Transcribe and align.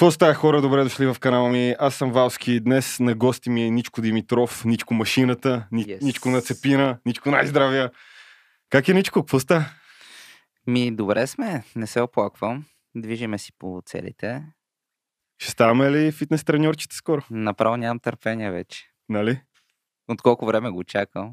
Какво 0.00 0.10
става 0.10 0.34
хора? 0.34 0.62
Добре 0.62 0.82
дошли 0.82 1.06
в 1.06 1.16
канала 1.20 1.48
ми. 1.48 1.74
Аз 1.78 1.94
съм 1.94 2.12
Валски. 2.12 2.60
Днес 2.60 3.00
на 3.00 3.14
гости 3.14 3.50
ми 3.50 3.66
е 3.66 3.70
Ничко 3.70 4.00
Димитров, 4.00 4.64
Ничко 4.64 4.94
Машината, 4.94 5.66
Ни... 5.72 5.86
Yes. 5.86 6.02
Ничко 6.02 6.30
Нацепина, 6.30 6.98
Ничко 7.06 7.30
най-здравия. 7.30 7.90
Как 8.70 8.88
е 8.88 8.94
Ничко? 8.94 9.20
Какво 9.20 9.40
става? 9.40 9.64
Ми, 10.66 10.96
добре 10.96 11.26
сме, 11.26 11.64
не 11.76 11.86
се 11.86 12.00
оплаквам. 12.00 12.64
Движиме 12.96 13.38
си 13.38 13.52
по 13.58 13.82
целите. 13.86 14.42
Ще 15.38 15.50
ставаме 15.50 15.90
ли 15.90 16.12
фитнес 16.12 16.44
треньорчета 16.44 16.96
скоро? 16.96 17.22
Направо 17.30 17.76
нямам 17.76 17.98
търпение 17.98 18.50
вече. 18.50 18.84
Нали? 19.08 19.40
От 20.08 20.22
колко 20.22 20.46
време 20.46 20.70
го 20.70 20.84
чакам. 20.84 21.32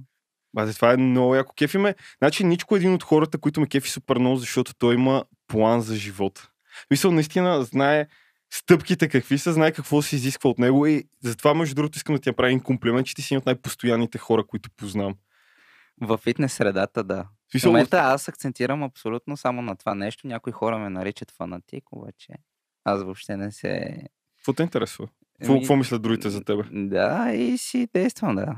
Базе, 0.53 0.73
това 0.73 0.93
е 0.93 0.97
много 0.97 1.35
яко. 1.35 1.53
Кефи 1.57 1.77
ме. 1.77 1.95
Значи 2.17 2.43
Ничко 2.43 2.75
е 2.75 2.77
един 2.77 2.93
от 2.93 3.03
хората, 3.03 3.37
които 3.37 3.61
ме 3.61 3.67
кефи 3.67 3.89
супер 3.89 4.17
много, 4.17 4.35
защото 4.35 4.73
той 4.77 4.93
има 4.93 5.23
план 5.47 5.81
за 5.81 5.95
живота. 5.95 6.49
Мисъл, 6.91 7.11
наистина 7.11 7.63
знае 7.63 8.07
стъпките 8.53 9.09
какви 9.09 9.37
са, 9.37 9.53
знае 9.53 9.71
какво 9.71 10.01
се 10.01 10.15
изисква 10.15 10.49
от 10.49 10.59
него 10.59 10.85
и 10.85 11.03
затова, 11.23 11.53
между 11.53 11.75
другото, 11.75 11.97
искам 11.97 12.15
да 12.15 12.21
ти 12.21 12.29
направя 12.29 12.49
един 12.49 12.59
комплимент, 12.59 13.07
че 13.07 13.15
ти 13.15 13.21
си 13.21 13.33
един 13.33 13.39
от 13.39 13.45
най-постоянните 13.45 14.17
хора, 14.17 14.47
които 14.47 14.69
познавам. 14.77 15.15
В 16.01 16.17
фитнес 16.17 16.53
средата, 16.53 17.03
да. 17.03 17.27
В 17.59 17.65
момента 17.65 17.97
аз 17.97 18.27
акцентирам 18.27 18.83
абсолютно 18.83 19.37
само 19.37 19.61
на 19.61 19.75
това 19.75 19.95
нещо. 19.95 20.27
Някои 20.27 20.53
хора 20.53 20.77
ме 20.77 20.89
наричат 20.89 21.31
фанатик, 21.31 21.83
обаче 21.91 22.33
аз 22.87 23.03
въобще 23.03 23.37
не 23.37 23.51
се... 23.51 23.97
какво 24.37 24.53
те 24.53 24.63
интересува? 24.63 25.09
Какво, 25.39 25.53
Еми, 25.53 25.61
какво 25.61 25.75
мислят 25.75 26.01
другите 26.01 26.29
за 26.29 26.43
тебе? 26.43 26.63
Да, 26.71 27.31
и 27.33 27.57
си 27.57 27.87
действам, 27.93 28.35
да. 28.35 28.55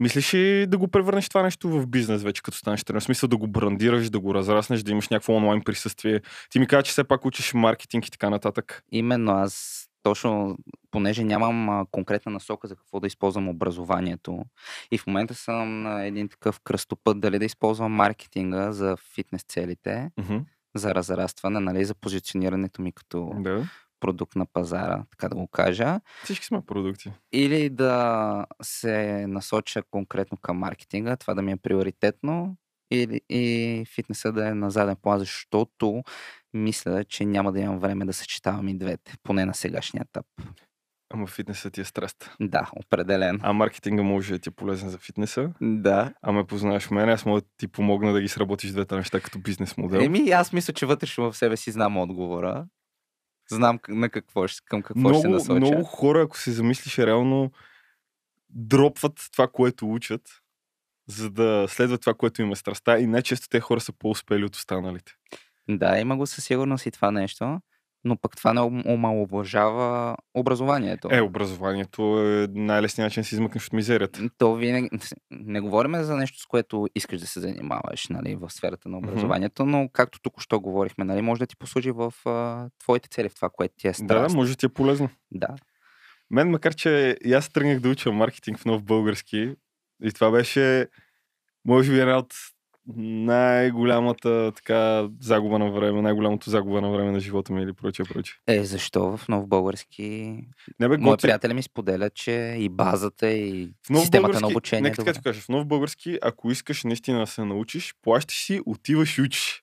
Мислиш 0.00 0.34
ли 0.34 0.66
да 0.66 0.78
го 0.78 0.88
превърнеш 0.88 1.28
това 1.28 1.42
нещо 1.42 1.68
в 1.68 1.86
бизнес 1.86 2.22
вече, 2.22 2.42
като 2.42 2.56
станеш 2.56 2.84
тренер? 2.84 3.00
В 3.00 3.04
смисъл 3.04 3.28
да 3.28 3.36
го 3.36 3.46
брандираш, 3.48 4.10
да 4.10 4.20
го 4.20 4.34
разраснеш, 4.34 4.82
да 4.82 4.90
имаш 4.92 5.08
някакво 5.08 5.32
онлайн 5.32 5.62
присъствие. 5.64 6.20
Ти 6.50 6.58
ми 6.58 6.66
каза, 6.66 6.82
че 6.82 6.92
все 6.92 7.04
пак 7.04 7.24
учиш 7.24 7.54
маркетинг 7.54 8.06
и 8.06 8.10
така 8.10 8.30
нататък. 8.30 8.82
Именно 8.92 9.32
аз 9.32 9.82
точно, 10.02 10.56
понеже 10.90 11.24
нямам 11.24 11.68
а, 11.68 11.86
конкретна 11.90 12.32
насока 12.32 12.68
за 12.68 12.76
какво 12.76 13.00
да 13.00 13.06
използвам 13.06 13.48
образованието 13.48 14.44
и 14.90 14.98
в 14.98 15.06
момента 15.06 15.34
съм 15.34 15.82
на 15.82 16.04
един 16.06 16.28
такъв 16.28 16.60
кръстопът 16.64 17.20
дали 17.20 17.38
да 17.38 17.44
използвам 17.44 17.92
маркетинга 17.92 18.72
за 18.72 18.96
фитнес 19.14 19.44
целите, 19.48 20.10
Мгм. 20.18 20.36
за 20.74 20.94
разрастване, 20.94 21.60
нали, 21.60 21.84
за 21.84 21.94
позиционирането 21.94 22.82
ми 22.82 22.92
като 22.92 23.30
Да. 23.36 23.68
Продукт 24.00 24.36
на 24.36 24.46
пазара, 24.46 25.04
така 25.10 25.28
да 25.28 25.36
го 25.36 25.46
кажа, 25.48 26.00
Всички 26.24 26.46
сме 26.46 26.60
продукти. 26.66 27.12
или 27.32 27.70
да 27.70 28.46
се 28.62 29.26
насоча 29.26 29.82
конкретно 29.90 30.38
към 30.38 30.58
маркетинга, 30.58 31.16
това 31.16 31.34
да 31.34 31.42
ми 31.42 31.52
е 31.52 31.56
приоритетно, 31.56 32.56
или, 32.90 33.20
и 33.28 33.84
фитнеса 33.94 34.32
да 34.32 34.48
е 34.48 34.54
на 34.54 34.70
заден 34.70 34.96
план, 35.02 35.18
защото 35.18 36.02
мисля, 36.54 37.04
че 37.04 37.24
няма 37.24 37.52
да 37.52 37.60
имам 37.60 37.78
време 37.78 38.04
да 38.04 38.12
съчетавам 38.12 38.68
и 38.68 38.78
двете, 38.78 39.14
поне 39.22 39.44
на 39.44 39.54
сегашния 39.54 40.02
етап. 40.08 40.26
Ама 41.14 41.26
фитнесът 41.26 41.72
ти 41.72 41.80
е 41.80 41.84
страст. 41.84 42.30
Да, 42.40 42.70
определено. 42.76 43.38
А 43.42 43.52
маркетинга 43.52 44.02
може 44.02 44.32
да 44.32 44.38
ти 44.38 44.48
е 44.48 44.52
полезен 44.52 44.88
за 44.88 44.98
фитнеса. 44.98 45.50
Да. 45.60 46.12
А 46.22 46.32
ме 46.32 46.44
познаваш 46.44 46.90
мен, 46.90 47.08
аз 47.08 47.26
мога 47.26 47.40
да 47.40 47.46
ти 47.56 47.68
помогна 47.68 48.12
да 48.12 48.20
ги 48.20 48.28
сработиш 48.28 48.70
двете 48.70 48.96
неща 48.96 49.20
като 49.20 49.38
бизнес 49.38 49.76
модел. 49.76 50.00
Еми, 50.00 50.30
аз 50.30 50.52
мисля, 50.52 50.72
че 50.72 50.86
вътрешно 50.86 51.32
в 51.32 51.36
себе 51.36 51.56
си 51.56 51.70
знам 51.70 51.96
отговора. 51.96 52.66
Знам 53.50 53.78
на 53.88 54.08
какво 54.10 54.48
ще, 54.48 54.60
към 54.64 54.82
какво 54.82 55.14
ще 55.14 55.28
много, 55.28 55.34
насоча. 55.34 55.54
много 55.54 55.84
хора, 55.84 56.22
ако 56.22 56.38
се 56.38 56.52
замислиш, 56.52 56.98
реално 56.98 57.50
дропват 58.50 59.28
това, 59.32 59.48
което 59.48 59.92
учат, 59.92 60.22
за 61.08 61.30
да 61.30 61.66
следват 61.68 62.00
това, 62.00 62.14
което 62.14 62.42
им 62.42 62.52
е 62.52 62.56
страста 62.56 62.98
и 62.98 63.06
най-често 63.06 63.48
те 63.48 63.60
хора 63.60 63.80
са 63.80 63.92
по-успели 63.92 64.44
от 64.44 64.54
останалите. 64.54 65.12
Да, 65.68 65.98
има 65.98 66.16
го 66.16 66.26
със 66.26 66.44
сигурност 66.44 66.86
и 66.86 66.90
това 66.90 67.10
нещо, 67.10 67.60
но 68.06 68.16
пък 68.16 68.36
това 68.36 68.52
не 68.52 68.60
ом- 68.60 68.94
омаловажава 68.94 70.16
образованието. 70.34 71.08
Е, 71.10 71.20
образованието 71.20 72.02
е 72.20 72.48
най-лесният 72.50 73.06
начин 73.06 73.20
да 73.20 73.24
си 73.24 73.34
измъкнеш 73.34 73.66
от 73.66 73.72
мизерията. 73.72 74.20
То 74.38 74.54
винаги... 74.54 74.88
Не 75.30 75.60
говорим 75.60 76.02
за 76.02 76.16
нещо, 76.16 76.40
с 76.40 76.46
което 76.46 76.86
искаш 76.94 77.20
да 77.20 77.26
се 77.26 77.40
занимаваш 77.40 78.08
нали, 78.08 78.34
в 78.34 78.50
сферата 78.50 78.88
на 78.88 78.98
образованието, 78.98 79.66
но 79.66 79.88
както 79.92 80.20
тук 80.22 80.40
що 80.40 80.60
говорихме, 80.60 81.04
нали, 81.04 81.22
може 81.22 81.38
да 81.38 81.46
ти 81.46 81.56
послужи 81.56 81.90
в 81.90 82.14
а, 82.24 82.68
твоите 82.78 83.08
цели, 83.08 83.28
в 83.28 83.34
това, 83.34 83.50
което 83.52 83.74
ти 83.78 83.88
е 83.88 83.94
страст. 83.94 84.32
да, 84.32 84.36
може 84.36 84.50
да 84.52 84.56
ти 84.56 84.66
е 84.66 84.68
полезно. 84.68 85.08
да. 85.30 85.48
Мен, 86.30 86.50
макар 86.50 86.74
че 86.74 87.16
и 87.24 87.32
аз 87.32 87.48
тръгнах 87.48 87.80
да 87.80 87.88
уча 87.88 88.12
маркетинг 88.12 88.58
в 88.58 88.64
нов 88.64 88.82
български 88.82 89.54
и 90.02 90.12
това 90.12 90.30
беше, 90.30 90.88
може 91.64 91.92
би, 91.92 92.00
една 92.00 92.18
от 92.18 92.34
най-голямата 92.96 94.52
така 94.56 95.08
загуба 95.20 95.58
на 95.58 95.70
време, 95.70 96.02
най-голямото 96.02 96.50
загуба 96.50 96.80
на 96.80 96.90
време 96.90 97.10
на 97.10 97.20
живота 97.20 97.52
ми 97.52 97.62
или 97.62 97.72
прочее, 97.72 98.06
прочее. 98.06 98.34
Е, 98.46 98.64
защо 98.64 99.16
в 99.16 99.28
нов 99.28 99.48
български 99.48 100.04
Не 100.80 100.88
бе, 100.88 100.96
Мои 100.98 101.16
приятели 101.16 101.54
ми 101.54 101.62
споделят, 101.62 102.14
че 102.14 102.56
и 102.58 102.68
базата, 102.68 103.30
и 103.30 103.74
В 103.86 103.90
нов 103.90 104.00
системата 104.00 104.28
български, 104.28 104.42
на 104.42 104.48
обучение. 104.48 104.82
Нека 104.82 104.96
така 104.96 105.12
ти 105.12 105.22
кажа, 105.22 105.40
в 105.40 105.48
нов 105.48 105.66
български, 105.66 106.18
ако 106.22 106.50
искаш 106.50 106.84
наистина 106.84 107.18
да 107.18 107.26
се 107.26 107.44
научиш, 107.44 107.94
плащаш 108.02 108.44
си, 108.44 108.60
отиваш 108.66 109.18
и 109.18 109.22
учиш. 109.22 109.62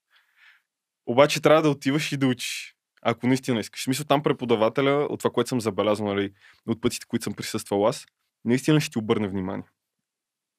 Обаче 1.05 1.41
трябва 1.41 1.61
да 1.61 1.69
отиваш 1.69 2.11
и 2.11 2.17
да 2.17 2.27
учиш. 2.27 2.75
Ако 3.01 3.27
наистина 3.27 3.59
искаш. 3.59 3.83
Смисъл 3.83 4.05
там 4.05 4.23
преподавателя, 4.23 5.07
от 5.09 5.19
това, 5.19 5.31
което 5.31 5.47
съм 5.47 5.61
забелязал, 5.61 6.07
нали, 6.07 6.31
от 6.67 6.81
пътите, 6.81 7.05
които 7.05 7.23
съм 7.23 7.33
присъствал 7.33 7.87
аз, 7.87 8.05
наистина 8.45 8.81
ще 8.81 8.91
ти 8.91 8.99
обърне 8.99 9.27
внимание. 9.27 9.65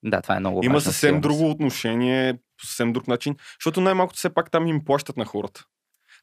Да, 0.05 0.23
това 0.23 0.37
е 0.37 0.41
много 0.41 0.61
Има 0.65 0.81
съвсем 0.81 1.21
друго 1.21 1.51
отношение, 1.51 2.39
съвсем 2.63 2.93
друг 2.93 3.09
начин, 3.09 3.37
защото 3.61 3.81
най-малкото 3.81 4.19
все 4.19 4.35
пак 4.35 4.51
там 4.51 4.67
им 4.67 4.85
плащат 4.85 5.17
на 5.17 5.25
хората. 5.25 5.65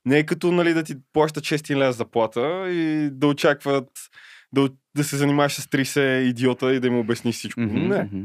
Не 0.06 0.18
е 0.18 0.26
като 0.26 0.52
нали, 0.52 0.74
да 0.74 0.84
ти 0.84 0.96
плащат 1.14 1.44
6 1.44 1.76
лева 1.76 1.94
заплата 1.94 2.70
и 2.70 3.10
да 3.12 3.28
очакват 3.28 3.90
да, 4.54 4.70
да 4.96 5.04
се 5.04 5.18
занимаваш 5.18 5.54
с 5.54 5.68
30 5.68 6.20
идиота 6.20 6.74
и 6.74 6.80
да 6.80 6.88
им 6.88 7.00
обясниш 7.00 7.36
всичко. 7.36 7.62
Мгм, 7.62 7.88
Не. 7.88 8.04
мгм. 8.04 8.24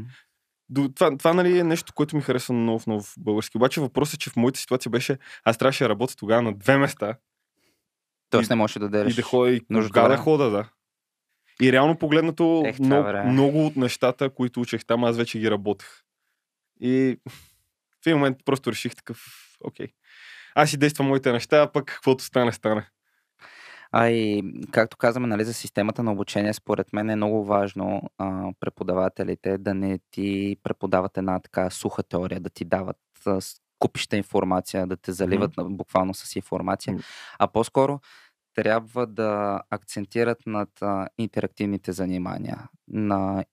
До, 0.69 0.89
това, 0.95 1.17
това 1.17 1.33
нали, 1.33 1.59
е 1.59 1.63
нещо, 1.63 1.93
което 1.93 2.15
ми 2.15 2.21
харесва 2.21 2.53
много 2.53 2.79
в 2.79 2.87
нов 2.87 3.13
български. 3.19 3.57
Обаче 3.57 3.81
въпросът 3.81 4.13
е, 4.13 4.17
че 4.17 4.29
в 4.29 4.35
моята 4.35 4.59
ситуация 4.59 4.89
беше, 4.89 5.17
аз 5.43 5.57
трябваше 5.57 5.83
да 5.83 5.89
работя 5.89 6.15
тогава 6.15 6.41
на 6.41 6.53
две 6.53 6.77
места 6.77 7.15
Тоест 8.29 8.49
не 8.49 8.55
можеш 8.55 8.73
да 8.73 8.89
дадеш. 8.89 9.13
и 9.13 9.15
да 9.15 9.21
ходя 9.21 9.51
и 9.51 9.59
кога 9.59 10.07
да 10.07 10.17
хода, 10.17 10.49
да. 10.49 10.69
И 11.61 11.71
реално 11.71 11.97
погледнато, 11.97 12.63
Ех, 12.65 12.77
това 12.77 12.85
много, 12.85 13.29
много 13.29 13.65
от 13.65 13.75
нещата, 13.75 14.29
които 14.29 14.61
учех 14.61 14.85
там, 14.85 15.03
аз 15.03 15.17
вече 15.17 15.39
ги 15.39 15.51
работех. 15.51 15.87
И 16.81 17.17
в 18.03 18.07
един 18.07 18.17
момент 18.17 18.37
просто 18.45 18.71
реших 18.71 18.95
такъв, 18.95 19.17
окей. 19.63 19.87
Аз 20.55 20.69
си 20.69 20.77
действам 20.77 21.07
моите 21.07 21.31
неща, 21.31 21.61
а 21.61 21.71
пък 21.71 21.85
каквото 21.85 22.23
стане, 22.23 22.51
стане. 22.51 22.87
А 23.91 24.09
и, 24.09 24.43
както 24.71 24.97
казваме, 24.97 25.27
нали, 25.27 25.43
за 25.43 25.53
системата 25.53 26.03
на 26.03 26.11
обучение, 26.11 26.53
според 26.53 26.93
мен 26.93 27.09
е 27.09 27.15
много 27.15 27.45
важно 27.45 28.01
а, 28.17 28.51
преподавателите 28.59 29.57
да 29.57 29.73
не 29.73 29.99
ти 30.11 30.57
преподават 30.63 31.17
една 31.17 31.39
така 31.39 31.69
суха 31.69 32.03
теория, 32.03 32.39
да 32.39 32.49
ти 32.49 32.65
дават 32.65 32.97
а, 33.25 33.39
купища 33.79 34.17
информация, 34.17 34.87
да 34.87 34.97
те 34.97 35.11
заливат 35.11 35.57
на- 35.57 35.63
буквално 35.63 36.13
с 36.13 36.35
информация, 36.35 36.93
М. 36.93 36.99
а 37.39 37.47
по-скоро 37.47 37.99
трябва 38.57 39.07
да 39.07 39.61
акцентират 39.69 40.37
над 40.45 40.69
а, 40.81 41.07
интерактивните 41.17 41.91
занимания, 41.91 42.69
на 42.87 43.45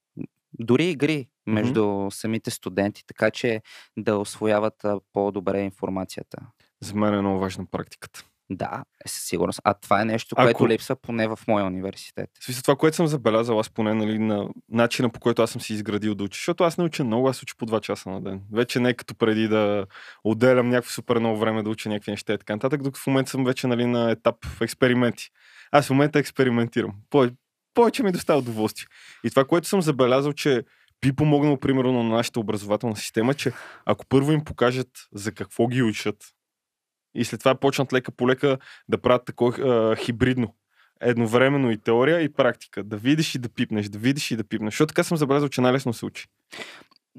дори 0.59 0.91
игри 0.91 1.29
между 1.47 2.09
самите 2.11 2.51
студенти, 2.51 3.07
така 3.07 3.31
че 3.31 3.63
да 3.97 4.17
освояват 4.17 4.85
а, 4.85 5.01
по-добре 5.13 5.61
информацията. 5.61 6.39
За 6.83 6.95
мен 6.95 7.15
е 7.15 7.21
много 7.21 7.39
важна 7.39 7.67
практиката. 7.71 8.25
Да, 8.51 8.83
е, 9.05 9.09
със 9.09 9.23
сигурност. 9.23 9.61
А 9.65 9.75
това 9.75 10.03
е 10.03 10.05
нещо, 10.05 10.35
Ако- 10.39 10.45
което 10.45 10.69
липсва 10.69 10.97
поне 10.97 11.29
в 11.29 11.39
моя 11.49 11.65
университет. 11.65 12.31
Смисъл, 12.41 12.63
това, 12.63 12.77
което 12.77 12.97
съм 12.97 13.07
забелязал, 13.07 13.61
аз 13.61 13.71
поне 13.71 13.95
нали, 13.95 14.19
на 14.19 14.49
начина 14.69 15.11
по 15.11 15.21
който 15.21 15.43
аз 15.43 15.51
съм 15.51 15.61
си 15.61 15.73
изградил 15.75 16.15
да 16.15 16.25
уча, 16.25 16.37
защото 16.37 16.65
аз 16.65 16.79
не 16.79 16.85
уча 16.85 17.05
много, 17.05 17.29
аз 17.29 17.43
уча 17.43 17.55
по 17.59 17.67
2 17.67 17.81
часа 17.81 18.11
на 18.11 18.21
ден. 18.21 18.43
Вече 18.53 18.81
не 18.81 18.89
е 18.89 18.95
като 18.95 19.15
преди 19.15 19.49
да 19.49 19.87
отделям 20.25 20.69
някакво 20.69 20.91
супер 20.91 21.19
много 21.19 21.39
време 21.39 21.63
да 21.63 21.71
уча 21.71 21.89
някакви 21.89 22.11
неща 22.11 22.33
и 22.33 22.39
така 22.39 22.53
нататък, 22.53 22.83
докато 22.83 23.01
в 23.01 23.07
момента 23.07 23.31
съм 23.31 23.45
вече 23.45 23.67
нали, 23.67 23.87
на 23.87 24.11
етап 24.11 24.37
експерименти. 24.61 25.31
Аз 25.73 25.87
в 25.87 25.91
момента 25.91 26.19
експериментирам. 26.19 26.93
Повече 27.75 28.03
ми 28.03 28.13
доставя 28.13 28.39
удоволствие. 28.39 28.87
И 29.25 29.31
това, 29.31 29.45
което 29.45 29.69
съм 29.69 29.83
забелязал, 29.83 30.33
че 30.33 30.63
би 31.01 31.13
помогнало, 31.13 31.61
примерно, 31.61 32.03
на 32.03 32.17
нашата 32.17 32.41
образователна 32.41 32.97
система, 32.97 33.35
че 33.35 33.53
ако 33.85 34.07
първо 34.07 34.33
им 34.33 34.45
покажат 34.45 34.89
за 35.13 35.33
какво 35.33 35.67
ги 35.67 35.83
учат, 35.83 36.17
и 37.15 37.25
след 37.25 37.41
това 37.41 37.55
почнат 37.55 37.93
лека 37.93 38.13
по 38.13 38.29
лека 38.29 38.59
да 38.89 38.99
правят 38.99 39.25
такова 39.25 39.97
хибридно 39.97 40.55
едновременно 41.01 41.71
и 41.71 41.79
теория, 41.79 42.21
и 42.21 42.33
практика. 42.33 42.85
Да 42.85 42.97
видиш 42.97 43.35
и 43.35 43.39
да 43.39 43.49
пипнеш, 43.49 43.89
да 43.89 43.99
видиш 43.99 44.31
и 44.31 44.37
да 44.37 44.45
пипнеш. 44.45 44.75
Защото 44.75 44.89
така 44.89 45.05
съм 45.05 45.17
забелязал, 45.17 45.49
че 45.49 45.61
най-лесно 45.61 45.93
се 45.93 46.07
учи. 46.07 46.27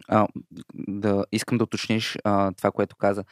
А, 0.08 0.28
да, 0.74 1.26
искам 1.32 1.58
да 1.58 1.64
уточниш 1.64 2.18
а, 2.24 2.52
това, 2.52 2.72
което 2.72 2.96
каза. 2.96 3.24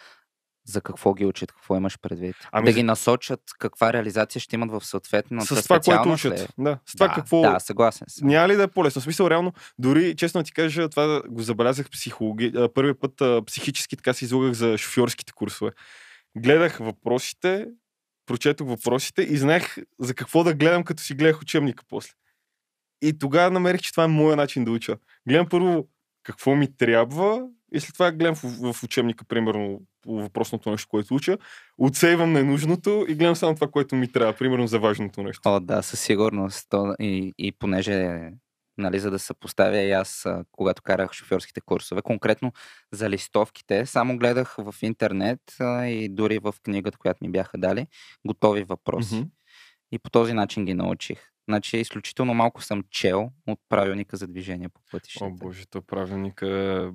За 0.65 0.81
какво 0.81 1.13
ги 1.13 1.25
учат, 1.25 1.51
какво 1.51 1.75
имаш 1.75 1.99
предвид? 1.99 2.35
Ами 2.51 2.65
да 2.65 2.71
за- 2.71 2.75
ги 2.75 2.83
насочат 2.83 3.39
каква 3.59 3.93
реализация 3.93 4.41
ще 4.41 4.55
имат 4.55 4.71
в 4.71 4.85
съответната 4.85 5.55
с 5.55 5.63
това, 5.63 5.75
което 5.75 5.83
специалност 5.83 6.25
учат. 6.25 6.39
ли? 6.39 6.47
Да, 6.57 6.79
с 6.85 6.93
това 6.93 7.07
да, 7.07 7.13
какво... 7.13 7.41
Да, 7.41 7.59
съгласен 7.59 8.07
съм. 8.09 8.27
Няма 8.27 8.47
ли 8.47 8.55
да 8.55 8.63
е 8.63 8.67
по-лесно? 8.67 9.01
В 9.01 9.03
смисъл, 9.03 9.29
реално, 9.29 9.53
дори, 9.79 10.15
честно 10.15 10.43
ти 10.43 10.53
кажа, 10.53 10.89
това 10.89 11.21
го 11.29 11.41
забелязах 11.41 11.89
психологи... 11.89 12.53
първият 12.73 12.99
път 12.99 13.21
а, 13.21 13.41
психически 13.45 13.97
така 13.97 14.13
се 14.13 14.25
излагах 14.25 14.53
за 14.53 14.77
шофьорските 14.77 15.33
курсове. 15.33 15.71
Гледах 16.37 16.77
въпросите 16.77 17.67
прочетох 18.25 18.67
въпросите 18.67 19.21
и 19.21 19.37
знаех 19.37 19.77
за 19.99 20.13
какво 20.13 20.43
да 20.43 20.53
гледам, 20.53 20.83
като 20.83 21.03
си 21.03 21.13
гледах 21.13 21.41
учебника 21.41 21.83
после. 21.89 22.13
И 23.01 23.19
тогава 23.19 23.51
намерих, 23.51 23.81
че 23.81 23.91
това 23.91 24.03
е 24.03 24.07
моят 24.07 24.37
начин 24.37 24.65
да 24.65 24.71
уча. 24.71 24.97
Гледам 25.27 25.49
първо 25.49 25.87
какво 26.23 26.55
ми 26.55 26.77
трябва 26.77 27.47
и 27.73 27.79
след 27.79 27.93
това 27.93 28.11
гледам 28.11 28.35
в, 28.35 28.73
в 28.73 28.83
учебника, 28.83 29.25
примерно, 29.25 29.81
по 30.01 30.21
въпросното 30.21 30.71
нещо, 30.71 30.87
което 30.89 31.15
уча, 31.15 31.37
отсейвам 31.77 32.33
ненужното 32.33 33.05
и 33.09 33.15
гледам 33.15 33.35
само 33.35 33.55
това, 33.55 33.67
което 33.67 33.95
ми 33.95 34.11
трябва, 34.11 34.33
примерно 34.33 34.67
за 34.67 34.79
важното 34.79 35.23
нещо. 35.23 35.41
О, 35.45 35.59
да, 35.59 35.81
със 35.81 35.99
сигурност. 35.99 36.67
То, 36.69 36.95
и, 36.99 37.33
и 37.37 37.51
понеже 37.51 38.29
нали, 38.77 38.99
за 38.99 39.11
да 39.11 39.19
се 39.19 39.33
поставя 39.33 39.77
и 39.77 39.91
аз, 39.91 40.27
когато 40.51 40.81
карах 40.81 41.13
шофьорските 41.13 41.61
курсове. 41.61 42.01
Конкретно 42.01 42.53
за 42.91 43.09
листовките, 43.09 43.85
само 43.85 44.17
гледах 44.17 44.55
в 44.57 44.75
интернет 44.81 45.39
и 45.85 46.09
дори 46.11 46.39
в 46.39 46.55
книгата, 46.63 46.97
която 46.97 47.23
ми 47.23 47.31
бяха 47.31 47.57
дали, 47.57 47.87
готови 48.27 48.63
въпроси. 48.63 49.15
Mm-hmm. 49.15 49.29
И 49.91 49.99
по 49.99 50.09
този 50.09 50.33
начин 50.33 50.65
ги 50.65 50.73
научих. 50.73 51.29
Значи 51.49 51.77
изключително 51.77 52.33
малко 52.33 52.63
съм 52.63 52.83
чел 52.89 53.29
от 53.47 53.59
правилника 53.69 54.17
за 54.17 54.27
движение 54.27 54.69
по 54.69 54.81
пътищата. 54.91 55.25
О, 55.25 55.31
боже, 55.31 55.65
то 55.65 55.81
правилника. 55.81 56.91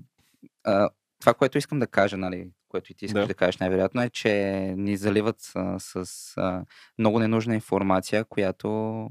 А, 0.64 0.90
това, 1.20 1.34
което 1.34 1.58
искам 1.58 1.78
да 1.78 1.86
кажа, 1.86 2.16
нали, 2.16 2.50
което 2.68 2.92
и 2.92 2.94
ти 2.94 3.04
искаш 3.04 3.20
да, 3.20 3.26
да 3.26 3.34
кажеш 3.34 3.56
най-вероятно 3.56 4.02
е, 4.02 4.10
че 4.10 4.32
ни 4.76 4.96
заливат 4.96 5.52
а, 5.54 5.78
с 5.78 6.06
а, 6.36 6.64
много 6.98 7.18
ненужна 7.18 7.54
информация, 7.54 8.24
която 8.24 9.08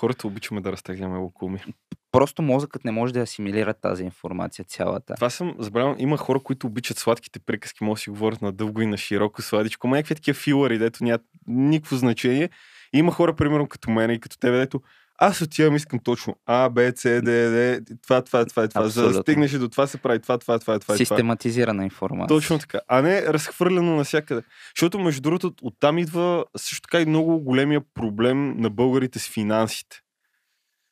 Хората 0.00 0.26
обичаме 0.26 0.60
да 0.60 0.72
разтегляме 0.72 1.18
лукуми. 1.18 1.64
Просто 2.12 2.42
мозъкът 2.42 2.84
не 2.84 2.90
може 2.90 3.12
да 3.12 3.20
асимилира 3.20 3.74
тази 3.74 4.04
информация 4.04 4.64
цялата. 4.64 5.14
Това 5.14 5.30
съм 5.30 5.54
забравил. 5.58 5.96
Има 5.98 6.16
хора, 6.16 6.40
които 6.40 6.66
обичат 6.66 6.98
сладките 6.98 7.38
приказки, 7.38 7.84
може 7.84 8.00
да 8.00 8.02
си 8.02 8.10
говорят 8.10 8.42
на 8.42 8.52
дълго 8.52 8.80
и 8.80 8.86
на 8.86 8.96
широко, 8.96 9.42
сладичко. 9.42 9.88
Ма 9.88 9.96
някакви 9.96 10.14
такива 10.14 10.34
филари, 10.34 10.78
дето 10.78 11.04
нямат 11.04 11.22
никакво 11.46 11.96
значение. 11.96 12.50
И 12.94 12.98
има 12.98 13.12
хора, 13.12 13.36
примерно 13.36 13.68
като 13.68 13.90
мен 13.90 14.10
и 14.10 14.20
като 14.20 14.38
тебе, 14.38 14.58
дето 14.58 14.80
аз 15.18 15.40
отивам, 15.40 15.76
искам 15.76 15.98
точно 15.98 16.36
А, 16.46 16.68
Б, 16.68 16.92
С, 16.96 17.02
Д, 17.08 17.22
Д, 17.22 17.80
това, 18.02 18.22
това, 18.22 18.44
това, 18.44 18.68
това. 18.68 18.88
За 18.88 19.12
да 19.12 19.14
стигнеш 19.14 19.52
до 19.52 19.68
това 19.68 19.86
се 19.86 19.98
прави 19.98 20.20
това, 20.20 20.38
това, 20.38 20.58
това, 20.58 20.78
това. 20.78 20.96
Систематизирана 20.96 21.84
информация. 21.84 22.36
Точно 22.36 22.58
така. 22.58 22.80
А 22.88 23.02
не 23.02 23.22
разхвърлено 23.22 23.96
навсякъде. 23.96 24.42
Защото, 24.76 24.98
между 24.98 25.20
другото, 25.20 25.52
оттам 25.62 25.98
идва 25.98 26.44
също 26.56 26.82
така 26.82 27.00
и 27.00 27.06
много 27.06 27.40
големия 27.40 27.80
проблем 27.94 28.56
на 28.56 28.70
българите 28.70 29.18
с 29.18 29.28
финансите. 29.28 30.00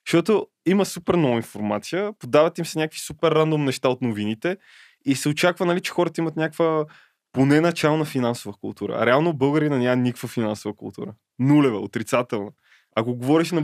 Защото 0.06 0.46
има 0.66 0.84
супер 0.84 1.16
много 1.16 1.36
информация, 1.36 2.12
подават 2.18 2.58
им 2.58 2.66
се 2.66 2.78
някакви 2.78 2.98
супер 2.98 3.32
рандом 3.32 3.64
неща 3.64 3.88
от 3.88 4.02
новините 4.02 4.56
и 5.04 5.14
се 5.14 5.28
очаква, 5.28 5.66
нали, 5.66 5.80
че 5.80 5.92
хората 5.92 6.20
имат 6.20 6.36
някаква 6.36 6.84
поне 7.32 7.60
начална 7.60 8.04
финансова 8.04 8.54
култура. 8.60 8.96
А 8.98 9.06
реално 9.06 9.32
българина 9.32 9.78
няма 9.78 10.02
никаква 10.02 10.28
финансова 10.28 10.76
култура. 10.76 11.14
Нулева, 11.38 11.78
отрицателна. 11.78 12.50
Ако 12.94 13.14
говориш 13.14 13.50
на 13.52 13.62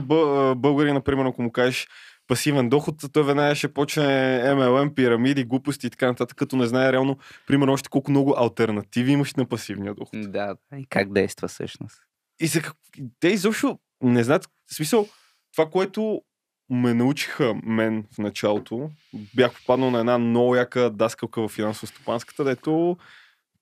българи, 0.55 0.91
например, 0.91 1.25
ако 1.25 1.41
му 1.41 1.51
кажеш 1.51 1.87
пасивен 2.27 2.69
доход, 2.69 2.95
той 3.13 3.23
веднага 3.23 3.55
ще 3.55 3.73
почне 3.73 4.03
MLM, 4.45 4.93
пирамиди, 4.93 5.43
глупости 5.43 5.87
и 5.87 5.89
така 5.89 6.07
нататък, 6.07 6.37
като 6.37 6.55
не 6.55 6.67
знае 6.67 6.91
реално, 6.91 7.17
примерно, 7.47 7.73
още 7.73 7.89
колко 7.89 8.11
много 8.11 8.35
альтернативи 8.37 9.11
имаш 9.11 9.35
на 9.35 9.45
пасивния 9.45 9.93
доход. 9.93 10.31
Да, 10.31 10.55
и 10.77 10.85
как 10.85 11.13
действа 11.13 11.47
всъщност. 11.47 12.01
И 12.39 12.47
за 12.47 12.61
как... 12.61 12.73
те 13.19 13.27
изобщо 13.27 13.79
не 14.03 14.23
знаят, 14.23 14.45
в 14.45 14.75
смисъл, 14.75 15.07
това, 15.55 15.69
което 15.69 16.21
ме 16.69 16.93
научиха 16.93 17.53
мен 17.63 18.05
в 18.13 18.17
началото, 18.17 18.89
бях 19.35 19.53
попаднал 19.53 19.91
на 19.91 19.99
една 19.99 20.17
много 20.17 20.55
яка 20.55 20.89
даскалка 20.89 21.41
в 21.41 21.51
финансово-стопанската, 21.51 22.43
дето 22.43 22.97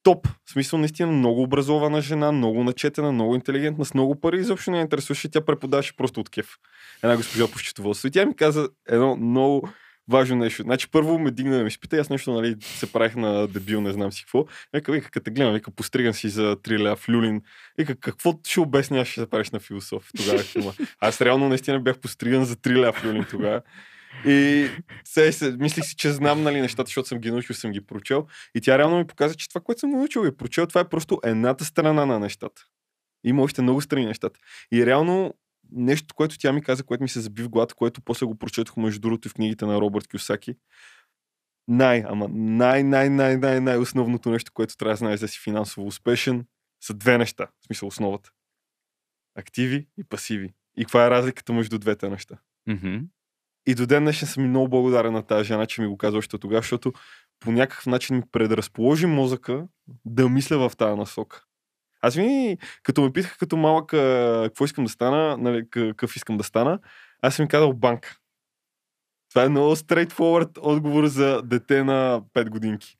топ. 0.02 0.28
В 0.46 0.50
смисъл, 0.50 0.78
наистина 0.78 1.12
много 1.12 1.42
образована 1.42 2.00
жена, 2.00 2.32
много 2.32 2.64
начетена, 2.64 3.12
много 3.12 3.34
интелигентна, 3.34 3.84
с 3.84 3.94
много 3.94 4.20
пари. 4.20 4.40
Изобщо 4.40 4.70
не 4.70 4.76
я 4.76 4.82
интересуваше. 4.82 5.30
Тя 5.30 5.44
преподаваше 5.44 5.96
просто 5.96 6.20
от 6.20 6.30
кеф. 6.30 6.56
Една 7.02 7.16
госпожа 7.16 7.48
по 7.48 7.58
счетоводство. 7.58 8.08
И 8.08 8.10
тя 8.10 8.26
ми 8.26 8.36
каза 8.36 8.68
едно 8.88 9.16
много 9.16 9.68
важно 10.10 10.36
нещо. 10.36 10.62
Значи 10.62 10.90
първо 10.90 11.18
ме 11.18 11.30
дигна 11.30 11.56
да 11.56 11.62
ме 11.62 11.68
изпита, 11.68 11.96
аз 11.96 12.10
нещо 12.10 12.32
нали, 12.32 12.56
се 12.60 12.92
правих 12.92 13.16
на 13.16 13.48
дебил, 13.48 13.80
не 13.80 13.92
знам 13.92 14.12
си 14.12 14.24
какво. 14.24 14.44
Вика, 14.74 14.92
вика, 14.92 15.10
като 15.10 15.30
гледам, 15.30 15.54
вика, 15.54 15.70
постриган 15.70 16.14
си 16.14 16.28
за 16.28 16.56
3 16.56 16.80
ля 16.80 16.96
в 16.96 17.08
Люлин. 17.08 17.42
Вика, 17.78 17.96
какво 17.96 18.34
ще 18.46 18.60
обясняваш, 18.60 19.08
ще 19.08 19.20
се 19.20 19.30
правиш 19.30 19.50
на 19.50 19.60
философ 19.60 20.10
тогава? 20.16 20.74
Аз 21.00 21.20
реално 21.20 21.48
наистина 21.48 21.80
бях 21.80 21.98
постриган 21.98 22.44
за 22.44 22.56
3 22.56 22.86
ля 22.86 22.92
в 22.92 23.04
Люлин 23.04 23.26
тогава. 23.30 23.62
И 24.26 24.68
се, 25.04 25.32
се, 25.32 25.56
мислих 25.56 25.84
си, 25.84 25.96
че 25.96 26.12
знам 26.12 26.42
нали, 26.42 26.60
нещата, 26.60 26.88
защото 26.88 27.08
съм 27.08 27.18
ги 27.18 27.30
научил, 27.30 27.54
съм 27.54 27.70
ги 27.70 27.80
прочел. 27.80 28.26
И 28.54 28.60
тя 28.60 28.78
реално 28.78 28.98
ми 28.98 29.06
показа, 29.06 29.34
че 29.34 29.48
това, 29.48 29.60
което 29.60 29.80
съм 29.80 29.90
научил 29.90 30.26
и 30.26 30.36
прочел, 30.36 30.66
това 30.66 30.80
е 30.80 30.88
просто 30.88 31.20
едната 31.24 31.64
страна 31.64 32.06
на 32.06 32.18
нещата. 32.18 32.62
Има 33.24 33.42
още 33.42 33.62
много 33.62 33.80
страни 33.80 34.06
нещата. 34.06 34.40
И 34.72 34.86
реално 34.86 35.34
нещо, 35.72 36.14
което 36.14 36.38
тя 36.38 36.52
ми 36.52 36.62
каза, 36.62 36.82
което 36.82 37.02
ми 37.02 37.08
се 37.08 37.20
заби 37.20 37.42
в 37.42 37.48
главата, 37.48 37.74
което 37.74 38.00
после 38.00 38.26
го 38.26 38.38
прочетох 38.38 38.76
между 38.76 39.00
другото 39.00 39.28
в 39.28 39.34
книгите 39.34 39.66
на 39.66 39.80
Робърт 39.80 40.08
Кюсаки. 40.08 40.54
Най, 41.68 42.04
ама 42.06 42.28
най, 42.30 42.82
най, 42.82 43.10
най, 43.10 43.36
най, 43.36 43.60
най 43.60 43.78
основното 43.78 44.30
нещо, 44.30 44.52
което 44.52 44.76
трябва 44.76 44.92
да 44.92 44.96
знаеш 44.96 45.20
да 45.20 45.28
си 45.28 45.40
финансово 45.40 45.86
успешен, 45.86 46.46
са 46.80 46.94
две 46.94 47.18
неща. 47.18 47.46
В 47.60 47.64
смисъл 47.66 47.88
основата. 47.88 48.30
Активи 49.34 49.88
и 49.98 50.04
пасиви. 50.04 50.54
И 50.76 50.84
каква 50.84 51.06
е 51.06 51.10
разликата 51.10 51.52
между 51.52 51.78
двете 51.78 52.08
неща? 52.08 52.38
Mm-hmm. 52.68 53.04
И 53.70 53.74
до 53.74 53.86
ден 53.86 54.02
днешен 54.04 54.28
съм 54.28 54.48
много 54.48 54.68
благодарен 54.68 55.12
на 55.12 55.22
тази 55.22 55.44
жена, 55.44 55.66
че 55.66 55.82
ми 55.82 55.88
го 55.88 55.96
казва 55.96 56.18
още 56.18 56.38
тогава, 56.38 56.60
защото 56.62 56.92
по 57.40 57.52
някакъв 57.52 57.86
начин 57.86 58.16
ми 58.16 58.22
предразположи 58.32 59.06
мозъка 59.06 59.66
да 60.04 60.28
мисля 60.28 60.68
в 60.68 60.76
тази 60.76 60.96
насока. 60.96 61.44
Аз 62.02 62.16
ми, 62.16 62.58
като 62.82 63.02
ме 63.02 63.12
питаха 63.12 63.38
като 63.38 63.56
малък 63.56 63.86
какво 63.86 64.64
искам 64.64 64.84
да 64.84 64.90
стана, 64.90 65.36
нали, 65.36 65.70
какъв 65.70 66.16
искам 66.16 66.36
да 66.36 66.44
стана, 66.44 66.78
аз 67.22 67.34
съм 67.34 67.44
ми 67.44 67.48
казал 67.48 67.72
банка. 67.72 68.16
Това 69.30 69.44
е 69.44 69.48
много 69.48 69.76
straightforward 69.76 70.58
отговор 70.60 71.06
за 71.06 71.42
дете 71.42 71.84
на 71.84 72.22
5 72.34 72.48
годинки. 72.48 72.96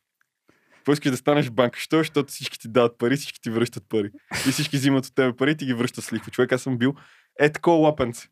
Какво 0.76 0.92
искаш 0.92 1.10
да 1.10 1.16
станеш 1.16 1.50
банка? 1.50 1.78
Що? 1.78 1.98
Защото 1.98 2.32
всички 2.32 2.58
ти 2.58 2.68
дават 2.68 2.98
пари, 2.98 3.16
всички 3.16 3.40
ти 3.40 3.50
връщат 3.50 3.84
пари. 3.88 4.10
И 4.48 4.50
всички 4.50 4.76
взимат 4.76 5.06
от 5.06 5.14
тебе 5.14 5.36
пари 5.36 5.50
и 5.50 5.56
ти 5.56 5.66
ги 5.66 5.74
връщат 5.74 6.04
с 6.04 6.12
лихва. 6.12 6.30
Човек, 6.30 6.52
аз 6.52 6.62
съм 6.62 6.78
бил 6.78 6.94
е 7.40 7.50
лапенце. 7.66 8.28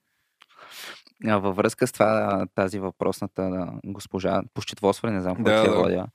Във 1.25 1.57
връзка 1.57 1.87
с 1.87 1.93
това, 1.93 2.47
тази 2.55 2.79
въпросната 2.79 3.73
госпожа 3.85 4.43
по 4.55 4.63
счетоводство, 4.63 5.11
не 5.11 5.21
знам 5.21 5.37
какво 5.37 5.51
да, 5.51 5.71
да. 5.71 5.77
водя. 5.77 6.07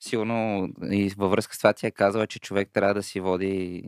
Сигурно 0.00 0.68
и 0.90 1.14
във 1.18 1.30
връзка 1.30 1.54
с 1.54 1.58
това 1.58 1.72
ти 1.72 1.86
е 1.86 1.90
казала, 1.90 2.26
че 2.26 2.40
човек 2.40 2.70
трябва 2.72 2.94
да 2.94 3.02
си 3.02 3.20
води 3.20 3.82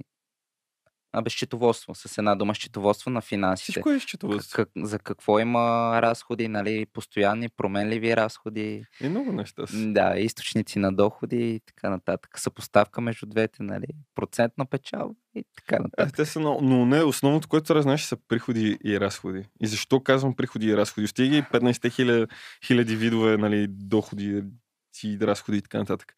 Абе, 1.13 1.31
счетоводство. 1.31 1.95
С 1.95 2.19
една 2.19 2.35
дума 2.35 2.55
счетоводство 2.55 3.11
на 3.11 3.21
финансите. 3.21 3.73
Всичко 3.73 3.91
е 3.91 4.01
счетоводство. 4.01 4.57
Как, 4.57 4.69
за 4.77 4.99
какво 4.99 5.39
има 5.39 5.99
разходи, 6.03 6.49
нали, 6.49 6.87
постоянни, 6.87 7.49
променливи 7.49 8.17
разходи. 8.17 8.85
И 9.01 9.09
много 9.09 9.33
неща 9.33 9.67
са. 9.67 9.87
Да, 9.87 10.19
източници 10.19 10.79
на 10.79 10.93
доходи 10.93 11.55
и 11.55 11.61
така 11.61 11.91
нататък. 11.91 12.39
Съпоставка 12.39 13.01
между 13.01 13.27
двете, 13.27 13.63
нали, 13.63 13.87
процент 14.15 14.53
на 14.59 14.67
печал 14.67 15.15
и 15.35 15.45
така 15.57 15.77
е, 15.77 15.79
нататък. 15.79 16.09
Е, 16.09 16.17
те 16.17 16.27
са, 16.27 16.41
но, 16.41 16.59
но 16.63 16.87
не, 16.87 17.03
основното, 17.03 17.49
което 17.49 17.67
трябва 17.67 17.79
да 17.79 17.83
знаеш, 17.83 18.03
са 18.03 18.17
приходи 18.29 18.79
и 18.85 19.01
разходи. 19.01 19.45
И 19.61 19.67
защо 19.67 20.01
казвам 20.01 20.37
приходи 20.37 20.67
и 20.67 20.77
разходи? 20.77 21.07
Стига 21.07 21.37
и 21.37 21.43
15 21.43 21.93
хиляди, 21.93 22.27
хиляди 22.67 22.97
видове, 22.97 23.37
нали, 23.37 23.67
доходи 23.69 24.43
и 25.05 25.19
разходи 25.21 25.59
и 25.59 25.63
така 25.63 25.79
нататък. 25.79 26.15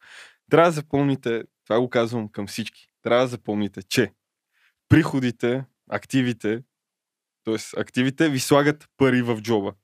Трябва 0.50 0.68
да 0.68 0.72
запомните, 0.72 1.42
това 1.64 1.80
го 1.80 1.90
казвам 1.90 2.28
към 2.28 2.46
всички, 2.46 2.88
трябва 3.02 3.24
да 3.24 3.28
запомните, 3.28 3.82
че 3.82 4.12
приходите, 4.88 5.64
активите, 5.90 6.62
т.е. 7.44 7.80
активите 7.80 8.28
ви 8.28 8.40
слагат 8.40 8.88
пари 8.96 9.22
в 9.22 9.40
джоба. 9.40 9.74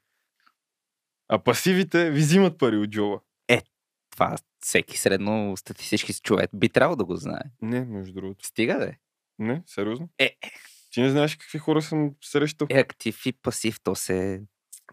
А 1.29 1.39
пасивите 1.39 2.11
ви 2.11 2.21
взимат 2.21 2.59
пари 2.59 2.77
от 2.77 2.91
джоба. 2.91 3.21
Е, 3.49 3.63
това 4.11 4.37
всеки 4.61 4.99
средно 4.99 5.57
статистически 5.57 6.13
човек 6.13 6.51
би 6.55 6.69
трябвало 6.69 6.97
да 6.97 7.05
го 7.05 7.17
знае. 7.17 7.43
Не, 7.63 7.85
между 7.85 8.15
другото. 8.15 8.47
Стига 8.47 8.79
да 8.79 8.85
е. 8.85 8.97
Не, 9.39 9.63
сериозно. 9.67 10.09
Е, 10.19 10.25
е. 10.25 10.51
Ти 10.91 11.01
не 11.01 11.11
знаеш 11.11 11.37
какви 11.37 11.59
хора 11.59 11.83
съм 11.83 12.15
срещал. 12.25 12.67
Е, 12.71 12.79
актив 12.79 13.27
и 13.27 13.33
пасив, 13.33 13.81
то 13.83 13.95
се 13.95 14.43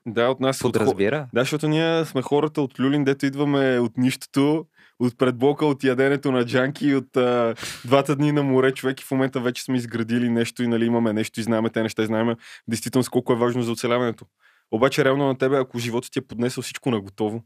да, 0.06 0.30
от 0.30 0.40
нас 0.40 0.60
подразбира. 0.60 1.18
От... 1.18 1.30
Да, 1.34 1.42
защото 1.42 1.68
ние 1.68 2.06
сме 2.06 2.22
хората 2.22 2.62
от 2.62 2.80
Люлин, 2.80 3.04
дето 3.04 3.26
идваме 3.26 3.80
от 3.80 3.98
нищото 3.98 4.68
от 5.00 5.18
предблока, 5.18 5.66
от 5.66 5.84
яденето 5.84 6.32
на 6.32 6.46
джанки, 6.46 6.96
от 6.96 7.18
а, 7.18 7.56
двата 7.86 8.16
дни 8.16 8.32
на 8.32 8.44
море, 8.44 8.74
човек 8.74 9.02
и 9.02 9.04
в 9.04 9.12
момента 9.12 9.40
вече 9.40 9.64
сме 9.64 9.78
изградили 9.78 10.30
нещо 10.30 10.64
и 10.64 10.68
нали 10.68 10.86
имаме 10.86 11.14
нещо 11.14 11.40
и 11.40 11.44
знаеме 11.44 11.70
те 11.70 11.84
неща 11.84 12.04
и 12.04 12.06
знаеме 12.06 12.36
действително 12.68 13.06
колко 13.12 13.34
е 13.34 13.36
важно 13.36 13.62
за 13.62 13.72
оцеляването. 13.72 14.26
Обаче 14.72 15.06
реално 15.06 15.28
на 15.28 15.38
тебе, 15.38 15.58
ако 15.58 15.80
живота 15.80 16.12
ти 16.12 16.20
е 16.20 16.22
поднесъл 16.22 16.64
всичко 16.64 16.92
на 16.92 17.02
готово, 17.02 17.44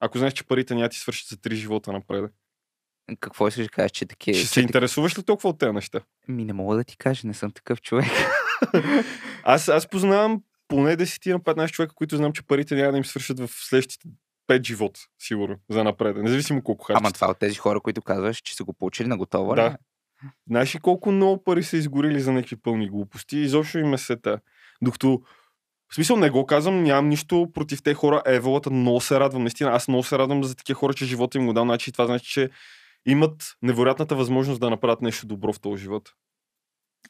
ако 0.00 0.18
знаеш, 0.18 0.32
че 0.32 0.44
парите 0.44 0.74
няма 0.74 0.88
ти 0.88 0.98
свършат 0.98 1.28
за 1.28 1.36
три 1.36 1.56
живота 1.56 1.92
напред. 1.92 2.32
Какво 3.20 3.48
искаш 3.48 3.64
да 3.64 3.70
кажеш, 3.70 3.90
че 3.90 4.06
такива... 4.06 4.38
Ще 4.38 4.46
се 4.46 4.60
интересуваш 4.60 5.18
ли 5.18 5.22
толкова 5.22 5.48
от 5.48 5.58
тези 5.58 5.72
неща? 5.72 6.00
Ми 6.28 6.44
не 6.44 6.52
мога 6.52 6.76
да 6.76 6.84
ти 6.84 6.96
кажа, 6.96 7.26
не 7.26 7.34
съм 7.34 7.50
такъв 7.50 7.80
човек. 7.80 8.06
аз, 9.42 9.68
аз 9.68 9.88
познавам 9.88 10.42
поне 10.68 10.96
10 10.96 11.32
на 11.32 11.40
15 11.40 11.70
човека, 11.70 11.94
които 11.94 12.16
знам, 12.16 12.32
че 12.32 12.42
парите 12.42 12.74
няма 12.74 12.92
да 12.92 12.98
им 12.98 13.04
свършат 13.04 13.40
в 13.40 13.48
следващите 13.48 14.08
пет 14.48 14.64
живот, 14.66 14.98
сигурно, 15.18 15.56
за 15.70 15.84
напред. 15.84 16.16
Независимо 16.16 16.62
колко 16.62 16.84
харчат. 16.84 17.00
Ама 17.00 17.12
това 17.12 17.30
от 17.30 17.38
тези 17.38 17.54
хора, 17.54 17.80
които 17.80 18.02
казваш, 18.02 18.36
че 18.36 18.56
са 18.56 18.64
го 18.64 18.72
получили 18.72 19.08
на 19.08 19.16
готово, 19.16 19.54
да. 19.54 19.76
Знаеш 20.48 20.74
ли 20.74 20.78
колко 20.78 21.12
много 21.12 21.44
пари 21.44 21.62
са 21.62 21.76
изгорили 21.76 22.20
за 22.20 22.32
някакви 22.32 22.56
пълни 22.56 22.88
глупости? 22.88 23.38
Изобщо 23.38 23.78
им 23.78 23.94
е 23.94 23.98
сета. 23.98 24.40
Докато 24.82 25.22
в 25.90 25.94
смисъл 25.94 26.16
не 26.16 26.30
го 26.30 26.46
казвам, 26.46 26.82
нямам 26.82 27.08
нищо 27.08 27.48
против 27.54 27.82
тези 27.82 27.94
хора. 27.94 28.22
Еволата 28.26 28.70
много 28.70 29.00
се 29.00 29.20
радвам. 29.20 29.42
Наистина, 29.42 29.70
аз 29.70 29.88
много 29.88 30.04
се 30.04 30.18
радвам 30.18 30.44
за 30.44 30.54
такива 30.54 30.78
хора, 30.78 30.94
че 30.94 31.04
живота 31.04 31.38
им 31.38 31.46
го 31.46 31.52
дал. 31.52 31.64
Значи 31.64 31.92
това 31.92 32.06
значи, 32.06 32.30
че 32.30 32.50
имат 33.06 33.56
невероятната 33.62 34.14
възможност 34.14 34.60
да 34.60 34.70
направят 34.70 35.02
нещо 35.02 35.26
добро 35.26 35.52
в 35.52 35.60
този 35.60 35.82
живот. 35.82 36.12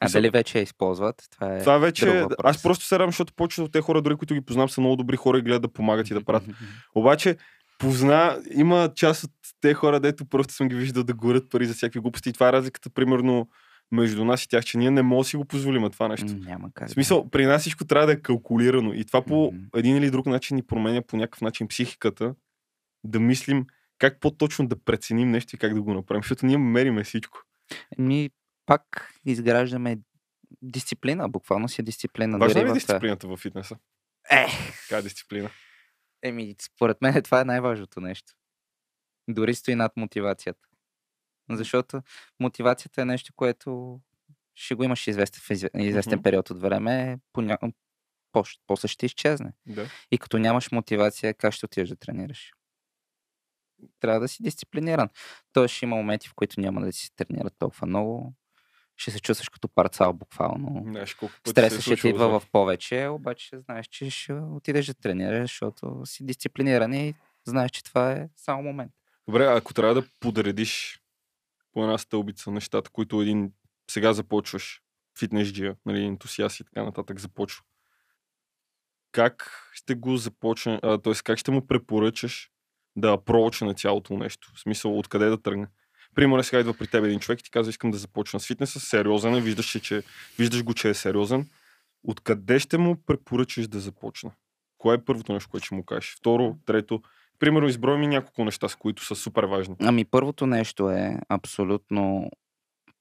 А 0.01 0.09
дали 0.09 0.29
вече 0.29 0.57
я 0.57 0.61
използват? 0.61 1.27
Това 1.31 1.55
е 1.55 1.59
Това 1.59 1.77
вече. 1.77 2.05
въпрос. 2.05 2.37
Аз 2.43 2.63
просто 2.63 2.85
се 2.85 2.95
радвам, 2.99 3.09
защото 3.09 3.33
повечето 3.33 3.63
от 3.63 3.71
тези 3.71 3.81
хора, 3.83 4.01
дори 4.01 4.15
които 4.15 4.33
ги 4.33 4.41
познавам, 4.41 4.69
са 4.69 4.81
много 4.81 4.95
добри 4.95 5.15
хора 5.17 5.37
и 5.37 5.41
гледат 5.41 5.61
да 5.61 5.67
помагат 5.67 6.09
и 6.09 6.13
да 6.13 6.23
правят. 6.23 6.43
Обаче, 6.95 7.37
позна, 7.79 8.41
има 8.51 8.89
част 8.95 9.23
от 9.23 9.31
тези 9.61 9.73
хора, 9.73 9.99
дето 9.99 10.25
просто 10.25 10.53
съм 10.53 10.67
ги 10.67 10.75
виждал 10.75 11.03
да 11.03 11.13
горят 11.13 11.49
пари 11.49 11.65
за 11.65 11.73
всякакви 11.73 11.99
глупости. 11.99 12.29
И 12.29 12.33
това 12.33 12.49
е 12.49 12.53
разликата, 12.53 12.89
примерно, 12.89 13.49
между 13.91 14.25
нас 14.25 14.43
и 14.43 14.47
тях, 14.47 14.65
че 14.65 14.77
ние 14.77 14.91
не 14.91 15.01
можем 15.01 15.19
да 15.19 15.29
си 15.29 15.37
го 15.37 15.45
позволим 15.45 15.89
това 15.89 16.07
нещо. 16.07 16.27
Няма 16.27 16.69
как. 16.73 16.89
В 16.89 16.91
смисъл, 16.91 17.29
при 17.29 17.45
нас 17.45 17.61
всичко 17.61 17.85
трябва 17.85 18.07
да 18.07 18.13
е 18.13 18.21
калкулирано. 18.21 18.93
И 18.93 19.05
това 19.05 19.21
по 19.21 19.53
един 19.75 19.97
или 19.97 20.11
друг 20.11 20.25
начин 20.25 20.55
ни 20.55 20.63
променя 20.63 21.01
по 21.01 21.17
някакъв 21.17 21.41
начин 21.41 21.67
психиката, 21.67 22.35
да 23.03 23.19
мислим 23.19 23.65
как 23.97 24.19
по-точно 24.19 24.67
да 24.67 24.83
преценим 24.83 25.31
нещо 25.31 25.55
и 25.55 25.59
как 25.59 25.73
да 25.73 25.81
го 25.81 25.93
направим. 25.93 26.23
Защото 26.23 26.45
ние 26.45 26.57
мериме 26.57 27.03
всичко. 27.03 27.39
Ми, 27.97 28.29
пак 28.69 29.13
изграждаме 29.25 29.99
дисциплина, 30.61 31.29
буквално 31.29 31.69
си 31.69 31.81
е 31.81 31.83
дисциплина. 31.83 32.37
Важна 32.37 32.65
ли 32.65 32.69
е 32.69 32.73
дисциплината 32.73 33.27
в 33.27 33.37
фитнеса? 33.37 33.77
Е, 34.31 34.45
Каква 34.81 34.97
е 34.97 35.01
дисциплина? 35.01 35.49
еми, 36.23 36.55
според 36.61 37.01
мен 37.01 37.23
това 37.23 37.41
е 37.41 37.45
най-важното 37.45 38.01
нещо. 38.01 38.33
Дори 39.29 39.55
стои 39.55 39.75
над 39.75 39.97
мотивацията. 39.97 40.67
Защото 41.49 42.01
мотивацията 42.39 43.01
е 43.01 43.05
нещо, 43.05 43.33
което 43.35 43.99
ще 44.55 44.75
го 44.75 44.83
имаш 44.83 45.07
известен, 45.07 45.69
известен 45.75 46.13
Мгм. 46.17 46.23
период 46.23 46.49
от 46.49 46.61
време, 46.61 47.19
поня... 47.33 47.57
по- 48.31 48.43
после 48.67 48.87
ще 48.87 49.05
изчезне. 49.05 49.53
Да. 49.65 49.89
И 50.11 50.17
като 50.17 50.37
нямаш 50.37 50.71
мотивация, 50.71 51.33
как 51.33 51.53
ще 51.53 51.65
отидеш 51.65 51.89
да 51.89 51.95
тренираш? 51.95 52.53
Трябва 53.99 54.19
да 54.19 54.27
си 54.27 54.43
дисциплиниран. 54.43 55.09
Тоест 55.53 55.75
ще 55.75 55.85
има 55.85 55.95
моменти, 55.95 56.27
в 56.29 56.33
които 56.35 56.61
няма 56.61 56.81
да 56.81 56.93
си 56.93 57.15
тренират 57.15 57.53
толкова 57.59 57.87
много. 57.87 58.33
Ще 58.99 59.11
се 59.11 59.19
чувстваш 59.19 59.49
като 59.49 59.67
парцал 59.67 60.13
буквално. 60.13 60.83
Знаеш 60.91 61.13
колко 61.13 61.35
Стресът 61.47 61.79
е 61.79 61.81
ще 61.81 61.95
ти 61.95 62.07
идва 62.07 62.39
в 62.39 62.47
повече, 62.51 63.07
обаче 63.07 63.59
знаеш, 63.59 63.87
че 63.87 64.09
ще 64.09 64.33
отидеш 64.33 64.85
да 64.85 64.93
тренираш, 64.93 65.41
защото 65.41 66.01
си 66.05 66.25
дисциплиниран 66.25 66.93
и 66.93 67.13
знаеш, 67.45 67.71
че 67.71 67.83
това 67.83 68.11
е 68.11 68.29
само 68.35 68.63
момент. 68.63 68.91
Добре, 69.27 69.45
ако 69.45 69.73
трябва 69.73 69.93
да 69.93 70.07
подредиш 70.19 71.01
по 71.71 71.83
една 71.83 71.97
стълбица 71.97 72.51
нещата, 72.51 72.89
които 72.89 73.21
един 73.21 73.53
сега 73.91 74.13
започваш, 74.13 74.81
фитнес-джия, 75.19 75.75
нали, 75.85 76.03
ентусиаст 76.03 76.59
и 76.59 76.63
така 76.63 76.83
нататък 76.83 77.19
започва. 77.19 77.63
Как 79.11 79.69
ще 79.73 79.95
го 79.95 80.17
започне, 80.17 80.79
т.е. 80.81 81.13
как 81.23 81.37
ще 81.37 81.51
му 81.51 81.67
препоръчаш 81.67 82.51
да 82.95 83.23
проче 83.23 83.65
на 83.65 83.73
цялото 83.73 84.17
нещо? 84.17 84.51
В 84.55 84.59
смисъл, 84.59 84.99
откъде 84.99 85.25
да 85.25 85.41
тръгне? 85.41 85.67
Примерно 86.15 86.43
сега 86.43 86.59
идва 86.59 86.73
при 86.73 86.87
теб 86.87 87.05
един 87.05 87.19
човек 87.19 87.39
и 87.39 87.43
ти 87.43 87.51
казва, 87.51 87.69
искам 87.69 87.91
да 87.91 87.97
започна 87.97 88.39
с 88.39 88.47
фитнеса, 88.47 88.79
сериозен 88.79 89.35
е, 89.35 89.41
виждаш, 89.41 89.81
че, 89.81 90.03
виждаш 90.39 90.63
го, 90.63 90.73
че 90.73 90.89
е 90.89 90.93
сериозен. 90.93 91.49
Откъде 92.03 92.59
ще 92.59 92.77
му 92.77 92.95
препоръчаш 93.05 93.67
да 93.67 93.79
започне? 93.79 94.31
Кое 94.77 94.95
е 94.95 95.05
първото 95.05 95.33
нещо, 95.33 95.49
което 95.49 95.65
ще 95.65 95.75
му 95.75 95.85
кажеш? 95.85 96.15
Второ, 96.19 96.55
трето, 96.65 97.01
Примерно, 97.39 97.67
изброй 97.67 97.97
ми 97.97 98.07
няколко 98.07 98.45
неща, 98.45 98.69
с 98.69 98.75
които 98.75 99.05
са 99.05 99.15
супер 99.15 99.43
важни. 99.43 99.75
Ами 99.81 100.05
първото 100.05 100.45
нещо 100.45 100.89
е 100.89 101.19
абсолютно 101.29 102.31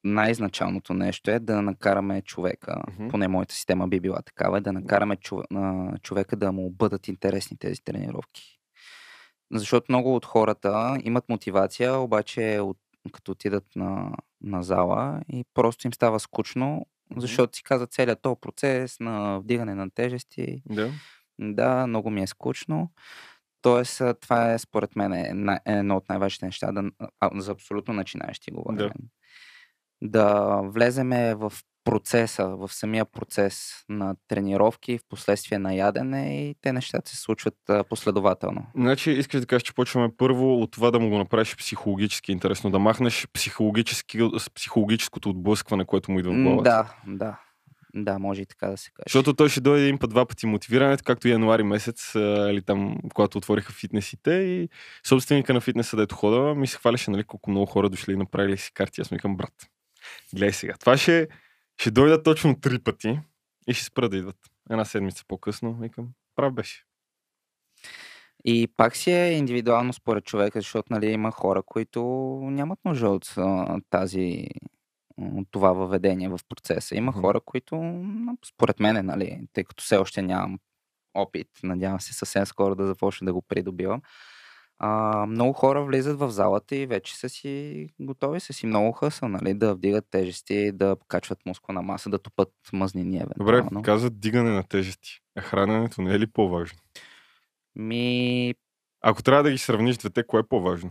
най-изначалното 0.05 0.95
нещо 0.95 1.31
е 1.31 1.39
да 1.39 1.63
накараме 1.63 2.23
човека, 2.23 2.83
Мгм. 2.93 3.09
поне 3.09 3.29
моята 3.29 3.55
система 3.55 3.89
би 3.89 4.01
била 4.01 4.23
такава, 4.23 4.59
е 4.59 4.61
да 4.61 4.73
накараме 4.73 5.17
чов... 5.17 5.43
на 5.51 5.93
човека 6.03 6.37
да 6.37 6.53
му 6.53 6.71
бъдат 6.71 7.09
интересни 7.09 7.59
тези 7.59 7.85
тренировки. 7.85 8.59
Защото 9.53 9.87
много 9.89 10.17
от 10.17 10.25
хората 10.25 10.99
имат 11.05 11.29
мотивация, 11.29 11.99
обаче 11.99 12.59
от... 12.61 12.79
като 13.09 13.33
отидат 13.33 13.65
на, 13.77 14.13
на 14.41 14.63
зала 14.63 15.21
и 15.33 15.45
просто 15.55 15.87
им 15.87 15.93
става 15.93 16.21
скучно, 16.21 16.87
защото 17.17 17.57
си 17.57 17.63
казват 17.63 17.93
целият 17.93 18.23
този 18.23 18.41
процес 18.41 19.01
на 19.01 19.39
вдигане 19.41 19.75
на 19.75 19.91
тежести, 19.91 20.63
Да. 20.67 20.91
да, 21.39 21.87
много 21.87 22.11
ми 22.11 22.23
е 22.23 22.27
скучно. 22.27 22.91
Тоест, 23.63 24.03
това 24.21 24.53
е 24.53 24.59
според 24.59 24.97
мен 24.97 25.13
е 25.13 25.31
най- 25.35 25.59
едно 25.67 25.97
от 25.97 26.09
най-важните 26.09 26.47
неща 26.47 26.73
да, 26.73 26.91
а, 27.21 27.41
за 27.41 27.53
абсолютно 27.53 27.95
начинаещи 27.95 28.51
говорим. 28.51 28.77
Да. 28.79 28.91
да 30.03 30.57
влеземе 30.65 31.35
в 31.35 31.53
процеса, 31.85 32.49
в 32.49 32.69
самия 32.73 33.05
процес 33.05 33.85
на 33.89 34.15
тренировки, 34.29 34.99
в 34.99 35.03
последствие 35.09 35.59
на 35.59 35.75
ядене 35.75 36.49
и 36.49 36.55
те 36.61 36.73
нещата 36.73 37.11
се 37.11 37.17
случват 37.17 37.55
последователно. 37.89 38.67
Значи, 38.77 39.11
искаш 39.11 39.41
да 39.41 39.47
кажеш, 39.47 39.63
че 39.63 39.75
почваме 39.75 40.09
първо 40.17 40.63
от 40.63 40.71
това 40.71 40.91
да 40.91 41.01
му 41.01 41.09
го 41.09 41.19
направиш 41.19 41.57
психологически 41.57 42.33
интересно, 42.33 42.71
да 42.71 42.79
махнеш 42.79 43.29
психологически, 43.33 44.19
психологическото 44.55 45.31
отблъскване, 45.31 45.85
което 45.85 46.11
му 46.11 46.19
идва 46.19 46.33
в 46.33 46.43
главата. 46.43 46.71
Да, 46.71 47.15
да. 47.17 47.39
Да, 47.95 48.19
може 48.19 48.43
и 48.43 48.47
така 48.47 48.67
да 48.67 48.77
се 48.77 48.91
каже. 48.91 49.05
Защото 49.07 49.35
той 49.35 49.49
ще 49.49 49.61
дойде 49.61 49.85
един 49.85 49.99
път, 49.99 50.11
два 50.11 50.27
пъти 50.27 50.47
мотивирането, 50.47 51.05
както 51.05 51.29
януари 51.29 51.63
месец, 51.63 52.15
а, 52.17 52.49
или 52.51 52.63
там, 52.63 52.99
когато 53.15 53.39
отвориха 53.39 53.73
фитнесите 53.73 54.31
и 54.31 54.69
собственика 55.07 55.55
на 55.55 55.61
фитнеса, 55.61 55.97
дето 55.97 56.15
хода, 56.15 56.55
ми 56.55 56.67
се 56.67 56.77
хваляше, 56.77 57.11
нали, 57.11 57.25
колко 57.25 57.51
много 57.51 57.67
хора 57.67 57.89
дошли 57.89 58.13
и 58.13 58.17
направили 58.17 58.57
си 58.57 58.71
карти. 58.75 59.01
Аз 59.01 59.11
му 59.11 59.15
викам, 59.15 59.37
брат, 59.37 59.53
гледай 60.35 60.53
сега. 60.53 60.75
Това 60.81 60.97
ще, 60.97 61.29
ще 61.81 61.91
дойдат 61.91 62.25
точно 62.25 62.61
три 62.61 62.79
пъти 62.79 63.21
и 63.69 63.75
ще 63.75 63.85
спра 63.85 64.09
да 64.09 64.17
идват. 64.17 64.37
Една 64.71 64.85
седмица 64.85 65.25
по-късно, 65.29 65.75
викам, 65.75 66.09
прав 66.37 66.53
беше. 66.53 66.85
И 68.45 68.69
пак 68.77 68.97
си 68.97 69.11
е 69.11 69.33
индивидуално 69.33 69.93
според 69.93 70.25
човека, 70.25 70.61
защото 70.61 70.93
нали, 70.93 71.07
има 71.07 71.31
хора, 71.31 71.63
които 71.63 72.03
нямат 72.43 72.79
нужда 72.85 73.09
от 73.11 73.35
тази 73.91 74.49
от 75.19 75.49
това 75.51 75.73
въведение 75.73 76.29
в 76.29 76.41
процеса. 76.49 76.97
Има 76.97 77.11
Мгм. 77.13 77.21
хора, 77.21 77.41
които, 77.41 78.05
според 78.47 78.81
мен, 78.81 79.07
нали, 79.07 79.47
тъй 79.53 79.65
като 79.65 79.85
все 79.85 79.97
още 79.97 80.23
нямам 80.23 80.59
опит, 81.15 81.49
надявам 81.63 82.01
се 82.01 82.15
съвсем 82.15 82.47
скоро 82.47 82.75
да 82.75 82.87
започна 82.87 83.25
да 83.25 83.33
го 83.33 83.43
придобивам, 83.43 84.03
а, 84.79 85.27
много 85.27 85.53
хора 85.53 85.85
влизат 85.85 86.19
в 86.19 86.31
залата 86.31 86.77
и 86.77 86.87
вече 86.87 87.17
са 87.17 87.29
си 87.29 87.87
готови, 88.01 88.41
са 88.41 88.53
си 88.53 88.67
много 88.67 88.93
хъса, 88.93 89.29
нали, 89.29 89.55
да 89.55 89.75
вдигат 89.75 90.05
тежести, 90.11 90.73
да 90.73 90.97
покачват 90.97 91.47
мускулна 91.47 91.83
маса, 91.83 92.11
да 92.11 92.19
тупат 92.19 92.53
мъзнини 92.73 93.23
Добре, 93.39 93.53
евентуално. 93.53 93.83
казват 93.83 94.21
дигане 94.21 94.51
на 94.51 94.63
тежести. 94.63 95.21
А 95.37 95.41
храненето 95.41 96.03
не 96.03 96.15
е 96.15 96.19
ли 96.19 96.27
по-важно? 96.27 96.79
Ми, 97.77 98.55
Ако 99.01 99.23
трябва 99.23 99.43
да 99.43 99.51
ги 99.51 99.59
сравниш 99.59 99.97
двете, 99.97 100.27
кое 100.27 100.41
е 100.41 100.49
по-важно? 100.49 100.91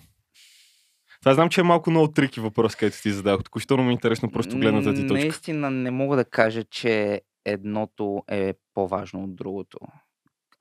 Това 1.20 1.34
знам, 1.34 1.50
че 1.50 1.62
е 1.62 1.64
малко 1.64 1.90
много 1.92 2.12
трики 2.12 2.40
въпрос, 2.40 2.76
където 2.76 3.02
ти 3.02 3.12
зададох. 3.12 3.44
Току-що 3.44 3.78
ми 3.78 3.90
е 3.90 3.92
интересно 3.92 4.32
просто 4.32 4.58
гледната 4.58 4.94
ти 4.94 5.08
точка. 5.08 5.14
Наистина 5.14 5.70
не 5.72 5.92
мога 5.92 6.16
да 6.16 6.26
кажа, 6.26 6.64
че 6.64 7.22
едното 7.46 8.24
е 8.28 8.54
по-важно 8.74 9.24
от 9.24 9.36
другото. 9.36 9.78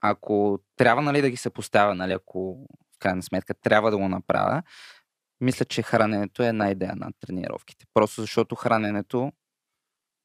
Ако 0.00 0.58
трябва 0.76 1.02
нали, 1.02 1.22
да 1.22 1.30
ги 1.30 1.36
съпоставя, 1.36 1.94
нали, 1.94 2.12
ако 2.12 2.66
в 2.96 2.98
крайна 2.98 3.22
сметка 3.22 3.54
трябва 3.54 3.90
да 3.90 3.98
го 3.98 4.08
направя, 4.08 4.62
мисля, 5.40 5.64
че 5.64 5.82
храненето 5.82 6.42
е 6.42 6.48
една 6.48 6.70
идея 6.70 6.96
на 6.96 7.10
тренировките. 7.20 7.84
Просто 7.94 8.20
защото 8.20 8.54
храненето 8.54 9.32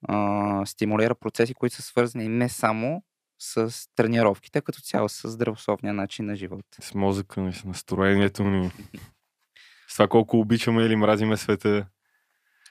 а, 0.07 0.65
стимулира 0.65 1.15
процеси, 1.15 1.53
които 1.53 1.75
са 1.75 1.81
свързани 1.81 2.27
не 2.27 2.49
само 2.49 3.03
с 3.39 3.73
тренировките, 3.95 4.61
като 4.61 4.81
цяло 4.81 5.09
с 5.09 5.29
здравословния 5.29 5.93
начин 5.93 6.25
на 6.25 6.35
живот. 6.35 6.65
С 6.81 6.93
мозъка 6.93 7.41
ни, 7.41 7.53
с 7.53 7.63
настроението 7.63 8.43
ни. 8.43 8.71
С 9.87 9.93
това 9.93 10.07
колко 10.07 10.39
обичаме 10.39 10.83
или 10.83 10.95
мразиме 10.95 11.37
света. 11.37 11.85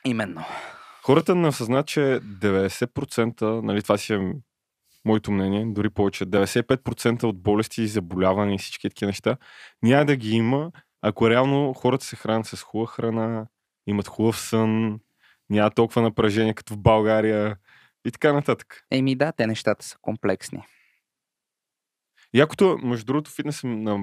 Именно. 0.05 0.45
Хората 1.03 1.35
не 1.35 1.49
осъзнат, 1.49 1.87
че 1.87 2.01
90%, 2.01 3.43
нали, 3.61 3.83
това 3.83 3.99
си 3.99 4.13
е 4.13 4.33
моето 5.05 5.33
мнение, 5.33 5.67
дори 5.67 5.91
повече, 5.91 6.27
95% 6.27 7.25
от 7.25 7.43
болести 7.43 7.83
и 7.83 7.89
заболявания 7.89 8.55
и 8.55 8.59
всички 8.59 8.89
такива 8.89 9.07
неща, 9.09 9.37
няма 9.83 10.05
да 10.05 10.17
ги 10.17 10.31
има, 10.31 10.71
ако 11.03 11.31
реално 11.31 11.75
хората 11.75 12.05
се 12.05 12.17
хранят 12.17 12.47
с 12.47 12.63
хубава 12.63 12.87
храна, 12.87 13.47
имат 13.87 14.09
хубав 14.09 14.39
сън, 14.39 15.01
няма 15.51 15.71
толкова 15.71 16.03
напрежение 16.03 16.55
като 16.55 16.75
в 16.75 16.79
България 16.79 17.57
и 18.05 18.11
така 18.11 18.33
нататък. 18.33 18.87
Еми 18.91 19.17
да, 19.17 19.33
те 19.33 19.47
нещата 19.47 19.85
са 19.87 19.97
комплексни. 20.03 20.63
Якото, 22.35 22.79
между 22.83 23.07
другото, 23.07 23.31
фитнес 23.31 23.63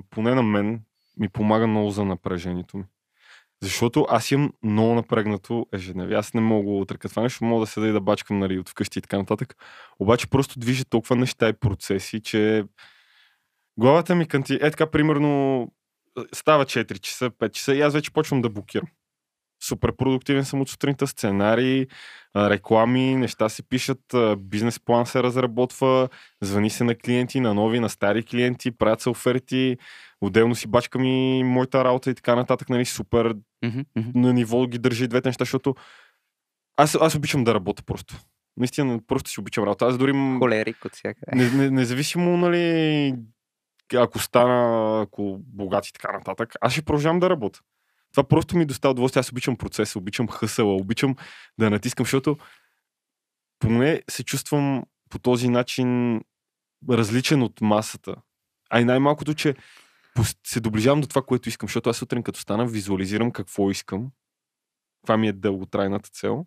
поне 0.10 0.36
на 0.36 0.44
мен 0.44 0.82
ми 1.18 1.30
помага 1.30 1.68
много 1.68 1.90
за 1.90 2.06
напрежението 2.06 2.78
ми. 2.78 2.84
Защото 3.64 4.06
аз 4.10 4.32
имам 4.32 4.54
много 4.64 4.94
напрегнато 4.94 5.66
ежедневие. 5.74 6.18
Аз 6.18 6.34
не 6.34 6.42
мога 6.42 6.72
да 6.72 6.78
отрека 6.78 7.10
това 7.10 7.22
нещо, 7.22 7.46
мога 7.46 7.60
да 7.60 7.68
седа 7.68 7.88
и 7.88 7.92
да 7.92 8.02
бачкам 8.02 8.40
нали, 8.40 8.60
от 8.60 8.70
вкъщи 8.70 9.00
и 9.00 9.02
така 9.02 9.18
нататък. 9.18 9.56
Обаче 10.00 10.30
просто 10.30 10.60
движа 10.60 10.86
толкова 10.86 11.16
неща 11.16 11.50
и 11.50 11.54
процеси, 11.54 12.22
че 12.22 12.64
главата 13.78 14.16
ми 14.16 14.28
канти... 14.28 14.60
Е 14.62 14.72
така, 14.72 14.92
примерно, 14.92 15.68
става 16.34 16.66
4 16.66 17.00
часа, 17.00 17.30
5 17.30 17.52
часа 17.52 17.76
и 17.76 17.82
аз 17.82 17.94
вече 17.94 18.12
почвам 18.12 18.42
да 18.42 18.50
блокирам. 18.50 18.88
Супер 19.64 19.96
продуктивен 19.96 20.46
съм 20.46 20.62
от 20.62 20.70
сутринта, 20.70 21.08
сценарии, 21.08 21.88
реклами, 22.36 23.16
неща 23.16 23.50
се 23.50 23.64
пишат, 23.64 24.00
бизнес 24.38 24.80
план 24.80 25.06
се 25.06 25.24
разработва, 25.24 26.10
звъни 26.42 26.70
се 26.70 26.84
на 26.84 26.96
клиенти, 26.96 27.40
на 27.40 27.54
нови, 27.54 27.80
на 27.80 27.90
стари 27.90 28.24
клиенти, 28.24 28.72
правят 28.72 29.02
се 29.02 29.10
оферти, 29.10 29.78
отделно 30.22 30.56
си 30.56 30.68
бачкам 30.68 31.04
и 31.04 31.44
моята 31.44 31.84
работа 31.84 32.10
и 32.10 32.16
така 32.16 32.36
нататък, 32.36 32.70
нали, 32.70 32.86
супер 32.86 33.36
мгм. 33.66 33.82
на 34.16 34.34
ниво 34.34 34.68
ги 34.68 34.78
държи 34.78 35.08
двете 35.08 35.30
неща, 35.30 35.42
защото 35.42 35.76
аз, 36.78 36.96
аз 36.96 37.16
обичам 37.16 37.44
да 37.44 37.54
работя 37.54 37.84
просто. 37.84 38.16
Наистина, 38.58 39.00
просто 39.08 39.30
си 39.30 39.40
обичам 39.40 39.64
работа. 39.64 39.86
Аз 39.86 39.98
дори 39.98 40.12
Холерик 40.40 40.86
от 40.86 40.96
всякъде. 40.96 41.36
не, 41.36 41.50
не, 41.50 41.70
независимо, 41.70 42.38
нали, 42.38 43.16
ако 43.96 44.20
стана, 44.20 45.02
ако 45.02 45.40
богат 45.40 45.88
и 45.88 45.94
така 45.94 46.12
нататък, 46.12 46.54
аз 46.62 46.74
ще 46.74 46.82
продължавам 46.82 47.20
да 47.20 47.30
работя. 47.30 47.60
Това 48.18 48.28
просто 48.28 48.58
ми 48.58 48.66
доставя 48.66 48.92
удоволствие. 48.92 49.20
Аз 49.20 49.32
обичам 49.32 49.58
процеса, 49.58 50.00
обичам 50.00 50.28
хъсъла, 50.28 50.76
обичам 50.76 51.16
да 51.60 51.70
натискам, 51.70 52.06
защото 52.06 52.38
поне 53.60 54.02
се 54.10 54.24
чувствам 54.24 54.84
по 55.10 55.20
този 55.20 55.50
начин 55.50 56.22
различен 56.90 57.42
от 57.42 57.62
масата. 57.62 58.16
А 58.70 58.82
и 58.82 58.86
най-малкото, 58.86 59.34
че 59.34 59.56
се 60.48 60.60
доближавам 60.60 61.02
до 61.02 61.08
това, 61.08 61.22
което 61.22 61.50
искам, 61.50 61.68
защото 61.68 61.90
аз 61.90 61.98
сутрин 61.98 62.24
като 62.24 62.40
стана, 62.40 62.66
визуализирам 62.66 63.32
какво 63.32 63.72
искам. 63.72 64.12
Това 65.04 65.18
ми 65.18 65.28
е 65.28 65.34
дълготрайната 65.34 66.10
цел. 66.10 66.46